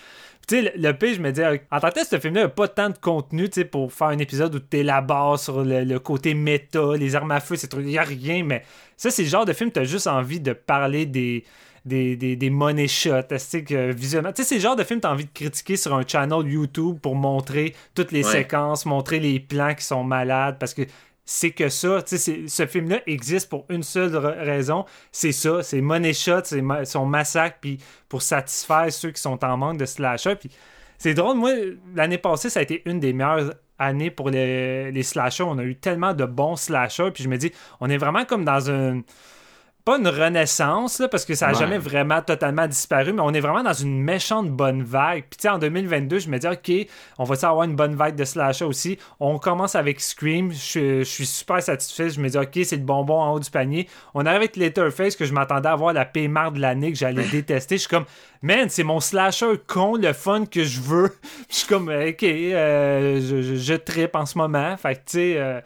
[0.47, 2.69] tu sais, le, le je me dis, en tant que tel, ce film-là n'a pas
[2.69, 6.33] tant de contenu, tu sais, pour faire un épisode où tu là-bas sur le, côté
[6.33, 8.63] méta, les armes à feu, ces trucs, il n'y a rien, mais
[8.95, 11.43] ça, c'est le genre de film, tu as juste envie de parler des,
[11.83, 14.31] des, des, des money shots, que visuellement.
[14.31, 16.07] Tu sais, c'est le genre de film que tu as envie de critiquer sur un
[16.07, 20.83] channel YouTube pour montrer toutes les séquences, montrer les plans qui sont malades, parce que
[21.27, 21.99] c'est que ça.
[22.07, 24.85] Ce film-là existe pour une seule raison.
[25.11, 25.61] C'est ça.
[25.61, 29.85] C'est Money Shot, c'est son massacre, puis pour satisfaire ceux qui sont en manque de
[29.85, 30.35] slasher.
[30.37, 30.49] Puis
[30.97, 31.51] c'est drôle, moi,
[31.93, 35.43] l'année passée, ça a été une des meilleures années pour les, les slashers.
[35.43, 37.51] On a eu tellement de bons slashers, puis je me dis,
[37.81, 39.01] on est vraiment comme dans un
[39.87, 43.39] pas une renaissance, là, parce que ça n'a jamais vraiment totalement disparu, mais on est
[43.39, 45.23] vraiment dans une méchante bonne vague.
[45.29, 48.17] Puis, tu sais, en 2022, je me dis, OK, on va avoir une bonne vague
[48.17, 48.99] de slasher aussi?
[49.21, 50.51] On commence avec Scream.
[50.51, 52.09] Je, suis super satisfait.
[52.09, 53.87] Je me dis, OK, c'est le bonbon en haut du panier.
[54.13, 57.23] On arrive avec Letterface, que je m'attendais à avoir la pémare de l'année, que j'allais
[57.31, 57.77] détester.
[57.77, 58.05] Je suis comme,
[58.41, 61.15] man, c'est mon slasher con, le fun que je veux.
[61.49, 64.75] je suis comme, OK, euh, je, je, tripe en ce moment.
[64.75, 65.61] Fait que, tu sais, euh,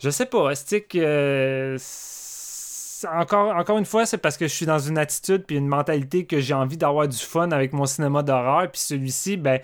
[0.00, 1.78] je sais pas, c'est que
[3.06, 6.40] encore, une fois, c'est parce que je suis dans une attitude puis une mentalité que
[6.40, 8.70] j'ai envie d'avoir du fun avec mon cinéma d'horreur.
[8.70, 9.60] Puis celui-ci, ben,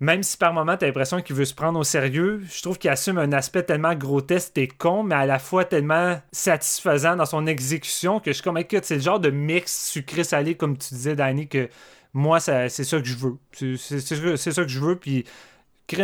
[0.00, 2.78] même si par moment, tu as l'impression qu'il veut se prendre au sérieux, je trouve
[2.78, 7.26] qu'il assume un aspect tellement grotesque et con, mais à la fois tellement satisfaisant dans
[7.26, 11.14] son exécution que je suis comme, c'est le genre de mix sucré-salé, comme tu disais,
[11.14, 11.68] Danny, que
[12.14, 13.38] moi, c'est ça que je veux.
[13.76, 14.96] C'est ça que je veux.
[14.96, 15.24] Puis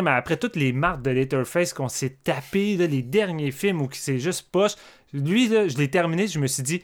[0.07, 4.51] après toutes les marques de Letterface qu'on s'est tapé, les derniers films où c'est juste
[4.51, 4.75] poche,
[5.13, 6.83] lui, je l'ai terminé, je me suis dit,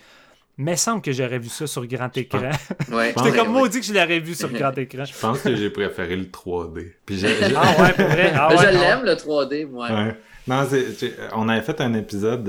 [0.56, 2.50] mais semble que j'aurais vu ça sur grand écran.
[2.92, 3.12] Ouais.
[3.24, 5.04] J'étais comme maudit que je l'aurais vu sur grand écran.
[5.04, 6.92] Je pense que j'ai préféré le 3D.
[7.56, 8.32] ah ouais, c'est vrai.
[8.34, 9.88] Ah je l'aime le 3D, moi.
[9.90, 10.16] Ouais.
[10.46, 10.66] Non,
[11.32, 12.46] on avait fait un épisode,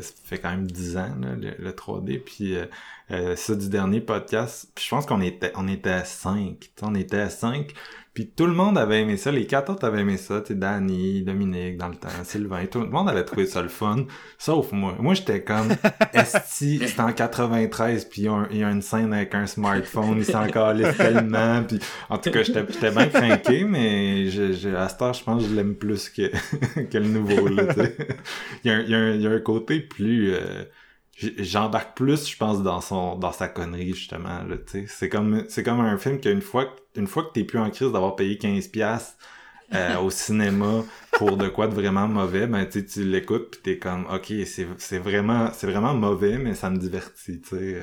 [0.00, 2.66] ça fait quand même 10 ans, le, 3D, puis euh,
[3.10, 6.94] euh, ça du dernier podcast, puis je pense qu'on était, on était à 5, on
[6.94, 7.72] était à 5,
[8.14, 11.22] puis tout le monde avait aimé ça, les quatre autres avaient aimé ça, tu Danny,
[11.22, 14.04] Dominique dans le temps, Sylvain, tout le monde avait trouvé ça le fun,
[14.36, 14.96] sauf moi.
[14.98, 15.68] Moi j'étais comme
[16.12, 20.46] Esti, c'était en 93 puis il y, a une scène avec un smartphone, il s'en
[20.46, 21.78] calait tellement, puis
[22.10, 25.42] en tout cas j'étais j'étais bien craqué, mais je, je, à ce temps je pense
[25.42, 26.30] que je l'aime plus que,
[26.90, 27.62] que le nouveau là,
[28.62, 30.64] il, y a il, y a un, il y a un côté plus euh,
[31.16, 35.44] j'embarque plus je pense dans son dans sa connerie justement là tu sais c'est comme
[35.48, 38.38] c'est comme un film qu'une fois une fois que t'es plus en crise d'avoir payé
[38.38, 39.16] 15 pièces
[39.74, 43.78] euh, au cinéma pour de quoi de vraiment mauvais, ben tu tu l'écoutes puis t'es
[43.78, 47.74] comme ok c'est c'est vraiment c'est vraiment mauvais mais ça me divertit, tu sais.
[47.76, 47.82] Euh,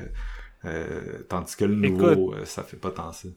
[0.66, 3.28] euh, tandis que le nouveau, euh, ça fait pas tant ça.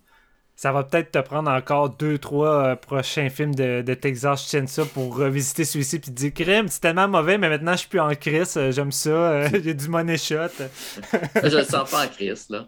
[0.56, 4.86] Ça va peut-être te prendre encore deux, trois euh, prochains films de, de Texas Chainsaw
[4.86, 8.00] pour revisiter celui-ci puis te dire crème, c'est tellement mauvais, mais maintenant je suis plus
[8.00, 10.36] en crise, j'aime ça, j'ai du money shot.
[11.44, 12.68] je le sens pas en crise là.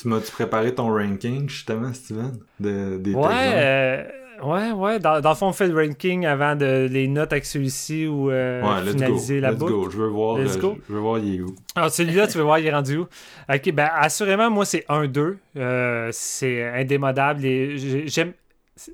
[0.00, 4.98] tu m'as-tu préparé ton ranking justement, Steven, de, des Ouais, Ouais, ouais.
[4.98, 8.30] Dans, dans, le fond, on fait le ranking avant de les notes avec celui-ci ou
[8.30, 9.90] euh, ouais, finaliser la let's Go.
[9.90, 10.78] Je veux voir, let's euh, go.
[10.88, 11.54] Je veux voir il est où.
[11.74, 13.06] Alors, ah, celui-là, tu veux voir il est rendu où?
[13.52, 15.36] Ok, ben assurément, moi, c'est 1-2.
[15.56, 17.44] Euh, c'est indémodable.
[17.44, 18.32] Et j'aime.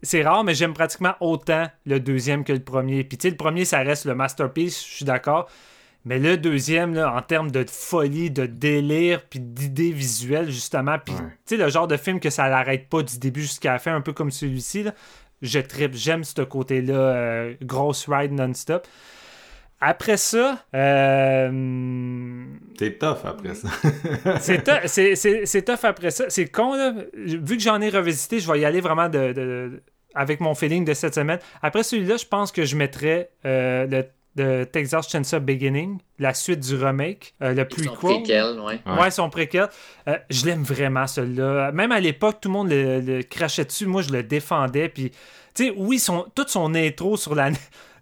[0.02, 3.04] C'est rare, mais j'aime pratiquement autant le deuxième que le premier.
[3.04, 5.48] Puis, tu sais, le premier, ça reste le masterpiece, je suis d'accord.
[6.06, 11.14] Mais le deuxième, là, en termes de folie, de délire, puis d'idées visuelles, justement, puis
[11.14, 13.92] tu sais, le genre de film que ça n'arrête pas du début jusqu'à la fin,
[13.92, 14.84] un peu comme celui-ci,
[15.42, 18.86] je tripe, j'aime ce côté-là, euh, grosse ride non-stop.
[19.80, 20.64] Après ça.
[20.74, 22.44] Euh...
[22.78, 23.68] C'est tough après ça.
[24.40, 26.24] c'est tough, après ça.
[26.28, 26.94] C'est con, là.
[27.14, 29.82] Vu que j'en ai revisité, je vais y aller vraiment de,
[30.14, 31.38] avec mon feeling de cette semaine.
[31.62, 34.04] Après celui-là, je pense que je mettrais euh, le
[34.36, 38.78] de Texas Chainsaw Beginning, la suite du remake, euh, le plus Son préquel, ouais.
[39.00, 39.10] ouais.
[39.10, 39.68] son préquel.
[40.08, 41.72] Euh, je l'aime vraiment, celui-là.
[41.72, 43.86] Même à l'époque, tout le monde le, crachait dessus.
[43.86, 44.90] Moi, je le défendais.
[44.90, 45.10] Puis,
[45.54, 47.50] tu sais, oui, son, toute son intro sur la,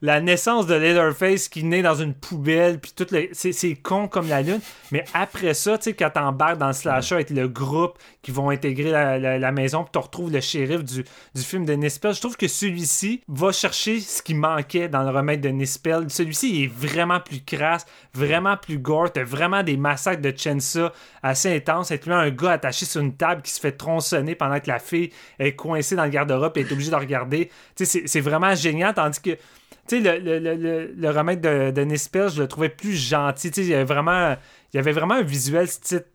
[0.04, 3.30] la naissance de Leatherface qui naît dans une poubelle, puis tout le...
[3.32, 4.60] c'est con comme la lune.
[4.92, 8.90] Mais après ça, tu sais, quand t'embarques dans slasher avec le groupe qui vont intégrer
[8.90, 11.04] la, maison, puis tu retrouves le shérif du,
[11.36, 15.40] film de Nispel, je trouve que celui-ci va chercher ce qui manquait dans le remake
[15.40, 16.10] de Nispel.
[16.10, 19.10] Celui-ci est vraiment plus crasse, vraiment plus gore.
[19.10, 20.92] T'as vraiment des massacres de Chensa
[21.22, 21.90] assez intenses.
[21.92, 25.08] Et un gars attaché sur une table qui se fait tronçonner pendant que la fille
[25.38, 27.50] est coincée dans le garde-robe et est obligée de regarder.
[27.74, 29.38] Tu sais, c'est vraiment génial, tandis que
[29.86, 33.50] tu sais, le, le, le, le, remake de, de Nispel, je le trouvais plus gentil.
[33.50, 34.34] Tu sais, il y avait vraiment,
[34.72, 36.06] il y avait vraiment un visuel type,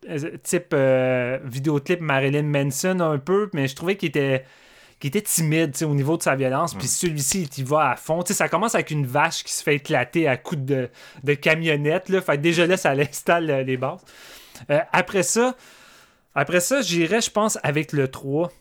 [0.44, 4.44] type euh, vidéoclip Marilyn Manson un peu, mais je trouvais qu'il était,
[5.00, 6.74] qu'il était timide au niveau de sa violence.
[6.74, 8.24] Puis celui-ci, il y va à fond.
[8.24, 10.90] Tu sais, ça commence avec une vache qui se fait éclater à coups de,
[11.24, 12.10] de camionnette.
[12.10, 12.22] Là.
[12.22, 14.02] Fait que déjà là, ça l'installe les bases.
[14.72, 15.56] Euh, après ça,
[16.36, 18.52] après ça, j'irais, je pense, avec le 3.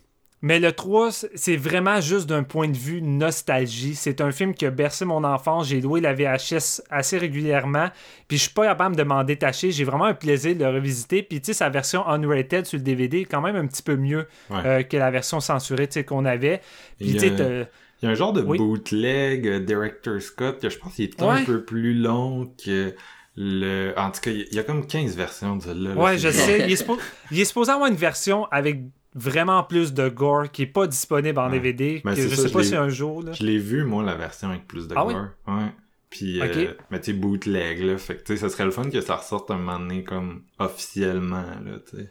[0.40, 3.96] Mais le 3, c'est vraiment juste d'un point de vue nostalgie.
[3.96, 5.68] C'est un film qui a bercé mon enfance.
[5.68, 7.88] J'ai loué la VHS assez régulièrement.
[8.28, 9.72] Puis je suis pas capable de m'en détacher.
[9.72, 11.24] J'ai vraiment un plaisir de le revisiter.
[11.24, 13.96] Puis tu sais, sa version unrated sur le DVD est quand même un petit peu
[13.96, 16.60] mieux euh, que la version censurée qu'on avait.
[16.98, 17.66] Puis tu sais,
[18.00, 21.20] il y a un genre de bootleg euh, Director Scott que je pense qu'il est
[21.20, 22.94] un peu plus long que
[23.34, 23.92] le...
[23.96, 25.94] En tout cas, il y a comme 15 versions de là.
[25.94, 26.60] Ouais, je sais.
[26.60, 26.86] Il est,
[27.32, 28.82] il est, supposé avoir une version avec
[29.18, 32.00] vraiment plus de gore qui est pas disponible en DVD.
[32.02, 33.22] Que je sais pas si un jour.
[33.22, 33.32] Là...
[33.32, 35.28] Je l'ai vu, moi, la version avec plus de ah gore.
[35.46, 35.72] Ouais.
[36.10, 37.98] Puis, euh, mais tu sais, bootleg, là.
[37.98, 40.42] Fait que, tu sais, ça serait le fun que ça ressorte un moment donné, comme,
[40.58, 42.10] officiellement, là, tu sais.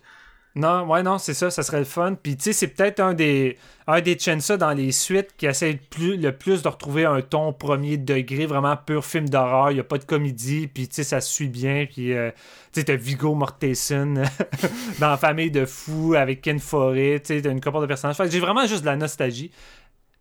[0.58, 2.16] Non, ouais, non, c'est ça, ça serait le fun.
[2.16, 5.80] Puis, tu sais, c'est peut-être un des, un des Chensa dans les suites qui essaie
[6.00, 9.70] le plus de retrouver un ton premier degré, vraiment pur film d'horreur.
[9.70, 11.86] Il n'y a pas de comédie, puis, tu sais, ça suit bien.
[11.86, 12.32] Puis, euh,
[12.74, 14.24] tu sais, t'as Vigo Mortensen
[15.00, 17.20] dans famille de fous avec Ken Forêt.
[17.20, 18.18] Tu sais, t'as une couple de personnages.
[18.28, 19.52] j'ai vraiment juste de la nostalgie.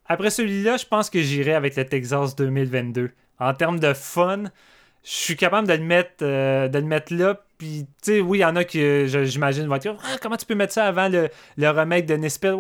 [0.05, 3.11] Après celui-là, je pense que j'irai avec le Texas 2022.
[3.39, 4.45] En termes de fun,
[5.03, 7.41] je suis capable de le mettre, euh, de le mettre là.
[7.59, 10.47] Puis, tu sais, oui, il y en a qui, j'imagine, vont dire ah, comment tu
[10.47, 12.55] peux mettre ça avant le, le remake de Nispel?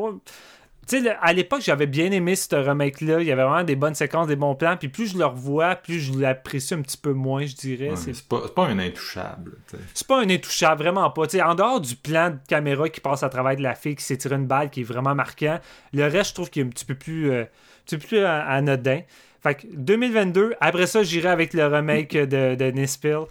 [0.88, 3.20] Tu sais, à l'époque, j'avais bien aimé ce remake-là.
[3.20, 4.76] Il y avait vraiment des bonnes séquences, des bons plans.
[4.76, 7.90] Puis plus je le revois, plus je l'apprécie un petit peu moins, je dirais.
[7.97, 9.59] c'est pas, pas, un intouchable.
[9.94, 11.28] C'est pas un intouchable, vraiment pas.
[11.28, 14.05] sais en dehors du plan de caméra qui passe à travers de la fille qui
[14.05, 15.59] s'est tiré une balle qui est vraiment marquant,
[15.92, 17.47] le reste, je trouve qu'il est un petit peu plus, euh, un
[17.84, 19.01] petit peu plus anodin.
[19.42, 23.24] Fait que 2022, après ça, j'irai avec le remake de, de Nispil.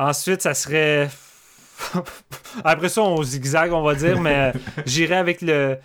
[0.00, 1.10] Ensuite, ça serait.
[2.64, 4.52] après ça, on zigzag, on va dire, mais
[4.86, 5.76] j'irai avec le,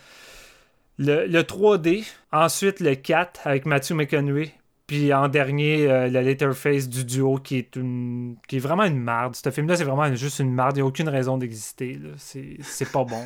[0.97, 2.05] le, 3D.
[2.31, 4.53] Ensuite, le 4 avec Matthew McConaughey.
[4.87, 8.99] Puis en dernier, euh, le Letterface du duo qui est une qui est vraiment une
[8.99, 9.35] marde.
[9.35, 10.77] Ce film-là, c'est vraiment juste une marde.
[10.77, 11.99] Il n'y a aucune raison d'exister.
[12.17, 13.25] C'est pas bon.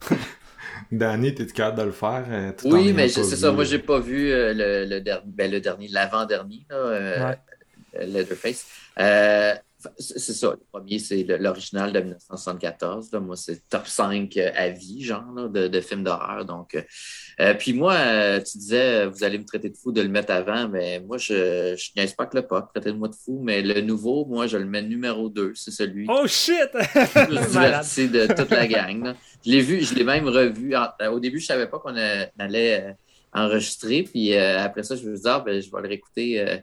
[0.92, 2.24] Danny, t'es capable de le faire?
[2.30, 3.52] Euh, oui, mais c'est ça.
[3.52, 7.34] Moi, j'ai pas vu euh, le, le, ben, le, dernier, l'avant-dernier, euh,
[8.00, 8.66] Leatherface.
[9.98, 10.50] C'est ça.
[10.50, 13.12] Le premier, c'est l'original de 1974.
[13.14, 16.44] Moi, c'est top 5 à vie, genre, de, de films d'horreur.
[16.44, 16.76] Donc,
[17.40, 20.08] euh, puis moi, euh, tu disais, euh, vous allez me traiter de fou de le
[20.08, 23.80] mettre avant, mais moi, je niaise pas que le pop, traitez-moi de fou, mais le
[23.82, 26.06] nouveau, moi, je le mets numéro 2, c'est celui.
[26.08, 26.70] Oh shit!
[26.74, 29.14] je de toute la gang.
[29.44, 30.74] Je l'ai vu, je l'ai même revu.
[31.10, 31.96] Au début, je savais pas qu'on
[32.38, 32.96] allait
[33.32, 34.02] enregistré.
[34.02, 36.62] Puis après ça, je me dit, ah, ben, je vais le réécouter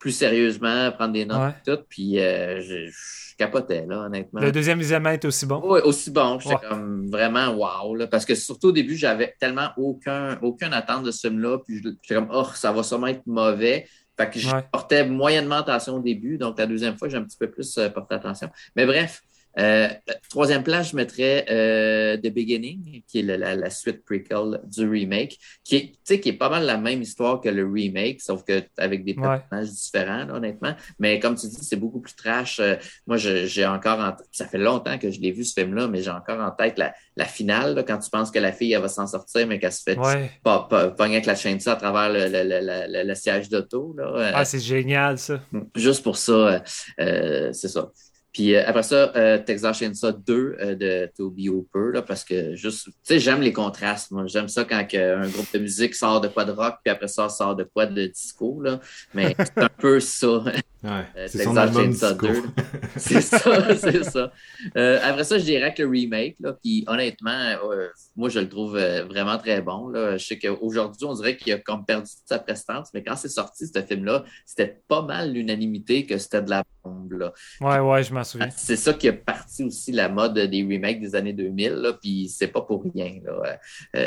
[0.00, 1.82] plus sérieusement, prendre des notes et tout.
[1.88, 4.40] Puis je, je, capotais, là, honnêtement.
[4.40, 5.62] Le deuxième examen est aussi bon?
[5.64, 6.38] Oui, aussi bon.
[6.40, 7.94] J'étais comme vraiment wow.
[7.94, 11.58] Là, parce que surtout au début, j'avais tellement aucun, aucune attente de ce film-là.
[11.66, 13.86] Puis j'étais comme, oh, ça va sûrement être mauvais.
[14.18, 16.36] Fait que je portais moyennement attention au début.
[16.36, 18.50] Donc, la deuxième fois, j'ai un petit peu plus porté attention.
[18.76, 19.22] Mais bref,
[19.58, 19.88] euh,
[20.28, 25.38] troisième plan, je mettrais euh, The Beginning, qui est la, la, suite prequel du remake,
[25.64, 29.04] qui est, qui est pas mal la même histoire que le remake, sauf que avec
[29.04, 30.74] des personnages différents, honnêtement.
[30.98, 32.60] Mais comme tu dis, c'est beaucoup plus trash.
[32.60, 36.02] Euh, moi, j'ai encore en ça fait longtemps que je l'ai vu ce film-là, mais
[36.02, 38.88] j'ai encore en tête la, la finale, quand tu penses que la fille elle va
[38.88, 39.96] s'en sortir, mais qu'elle se fait
[40.44, 43.96] pas, pas, pas, avec la chaîne ça à travers le, le, le siège d'auto.
[44.16, 45.40] Ah, c'est génial ça.
[45.74, 46.62] Juste pour ça,
[46.96, 47.90] c'est ça.
[48.32, 52.54] Puis euh, après ça, euh, Texas Chainsaw 2 euh, de Toby Hooper, là, parce que
[52.54, 54.10] juste, tu sais, j'aime les contrastes.
[54.12, 57.08] Moi, j'aime ça quand un groupe de musique sort de quoi de rock, puis après
[57.08, 58.80] ça sort de quoi de disco, là.
[59.14, 60.44] Mais c'est un peu ça.
[60.82, 62.26] Ouais, euh, c'est son album disco.
[62.96, 64.32] c'est ça, c'est ça.
[64.76, 67.30] Euh, après ça, je dirais que le remake, là, puis honnêtement,
[67.70, 69.88] euh, moi, je le trouve vraiment très bon.
[69.88, 70.16] Là.
[70.16, 73.28] Je sais qu'aujourd'hui, on dirait qu'il a comme perdu toute sa prestance, mais quand c'est
[73.28, 77.12] sorti, ce film-là, c'était pas mal l'unanimité que c'était de la bombe.
[77.12, 77.32] Là.
[77.60, 78.48] Ouais, ouais, je m'en souviens.
[78.56, 82.28] C'est ça qui a parti aussi la mode des remakes des années 2000, là, puis
[82.28, 83.20] c'est pas pour rien.
[83.24, 83.58] Là.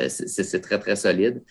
[0.10, 1.44] c'est très, très solide.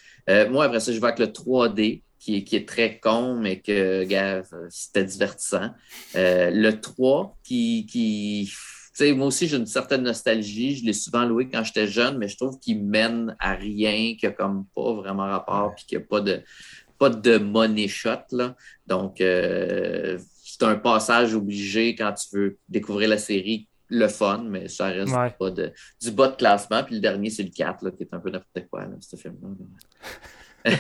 [0.51, 3.60] moi, après ça, je vais avec le 3D qui est, qui est très con, mais
[3.60, 5.70] que, gars, c'était divertissant.
[6.14, 10.76] Euh, le 3, qui, qui tu sais, moi aussi, j'ai une certaine nostalgie.
[10.76, 14.28] Je l'ai souvent loué quand j'étais jeune, mais je trouve qu'il mène à rien, qu'il
[14.28, 16.43] n'y a comme pas vraiment rapport, puis qu'il n'y a pas de,
[16.98, 18.55] pas de money shot, là.
[18.86, 20.16] Donc, euh,
[20.62, 25.12] c'est un passage obligé quand tu veux découvrir la série le fun, mais ça reste
[25.39, 26.82] pas de, du bas de classement.
[26.84, 29.16] Puis le dernier, c'est le 4, là, qui est un peu n'importe quoi, là, ce
[29.16, 29.48] film-là.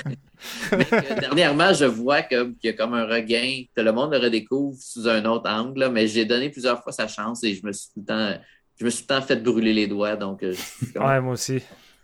[0.72, 0.86] mais
[1.20, 5.08] dernièrement, je vois qu'il y a comme un regain, que le monde le redécouvre sous
[5.08, 8.00] un autre angle, mais j'ai donné plusieurs fois sa chance et je me suis tout
[8.00, 8.40] le temps,
[8.78, 10.14] je me suis tout le temps fait brûler les doigts.
[10.14, 10.54] Donc, euh,
[10.94, 11.60] Ouais, moi aussi.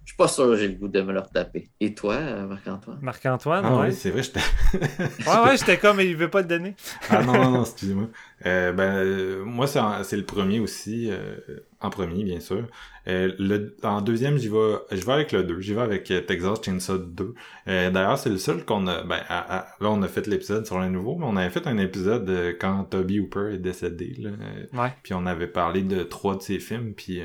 [0.08, 1.68] Je suis pas sûr que j'ai le goût de me le retaper.
[1.80, 2.98] Et toi, euh, Marc-Antoine?
[3.02, 3.88] Marc-Antoine, ah, ouais.
[3.88, 4.40] oui, c'est vrai, j'étais...
[4.72, 6.74] ouais, ouais, j'étais comme, il veut pas le donner.
[7.10, 8.06] ah non, non, non, excusez-moi.
[8.46, 11.36] Euh, ben, moi, c'est le premier aussi, euh,
[11.80, 12.64] en premier, bien sûr.
[13.06, 15.60] Euh, le, en deuxième, j'y vais, je vais avec le 2.
[15.60, 17.34] J'y vais avec euh, Texas Chainsaw 2.
[17.66, 21.16] D'ailleurs, c'est le seul qu'on a, ben, là, on a fait l'épisode sur le nouveau,
[21.16, 24.30] mais on avait fait un épisode quand Toby Hooper est décédé, là.
[24.72, 24.94] Ouais.
[25.02, 27.20] Puis on avait parlé de trois de ses films, puis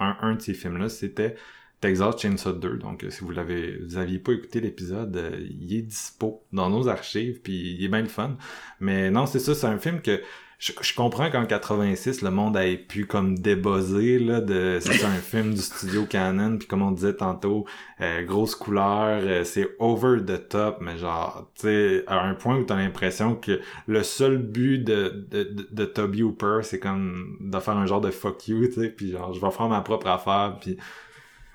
[0.00, 1.36] un, un de ces films-là, c'était
[1.80, 2.78] Texas Chainsaw 2.
[2.78, 6.68] Donc, euh, si vous l'avez, vous aviez pas écouté l'épisode, euh, il est dispo dans
[6.68, 8.36] nos archives, puis il est bien le fun.
[8.80, 10.20] Mais non, c'est ça, c'est un film que
[10.58, 15.54] je, comprends qu'en 86, le monde ait pu comme débosser là de c'est un film
[15.54, 17.64] du studio Canon puis comme on disait tantôt
[18.02, 22.64] euh, grosse couleur c'est over the top mais genre tu sais à un point où
[22.64, 27.58] t'as l'impression que le seul but de de, de, de Toby Hooper c'est comme de
[27.58, 30.08] faire un genre de fuck you tu sais puis genre je vais faire ma propre
[30.08, 30.76] affaire puis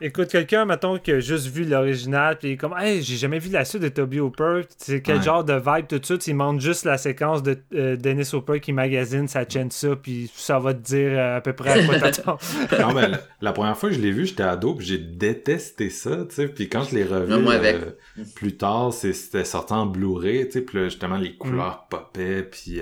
[0.02, 3.64] Écoute, quelqu'un, mettons, qui a juste vu l'original, puis comme, hey, j'ai jamais vu la
[3.64, 6.84] suite de Toby Hooper, c'est quel genre de vibe tout de suite, il montre juste
[6.84, 10.82] la séquence de euh, Dennis Hooper qui magasine sa chaîne ça, puis ça va te
[10.82, 12.38] dire euh, à peu près à quoi t'attends.
[12.80, 13.10] non, mais
[13.40, 16.48] la, première fois que je l'ai vu, j'étais ado, puis j'ai détesté ça, tu sais,
[16.50, 17.92] puis quand je l'ai revu euh,
[18.36, 21.90] plus tard, c'était sorti en Blu-ray, tu sais, puis justement, les couleurs mm.
[21.90, 22.82] popaient, puis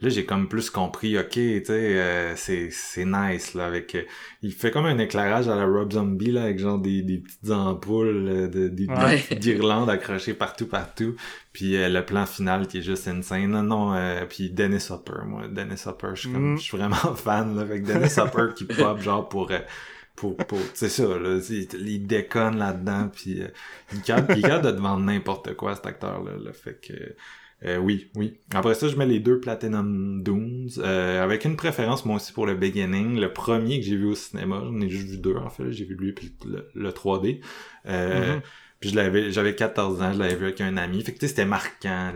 [0.00, 4.02] là j'ai comme plus compris ok tu sais euh, c'est c'est nice là avec euh,
[4.42, 7.50] il fait comme un éclairage à la Rob Zombie là avec genre des, des petites
[7.50, 8.86] ampoules euh, de, des,
[9.36, 11.14] d'Irlande accrochées partout partout.
[11.52, 13.48] Puis le plan final qui est juste insane.
[13.48, 16.58] Non non puis Dennis Hopper moi Dennis Hopper je suis comme mm.
[16.58, 19.50] je suis vraiment fan là avec Dennis Hopper qui pop genre pour
[20.16, 23.42] pour, pour c'est ça là il, déconne là-dedans puis
[23.92, 27.14] il garde il garde de vendre n'importe quoi cet acteur là, là fait que
[27.64, 28.38] euh, oui, oui.
[28.54, 32.46] Après ça, je mets les deux Platinum Dooms, euh, avec une préférence moi aussi pour
[32.46, 33.20] le Beginning.
[33.20, 35.84] Le premier que j'ai vu au cinéma, j'en ai juste vu deux en fait, j'ai
[35.84, 36.32] vu lui puis
[36.74, 37.40] le, 3D.
[37.86, 38.42] Euh, mm-hmm.
[38.80, 41.02] Puis je l'avais, j'avais 14 ans, je l'avais vu avec un ami.
[41.02, 42.14] Fait que c'était marquant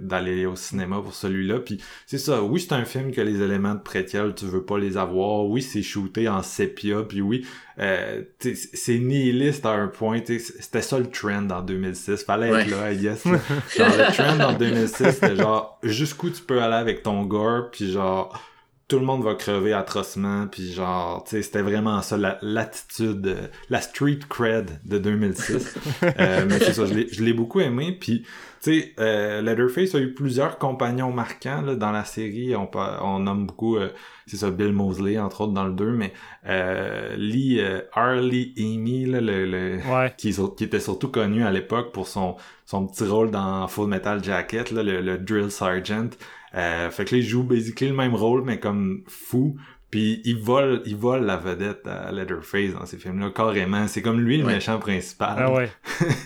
[0.00, 1.60] d'aller au cinéma pour celui-là.
[1.60, 4.76] Puis c'est ça, oui, c'est un film que les éléments de prétiel, tu veux pas
[4.76, 5.46] les avoir.
[5.46, 7.04] Oui, c'est shooté en sépia.
[7.04, 7.46] Puis oui,
[7.78, 10.20] euh, c'est nihiliste à un point.
[10.26, 12.24] C'était ça le trend en 2006.
[12.24, 13.22] Fallait être là, I guess.
[13.24, 13.38] genre,
[13.78, 17.70] le trend en 2006, c'était genre jusqu'où tu peux aller avec ton gore.
[17.70, 18.49] Puis genre
[18.90, 23.46] tout le monde va crever atrocement puis genre tu sais c'était vraiment ça l'attitude euh,
[23.70, 28.24] la street cred de 2006 euh, mais c'est ça je l'ai beaucoup aimé puis
[28.62, 32.54] Tu sais, euh, Leatherface a eu plusieurs compagnons marquants là, dans la série.
[32.54, 33.88] On, on nomme beaucoup, euh,
[34.26, 36.12] c'est ça, Bill Mosley, entre autres, dans le 2, mais
[36.46, 40.12] euh, Lee, euh, Harley Amy, là, le, le Ouais.
[40.18, 42.36] qui, qui était surtout connu à l'époque pour son,
[42.66, 46.10] son petit rôle dans Full Metal Jacket, là, le, le Drill Sergeant.
[46.54, 49.56] Euh, fait que là, il joue basically le même rôle, mais comme fou.
[49.90, 53.86] Puis il vole, il vole la vedette à Leatherface dans ces films-là, carrément.
[53.88, 54.54] C'est comme lui le Ouais.
[54.54, 55.36] méchant principal.
[55.38, 55.70] Ah ouais.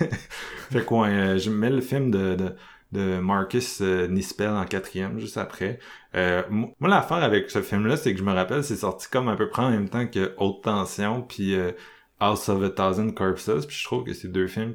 [0.70, 2.52] fait quoi, euh, je mets le film de, de,
[2.92, 5.78] de Marcus euh, Nispel en quatrième, juste après.
[6.14, 9.28] Euh, mo- moi, l'affaire avec ce film-là, c'est que je me rappelle, c'est sorti comme
[9.28, 11.72] à peu près en même temps que Haute Tension, puis euh,
[12.20, 14.74] House of a Thousand Corpses, puis je trouve que c'est deux films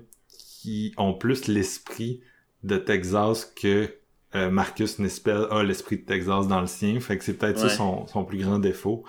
[0.61, 2.21] qui ont plus l'esprit
[2.63, 3.87] de Texas que
[4.35, 7.69] euh, Marcus Nispel a l'esprit de Texas dans le sien, fait que c'est peut-être ça
[7.69, 9.03] son, son plus grand défaut.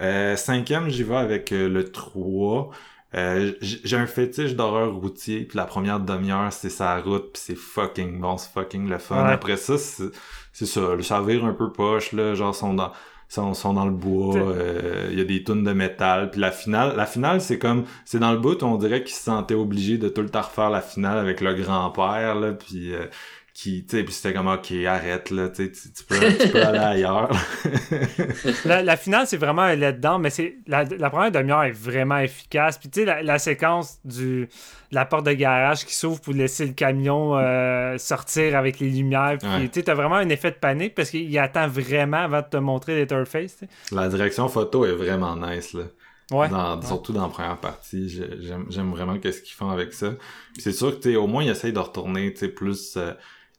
[0.00, 2.70] Euh, cinquième, j'y vais avec euh, le 3.
[3.14, 7.54] Euh, j'ai un fétiche d'horreur routier, puis la première demi-heure, c'est sa route, puis c'est
[7.54, 9.26] fucking bon, c'est fucking le fun.
[9.26, 9.32] Ouais.
[9.32, 12.92] Après ça, c'est ça, le ça vire un peu poche, là, genre sont dans
[13.32, 16.50] sont, sont dans le bois, euh, il y a des tonnes de métal, puis la
[16.50, 19.96] finale, la finale c'est comme, c'est dans le bout, on dirait qu'il se sentait obligé
[19.96, 23.06] de tout le temps refaire la finale avec le grand-père, là, puis euh,
[23.54, 26.64] qui, tu sais, puis c'était comme, ok, arrête, là, tu sais, tu peux, tu peux
[26.64, 27.30] aller ailleurs.
[28.64, 32.18] La, la finale, c'est vraiment un letdown, mais c'est la, la première demi-heure est vraiment
[32.18, 32.78] efficace.
[32.78, 34.48] Puis tu sais, la, la séquence du, de
[34.92, 39.36] la porte de garage qui s'ouvre pour laisser le camion euh, sortir avec les lumières.
[39.38, 39.68] Puis Ouais.
[39.68, 42.56] tu sais, t'as vraiment un effet de panique parce qu'il attend vraiment avant de te
[42.56, 43.48] montrer sais.
[43.92, 45.84] la direction photo est vraiment nice, là.
[46.30, 46.48] Ouais.
[46.48, 50.12] Dans- Surtout dans la première partie, j'ai- j'aime j'aime vraiment qu'est-ce qu'ils font avec ça.
[50.54, 52.94] Puis c'est sûr que tu sais, au moins ils essayent de retourner, tu sais, plus.
[52.96, 53.12] Euh,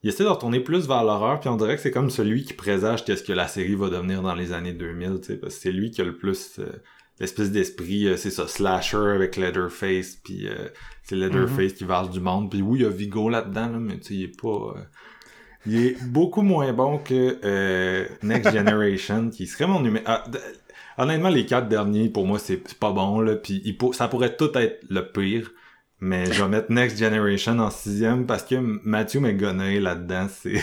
[0.03, 2.53] ils essaient de retourner plus vers l'horreur, puis on dirait que c'est comme celui qui
[2.53, 5.61] présage qu'est-ce que la série va devenir dans les années 2000, tu sais, parce que
[5.61, 6.65] c'est lui qui a le plus euh,
[7.19, 10.67] l'espèce d'esprit, euh, c'est ça, slasher avec Leatherface, puis euh,
[11.03, 13.97] c'est Leatherface qui varge du monde, puis oui, il y a Vigo là-dedans, là, mais
[13.99, 14.73] tu sais, il est pas.
[14.77, 14.81] euh,
[15.65, 20.03] il est beaucoup moins bon que euh, Next Generation, qui serait mon numéro.
[20.07, 20.25] Ah,
[20.97, 23.35] honnêtement, les quatre derniers, pour moi, c'est c'est pas bon, là.
[23.37, 25.51] Puis il pour- ça pourrait tout être le pire.
[26.05, 30.61] Mais je vais mettre Next Generation en sixième parce que Matthew McConaughey là-dedans, c'est...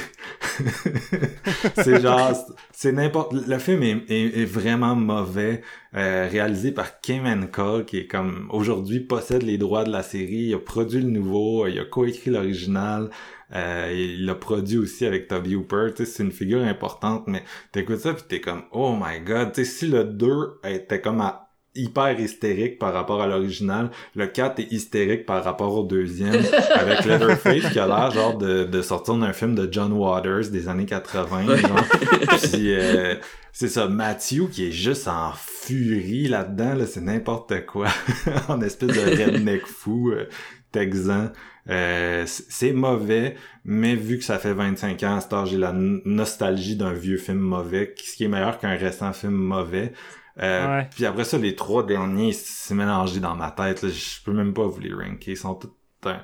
[1.82, 2.32] c'est genre...
[2.72, 3.32] C'est n'importe...
[3.32, 5.62] Le film est, vraiment mauvais,
[5.96, 8.48] euh, réalisé par Kim Hancock, qui est comme...
[8.50, 10.48] Aujourd'hui, possède les droits de la série.
[10.48, 13.08] Il a produit le nouveau, il a coécrit l'original.
[13.54, 17.42] Euh, il l'a produit aussi avec Toby Hooper, c'est une figure importante, mais
[17.72, 21.20] t'écoutes ça pis t'es comme, oh my god, tu sais, si le 2 était comme
[21.20, 26.42] à- hyper hystérique par rapport à l'original, le 4 est hystérique par rapport au deuxième,
[26.74, 30.68] avec Leatherface qui a l'air genre de, de sortir d'un film de John Waters des
[30.68, 31.84] années 80, genre.
[32.42, 33.14] Pis, euh,
[33.52, 37.88] c'est ça, Matthew qui est juste en furie là-dedans, là, c'est n'importe quoi,
[38.48, 40.28] en espèce de redneck fou, euh,
[40.72, 41.30] texan.
[41.68, 46.92] Euh, c'est mauvais, mais vu que ça fait 25 ans à j'ai la nostalgie d'un
[46.92, 49.92] vieux film mauvais, ce qui est meilleur qu'un récent film mauvais.
[50.38, 50.88] Euh, Ouais.
[50.94, 53.82] Puis après ça, les trois derniers, c'est mélangé dans ma tête.
[53.82, 53.88] Là.
[53.88, 55.32] Je peux même pas vous les ranker.
[55.32, 55.70] Ils sont tous...
[56.04, 56.22] un-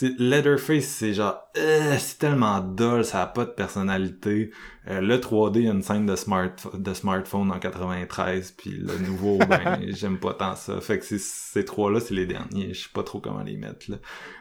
[0.00, 1.38] Leatherface, c'est genre...
[1.56, 4.50] euh, c'est tellement dull, ça a pas de personnalité.
[4.88, 8.70] Euh, le 3D, il y a une scène de, smart, de smartphone en 93, puis
[8.70, 10.80] le nouveau, ben, j'aime pas tant ça.
[10.80, 12.74] Fait que ces trois-là, c'est les derniers.
[12.74, 13.98] Je sais pas trop comment les mettre, là.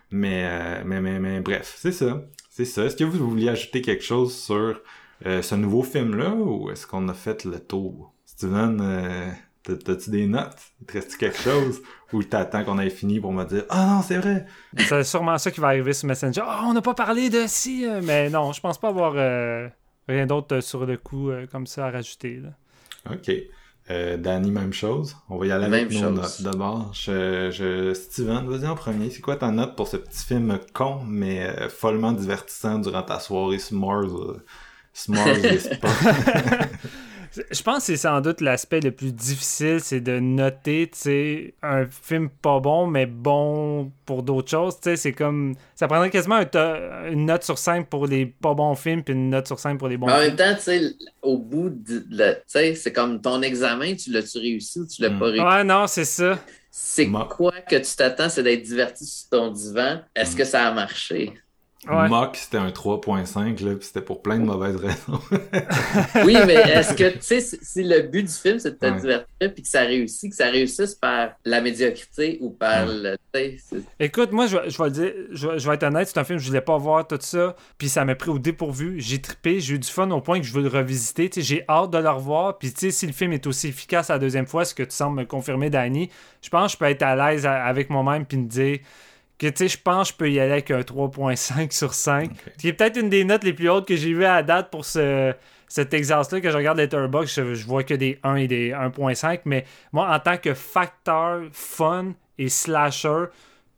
[0.09, 2.23] Mais, euh, mais, mais, mais, bref, c'est ça.
[2.49, 2.85] C'est ça.
[2.85, 4.81] Est-ce que vous vouliez ajouter quelque chose sur
[5.27, 8.15] euh, ce nouveau film-là, ou est-ce qu'on a fait le tour?
[8.41, 9.30] Steven, euh,
[9.63, 10.57] t'as- t'as-tu des notes?
[10.81, 11.81] Il te reste quelque chose?
[12.11, 14.45] Ou t'attends qu'on ait fini pour me dire «Ah non, c'est vrai!
[14.77, 16.41] C'est sûrement ça qui va arriver sur Messenger.
[16.43, 17.85] Ah, on n'a pas parlé de si.
[17.88, 19.68] euh, Mais non, je pense pas avoir euh,
[20.07, 22.41] rien d'autre sur le coup euh, comme ça à rajouter.
[22.43, 22.49] là.»
[23.13, 23.31] OK.
[23.91, 25.15] Euh, Danny, même chose.
[25.30, 26.19] On va y aller avec Même nos chose.
[26.22, 26.91] notes d'abord.
[26.93, 27.93] Je, je...
[27.93, 29.09] Steven, vas-y en premier.
[29.11, 33.19] C'est quoi ta note pour ce petit film con, mais euh, follement divertissant durant ta
[33.19, 34.18] soirée S'mores?
[34.22, 34.43] euh,
[34.93, 35.26] S'mores,
[35.81, 35.89] pas...
[37.33, 41.53] Je pense que c'est sans doute l'aspect le plus difficile, c'est de noter, tu sais,
[41.61, 44.75] un film pas bon, mais bon pour d'autres choses.
[44.81, 45.55] Tu sais, c'est comme.
[45.75, 46.59] Ça prendrait quasiment un to-
[47.09, 49.87] une note sur 5 pour les pas bons films, puis une note sur 5 pour
[49.87, 50.27] les bons Mais en films.
[50.27, 50.81] même temps, tu sais,
[51.21, 55.09] au bout de, tu sais, c'est comme ton examen, tu l'as-tu réussi ou tu l'as
[55.09, 55.19] Mm.
[55.19, 55.45] pas réussi?
[55.45, 56.37] Ouais, non, c'est ça.
[56.69, 60.01] C'est quoi que tu t'attends, c'est d'être diverti sur ton divan?
[60.15, 61.33] Est-ce que ça a marché?
[61.89, 62.07] Ouais.
[62.09, 65.19] Mock, c'était un 3.5, là, pis c'était pour plein de mauvaises raisons.
[66.25, 68.99] Oui, mais est-ce que, tu sais, si le but du film, c'est de te Ouais.
[68.99, 73.17] divertir puis que ça réussit, que ça réussisse par la médiocrité ou par Ouais.
[73.33, 73.81] le.
[73.99, 76.19] Écoute, moi, je vais, je vais le dire, je vais, je vais être honnête, c'est
[76.19, 78.95] un film, je voulais pas voir tout ça, puis ça m'a pris au dépourvu.
[78.99, 81.29] J'ai trippé, j'ai eu du fun au point que je veux le revisiter.
[81.29, 83.69] Tu sais, J'ai hâte de le revoir, puis tu sais, si le film est aussi
[83.69, 86.09] efficace la deuxième fois, ce que tu sembles me confirmer, Danny,
[86.43, 88.79] je pense que je peux être à l'aise avec moi-même, puis me dire
[89.41, 92.30] que tu sais, je pense que je peux y aller avec un 3.5 sur 5.
[92.59, 94.69] Qui est peut-être une des notes les plus hautes que j'ai vues à la date
[94.69, 95.34] pour ce,
[95.68, 96.41] cet exercice-là.
[96.41, 99.39] Que je regarde Letterboxd, je, je vois que des 1 et des 1.5.
[99.45, 103.26] Mais moi, en tant que facteur fun et slasher,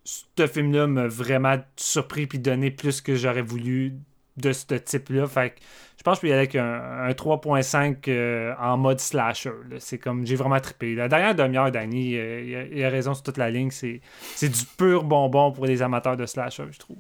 [0.04, 3.94] ce film-là m'a vraiment surpris puis donné plus que j'aurais voulu
[4.36, 5.28] de ce type-là.
[5.28, 5.56] Fait que
[6.04, 9.54] je pense que je peux y aller avec un, 3.5 euh, en mode slasher.
[9.80, 10.96] C'est comme j'ai vraiment trippé.
[10.96, 13.72] La dernière demi-heure, Danny, euh, il, a, raison sur toute la ligne.
[13.72, 14.02] C'est,
[14.42, 16.98] du pur bonbon pour les amateurs de slasher, je trouve.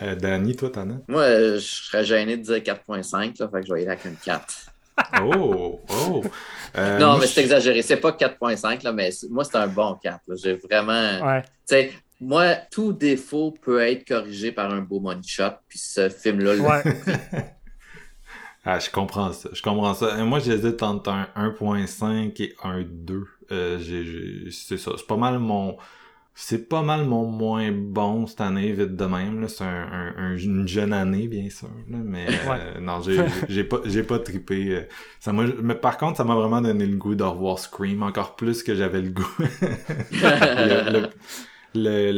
[0.00, 0.94] Euh, Danny, toi, t'en as?
[1.08, 4.16] Moi, je serais gêné de dire 4.5, fait que je vais y aller avec une
[4.16, 4.72] 4.
[5.22, 6.22] oh, oh.
[6.98, 7.82] non, mais c'est exagéré.
[7.82, 10.20] C'est pas 4.5, mais moi, c'est un bon 4.
[10.36, 11.20] J'ai vraiment.
[11.20, 11.44] Ouais
[12.20, 16.82] moi, tout défaut peut être corrigé par un beau money shot, puis ce film-là.
[18.68, 19.48] ah, je comprends ça.
[19.52, 20.16] Je comprends ça.
[20.24, 23.24] Moi, j'hésite entre un 1.5 et un 2.
[23.52, 24.90] Euh, c'est ça.
[24.96, 25.76] C'est pas mal mon.
[26.34, 29.48] C'est pas mal mon moins bon cette année, vite de même.
[29.48, 31.70] C'est un, une jeune année, bien sûr.
[31.86, 33.00] mais euh, non,
[33.48, 34.74] j'ai pas, j'ai pas trippé.
[34.74, 34.82] Euh,
[35.20, 38.64] ça mais par contre, ça m'a vraiment donné le goût de revoir Scream, encore plus
[38.64, 39.34] que j'avais le goût.
[40.10, 41.08] le,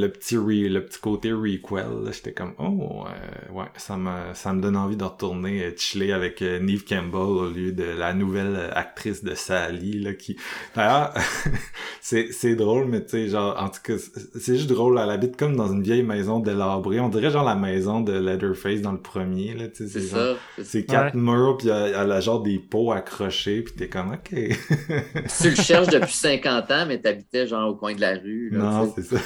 [0.08, 0.34] petit
[0.68, 4.96] le petit côté requel, j'étais comme oh euh, ouais, ça me ça me donne envie
[4.96, 9.34] de retourner euh, chiller avec euh, Neve Campbell au lieu de la nouvelle actrice de
[9.34, 10.36] Sally là qui
[10.74, 11.14] d'ailleurs
[12.00, 13.94] c'est c'est drôle mais tu sais genre en tout cas
[14.38, 17.54] c'est juste drôle elle habite comme dans une vieille maison délabrée, on dirait genre la
[17.54, 21.68] maison de Leatherface dans le premier là tu sais c'est ça c'est quatre murs puis
[21.68, 24.30] elle a genre des pots accrochés puis t'es comme OK.
[24.30, 28.92] tu le cherches depuis 50 ans mais t'habitais genre au coin de la rue Non,
[28.94, 29.16] c'est ça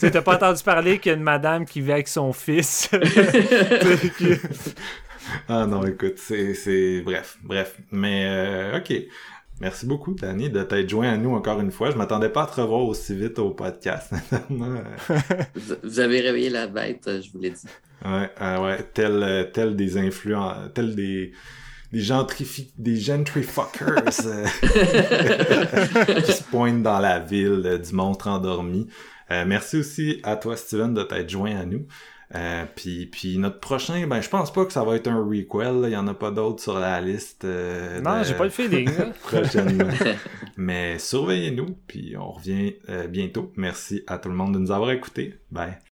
[0.00, 2.90] tu t'as pas entendu parler qu'il y a une madame qui vit avec son fils.
[5.48, 7.02] ah non, écoute, c'est...
[7.02, 7.78] Bref, bref.
[7.90, 8.92] Mais, euh, ok.
[9.60, 11.90] Merci beaucoup, Danny, de t'être joint à nous encore une fois.
[11.90, 14.12] Je m'attendais pas à te revoir aussi vite au podcast.
[15.82, 17.66] vous avez réveillé la bête, je vous l'ai dit.
[18.04, 21.32] Ouais, euh, ouais, tel, tel des influents, tel des
[21.92, 24.46] des gentrifi des gentrifuckers euh,
[26.22, 28.88] qui se pointent dans la ville euh, du monstre endormi.
[29.30, 31.86] Euh, merci aussi à toi, Steven, de t'être joint à nous.
[32.34, 35.82] Euh, puis, puis notre prochain, ben je pense pas que ça va être un requel.
[35.84, 37.44] Il y en a pas d'autres sur la liste.
[37.44, 38.88] non, j'ai pas le feeling.
[39.22, 39.92] prochainement.
[40.56, 42.74] Mais surveillez-nous, puis on revient
[43.10, 43.52] bientôt.
[43.56, 45.34] Merci à tout le monde de nous avoir écoutés.
[45.50, 45.76] Bye.